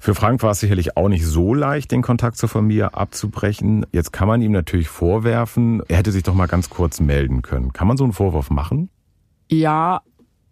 Für 0.00 0.14
Frank 0.14 0.42
war 0.44 0.52
es 0.52 0.60
sicherlich 0.60 0.96
auch 0.96 1.08
nicht 1.08 1.26
so 1.26 1.54
leicht, 1.54 1.90
den 1.90 2.02
Kontakt 2.02 2.36
zur 2.36 2.48
Familie 2.48 2.94
abzubrechen. 2.94 3.84
Jetzt 3.90 4.12
kann 4.12 4.28
man 4.28 4.40
ihm 4.40 4.52
natürlich 4.52 4.88
vorwerfen, 4.88 5.82
er 5.88 5.96
hätte 5.96 6.12
sich 6.12 6.22
doch 6.22 6.34
mal 6.34 6.46
ganz 6.46 6.70
kurz 6.70 7.00
melden 7.00 7.42
können. 7.42 7.72
Kann 7.72 7.88
man 7.88 7.96
so 7.96 8.04
einen 8.04 8.12
Vorwurf 8.12 8.48
machen? 8.50 8.90
Ja, 9.50 10.02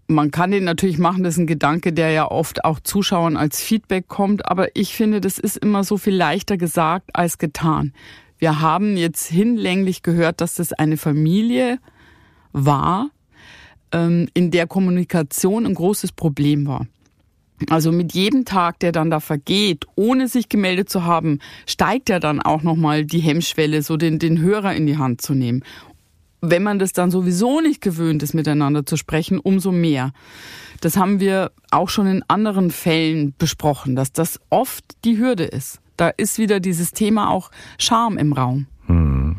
man 0.09 0.31
kann 0.31 0.51
den 0.51 0.65
natürlich 0.65 0.99
machen, 0.99 1.25
das 1.25 1.35
ist 1.35 1.41
ein 1.41 1.47
Gedanke, 1.47 1.93
der 1.93 2.11
ja 2.11 2.31
oft 2.31 2.65
auch 2.65 2.81
Zuschauern 2.81 3.37
als 3.37 3.61
Feedback 3.61 4.09
kommt, 4.09 4.49
aber 4.49 4.69
ich 4.75 4.95
finde, 4.95 5.21
das 5.21 5.39
ist 5.39 5.57
immer 5.57 5.85
so 5.85 5.97
viel 5.97 6.15
leichter 6.15 6.57
gesagt 6.57 7.11
als 7.15 7.39
getan. 7.39 7.93
Wir 8.39 8.61
haben 8.61 8.97
jetzt 8.97 9.27
hinlänglich 9.27 10.03
gehört, 10.03 10.41
dass 10.41 10.55
das 10.55 10.73
eine 10.73 10.97
Familie 10.97 11.79
war, 12.53 13.11
ähm, 13.93 14.29
in 14.35 14.51
der 14.51 14.67
Kommunikation 14.67 15.67
ein 15.67 15.75
großes 15.75 16.13
Problem 16.13 16.67
war. 16.67 16.87
Also 17.71 17.91
mit 17.91 18.13
jedem 18.13 18.45
Tag, 18.45 18.79
der 18.81 18.93
dann 18.93 19.11
da 19.11 19.19
vergeht, 19.19 19.87
ohne 19.95 20.29
sich 20.29 20.51
gemeldet 20.51 20.91
zu 20.91 21.05
haben, 21.05 21.39
steigt 21.67 22.11
ja 22.11 22.21
dann 22.21 22.43
auch 22.43 22.63
nochmal 22.63 23.07
die 23.07 23.21
Hemmschwelle, 23.21 23.81
so 23.81 23.97
den, 23.97 24.19
den 24.19 24.39
Hörer 24.39 24.75
in 24.75 24.87
die 24.87 24.99
Hand 24.99 25.23
zu 25.23 25.35
nehmen 25.35 25.63
wenn 26.51 26.63
man 26.63 26.79
das 26.79 26.93
dann 26.93 27.11
sowieso 27.11 27.61
nicht 27.61 27.81
gewöhnt 27.81 28.23
ist, 28.23 28.35
miteinander 28.35 28.87
zu 28.87 28.97
sprechen, 28.97 29.39
umso 29.39 29.73
mehr. 29.73 30.13
Das 30.81 30.97
haben 30.97 31.21
wir 31.21 31.53
auch 31.71 31.89
schon 31.89 32.07
in 32.07 32.23
anderen 32.29 32.71
Fällen 32.71 33.35
besprochen, 33.39 33.97
dass 33.97 34.13
das 34.13 34.41
oft 34.51 34.85
die 35.05 35.19
Hürde 35.19 35.45
ist. 35.45 35.81
Da 35.97 36.09
ist 36.09 36.39
wieder 36.39 36.61
dieses 36.61 36.93
Thema 36.93 37.31
auch 37.31 37.51
Scham 37.79 38.19
im 38.19 38.33
Raum. 38.33 38.67
Hm. 38.87 39.37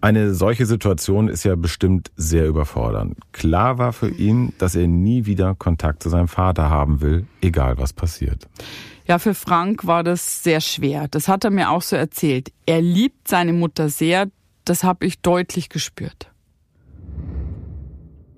Eine 0.00 0.34
solche 0.34 0.66
Situation 0.66 1.28
ist 1.28 1.44
ja 1.44 1.54
bestimmt 1.54 2.10
sehr 2.16 2.48
überfordernd. 2.48 3.16
Klar 3.30 3.78
war 3.78 3.92
für 3.92 4.08
ihn, 4.08 4.52
dass 4.58 4.74
er 4.74 4.88
nie 4.88 5.26
wieder 5.26 5.54
Kontakt 5.54 6.02
zu 6.02 6.08
seinem 6.08 6.26
Vater 6.26 6.68
haben 6.68 7.00
will, 7.00 7.26
egal 7.40 7.78
was 7.78 7.92
passiert. 7.92 8.48
Ja, 9.06 9.20
für 9.20 9.34
Frank 9.34 9.86
war 9.86 10.02
das 10.02 10.42
sehr 10.42 10.60
schwer. 10.60 11.06
Das 11.08 11.28
hat 11.28 11.44
er 11.44 11.50
mir 11.50 11.70
auch 11.70 11.82
so 11.82 11.94
erzählt. 11.94 12.52
Er 12.66 12.80
liebt 12.80 13.28
seine 13.28 13.52
Mutter 13.52 13.88
sehr, 13.88 14.28
das 14.64 14.84
habe 14.84 15.06
ich 15.06 15.20
deutlich 15.20 15.68
gespürt. 15.68 16.30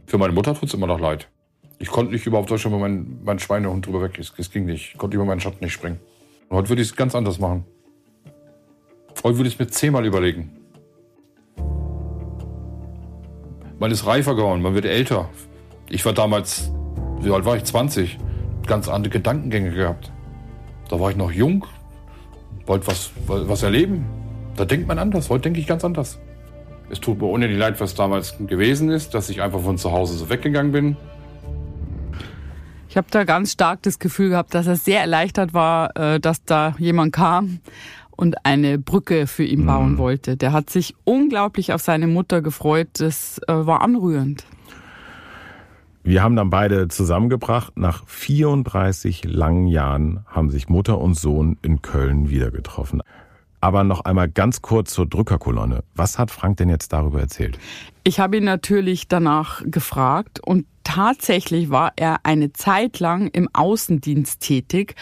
Für 0.07 0.19
meine 0.19 0.33
Mutter 0.33 0.55
tut 0.55 0.69
es 0.69 0.75
immer 0.75 0.87
noch 0.87 1.01
leid. 1.01 1.29
Ich 1.79 1.89
konnte 1.89 2.13
nicht 2.13 2.27
überhaupt 2.27 2.51
Deutschland, 2.51 2.75
wo 2.75 2.79
mein, 2.79 3.19
mein 3.25 3.39
Schweinehund 3.39 3.87
drüber 3.87 4.03
weg 4.03 4.19
ist. 4.19 4.39
Das 4.39 4.51
ging 4.51 4.65
nicht. 4.65 4.93
Ich 4.93 4.99
konnte 4.99 5.17
über 5.17 5.25
meinen 5.25 5.41
Schatten 5.41 5.63
nicht 5.63 5.73
springen. 5.73 5.99
Und 6.49 6.57
heute 6.57 6.69
würde 6.69 6.83
ich 6.83 6.89
es 6.89 6.97
ganz 6.97 7.15
anders 7.15 7.39
machen. 7.39 7.65
Heute 9.23 9.39
würde 9.39 9.49
ich 9.49 9.55
es 9.55 9.59
mir 9.59 9.69
zehnmal 9.69 10.05
überlegen. 10.05 10.51
Man 13.79 13.91
ist 13.91 14.07
reifer 14.07 14.35
geworden, 14.37 14.63
man 14.63 14.75
wird 14.75 14.85
älter. 14.85 15.29
Ich 15.91 16.05
war 16.05 16.13
damals, 16.13 16.71
wie 17.21 17.31
alt 17.31 17.45
war 17.45 17.57
ich? 17.57 17.65
20. 17.65 18.19
Ganz 18.67 18.89
andere 18.89 19.11
Gedankengänge 19.13 19.73
gehabt. 19.73 20.13
Da 20.89 21.01
war 21.01 21.11
ich 21.11 21.17
noch 21.17 21.33
jung, 21.33 21.67
wollte 22.67 22.87
was, 22.87 23.11
was 23.27 23.63
erleben. 23.63 24.07
Da 24.57 24.65
denkt 24.65 24.87
man 24.87 24.99
anders. 24.99 25.31
Heute 25.31 25.43
denke 25.43 25.61
ich 25.61 25.67
ganz 25.67 25.85
anders. 25.85 26.19
Es 26.91 27.01
tut 27.01 27.21
mir 27.21 27.27
ohne 27.27 27.49
die 27.49 27.55
leid, 27.55 27.81
was 27.81 27.95
damals 27.95 28.37
gewesen 28.47 28.91
ist, 28.91 29.15
dass 29.15 29.31
ich 29.31 29.43
einfach 29.43 29.61
von 29.61 29.79
zu 29.79 29.91
Hause 29.93 30.15
so 30.15 30.29
weggegangen 30.29 30.73
bin. 30.73 30.97
Ich 32.89 32.97
habe 32.97 33.09
da 33.11 33.25
ganz 33.25 33.53
stark 33.53 33.83
das 33.83 33.99
Gefühl 33.99 34.29
gehabt, 34.29 34.55
dass 34.55 34.67
er 34.69 34.77
sehr 34.77 35.01
erleichtert 35.01 35.53
war, 35.53 35.97
äh, 35.97 36.21
dass 36.21 36.45
da 36.45 36.77
jemand 36.79 37.13
kam 37.13 37.59
und 38.13 38.47
eine 38.47 38.79
Brücke 38.79 39.27
für 39.27 39.43
ihn 39.43 39.67
bauen 39.67 39.93
mhm. 39.93 39.99
wollte. 39.99 40.37
Der 40.37 40.53
hat 40.53 40.71
sich 40.71 40.95
unglaublich 41.03 41.73
auf 41.73 41.83
seine 41.83 42.07
Mutter 42.07 42.43
gefreut. 42.43 42.89
Das 42.99 43.41
äh, 43.49 43.53
war 43.53 43.83
anrührend. 43.83 44.45
Wir 46.05 46.23
haben 46.23 46.37
dann 46.37 46.51
beide 46.51 46.87
zusammengebracht. 46.89 47.77
Nach 47.77 48.07
34 48.07 49.25
langen 49.25 49.67
Jahren 49.67 50.21
haben 50.27 50.51
sich 50.51 50.69
Mutter 50.69 51.01
und 51.01 51.15
Sohn 51.15 51.57
in 51.63 51.83
Köln 51.83 52.29
wieder 52.29 52.51
getroffen. 52.51 53.03
Aber 53.65 53.83
noch 53.83 54.05
einmal 54.05 54.29
ganz 54.29 54.61
kurz 54.61 54.93
zur 54.93 55.07
Drückerkolonne. 55.07 55.85
Was 55.95 56.19
hat 56.19 56.31
Frank 56.31 56.59
denn 56.59 56.69
jetzt 56.69 56.93
darüber 56.93 57.21
erzählt? 57.21 57.59
Ich 58.03 58.21
habe 58.21 58.37
ihn 58.37 58.45
natürlich 58.45 59.09
danach 59.09 59.63
gefragt 59.65 60.39
und 60.39 60.67
tatsächlich 60.85 61.71
war 61.71 61.95
er 61.97 62.19
eine 62.25 62.53
Zeit 62.53 63.01
lang 63.01 63.29
im 63.29 63.49
Außendienst 63.55 64.41
tätig, 64.41 64.97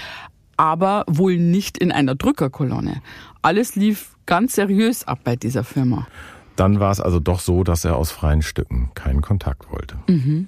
aber 0.57 1.03
wohl 1.09 1.39
nicht 1.39 1.77
in 1.77 1.91
einer 1.91 2.15
Drückerkolonne. 2.15 3.03
Alles 3.43 3.75
lief 3.75 4.15
ganz 4.27 4.55
seriös 4.55 5.09
ab 5.09 5.19
bei 5.25 5.35
dieser 5.35 5.65
Firma. 5.65 6.07
Dann 6.55 6.79
war 6.79 6.93
es 6.93 7.01
also 7.01 7.19
doch 7.19 7.41
so, 7.41 7.65
dass 7.65 7.85
er 7.85 7.97
aus 7.97 8.13
freien 8.13 8.43
Stücken 8.43 8.93
keinen 8.95 9.23
Kontakt 9.23 9.73
wollte. 9.73 9.97
Mhm. 10.07 10.47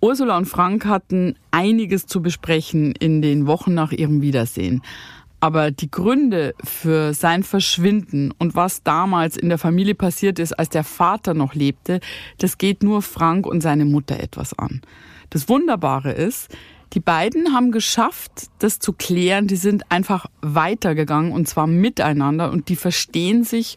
Ursula 0.00 0.36
und 0.36 0.44
Frank 0.44 0.84
hatten 0.84 1.34
einiges 1.50 2.06
zu 2.06 2.22
besprechen 2.22 2.92
in 2.92 3.20
den 3.20 3.48
Wochen 3.48 3.74
nach 3.74 3.90
ihrem 3.90 4.20
Wiedersehen. 4.20 4.82
Aber 5.44 5.70
die 5.70 5.90
Gründe 5.90 6.54
für 6.64 7.12
sein 7.12 7.42
Verschwinden 7.42 8.32
und 8.38 8.54
was 8.54 8.82
damals 8.82 9.36
in 9.36 9.50
der 9.50 9.58
Familie 9.58 9.94
passiert 9.94 10.38
ist, 10.38 10.54
als 10.54 10.70
der 10.70 10.84
Vater 10.84 11.34
noch 11.34 11.52
lebte, 11.52 12.00
das 12.38 12.56
geht 12.56 12.82
nur 12.82 13.02
Frank 13.02 13.44
und 13.46 13.60
seine 13.60 13.84
Mutter 13.84 14.18
etwas 14.18 14.58
an. 14.58 14.80
Das 15.28 15.50
Wunderbare 15.50 16.12
ist, 16.12 16.48
die 16.94 17.00
beiden 17.00 17.52
haben 17.52 17.72
geschafft, 17.72 18.48
das 18.60 18.78
zu 18.78 18.94
klären. 18.94 19.46
Die 19.46 19.56
sind 19.56 19.92
einfach 19.92 20.24
weitergegangen 20.40 21.30
und 21.30 21.46
zwar 21.46 21.66
miteinander 21.66 22.50
und 22.50 22.70
die 22.70 22.76
verstehen 22.76 23.44
sich 23.44 23.76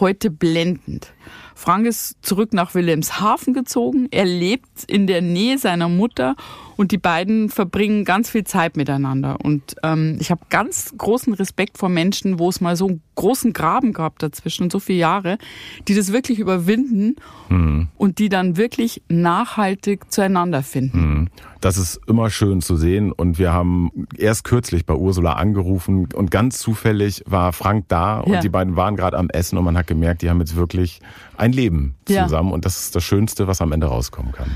heute 0.00 0.30
blendend. 0.30 1.12
Frank 1.54 1.86
ist 1.86 2.16
zurück 2.22 2.52
nach 2.52 2.74
Wilhelmshaven 2.74 3.54
gezogen. 3.54 4.08
Er 4.10 4.24
lebt 4.24 4.82
in 4.88 5.06
der 5.06 5.22
Nähe 5.22 5.58
seiner 5.58 5.88
Mutter 5.88 6.34
und 6.76 6.92
die 6.92 6.98
beiden 6.98 7.48
verbringen 7.48 8.04
ganz 8.04 8.30
viel 8.30 8.44
Zeit 8.44 8.76
miteinander. 8.76 9.38
Und 9.42 9.76
ähm, 9.82 10.16
ich 10.20 10.30
habe 10.30 10.42
ganz 10.50 10.94
großen 10.96 11.32
Respekt 11.34 11.78
vor 11.78 11.88
Menschen, 11.88 12.38
wo 12.38 12.48
es 12.48 12.60
mal 12.60 12.76
so 12.76 12.86
einen 12.88 13.02
großen 13.14 13.52
Graben 13.52 13.92
gab 13.92 14.18
dazwischen 14.18 14.64
und 14.64 14.72
so 14.72 14.80
viele 14.80 14.98
Jahre, 14.98 15.38
die 15.86 15.94
das 15.94 16.12
wirklich 16.12 16.38
überwinden 16.38 17.16
mhm. 17.48 17.88
und 17.96 18.18
die 18.18 18.28
dann 18.28 18.56
wirklich 18.56 19.02
nachhaltig 19.08 20.10
zueinander 20.12 20.62
finden. 20.62 20.98
Mhm. 20.98 21.28
Das 21.60 21.78
ist 21.78 22.00
immer 22.06 22.28
schön 22.28 22.60
zu 22.60 22.76
sehen. 22.76 23.12
Und 23.12 23.38
wir 23.38 23.52
haben 23.52 23.90
erst 24.18 24.44
kürzlich 24.44 24.84
bei 24.84 24.94
Ursula 24.94 25.34
angerufen 25.34 26.08
und 26.12 26.30
ganz 26.30 26.58
zufällig 26.58 27.22
war 27.26 27.52
Frank 27.52 27.86
da 27.88 28.20
und 28.20 28.34
ja. 28.34 28.40
die 28.40 28.48
beiden 28.50 28.76
waren 28.76 28.96
gerade 28.96 29.16
am 29.16 29.30
Essen 29.30 29.56
und 29.56 29.64
man 29.64 29.78
hat 29.78 29.86
gemerkt, 29.86 30.22
die 30.22 30.30
haben 30.30 30.40
jetzt 30.40 30.56
wirklich 30.56 31.00
ein 31.36 31.52
Leben 31.52 31.94
zusammen 32.04 32.48
ja. 32.50 32.54
und 32.54 32.64
das 32.64 32.78
ist 32.84 32.96
das 32.96 33.04
Schönste, 33.04 33.46
was 33.46 33.62
am 33.62 33.72
Ende 33.72 33.86
rauskommen 33.86 34.32
kann. 34.32 34.50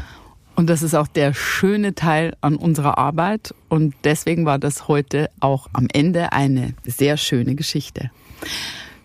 Und 0.59 0.69
das 0.69 0.83
ist 0.83 0.95
auch 0.97 1.07
der 1.07 1.33
schöne 1.35 1.95
Teil 1.95 2.35
an 2.41 2.57
unserer 2.57 2.99
Arbeit 2.99 3.55
und 3.69 3.95
deswegen 4.03 4.45
war 4.45 4.59
das 4.59 4.89
heute 4.89 5.31
auch 5.39 5.69
am 5.73 5.87
Ende 5.93 6.33
eine 6.33 6.75
sehr 6.83 7.17
schöne 7.17 7.55
Geschichte. 7.55 8.11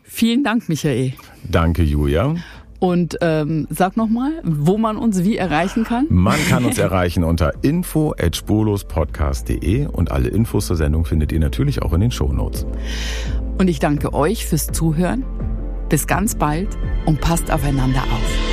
Vielen 0.01 0.43
Dank, 0.43 0.67
Michael. 0.67 1.13
Danke, 1.43 1.83
Julia. 1.83 2.33
Und 2.79 3.19
ähm, 3.21 3.67
sag 3.69 3.97
nochmal, 3.97 4.31
wo 4.43 4.79
man 4.79 4.97
uns 4.97 5.23
wie 5.23 5.37
erreichen 5.37 5.83
kann. 5.83 6.07
Man 6.09 6.39
kann 6.49 6.65
uns 6.65 6.77
erreichen 6.79 7.23
unter 7.23 7.63
info.spolospodcast.de 7.63 9.85
und 9.85 10.11
alle 10.11 10.29
Infos 10.29 10.65
zur 10.65 10.75
Sendung 10.75 11.05
findet 11.05 11.31
ihr 11.31 11.39
natürlich 11.39 11.83
auch 11.83 11.93
in 11.93 12.01
den 12.01 12.09
Shownotes. 12.09 12.65
Und 13.59 13.67
ich 13.67 13.77
danke 13.77 14.15
euch 14.15 14.47
fürs 14.47 14.71
Zuhören. 14.71 15.23
Bis 15.87 16.07
ganz 16.07 16.33
bald 16.33 16.69
und 17.05 17.21
passt 17.21 17.51
aufeinander 17.51 18.01
auf. 18.01 18.52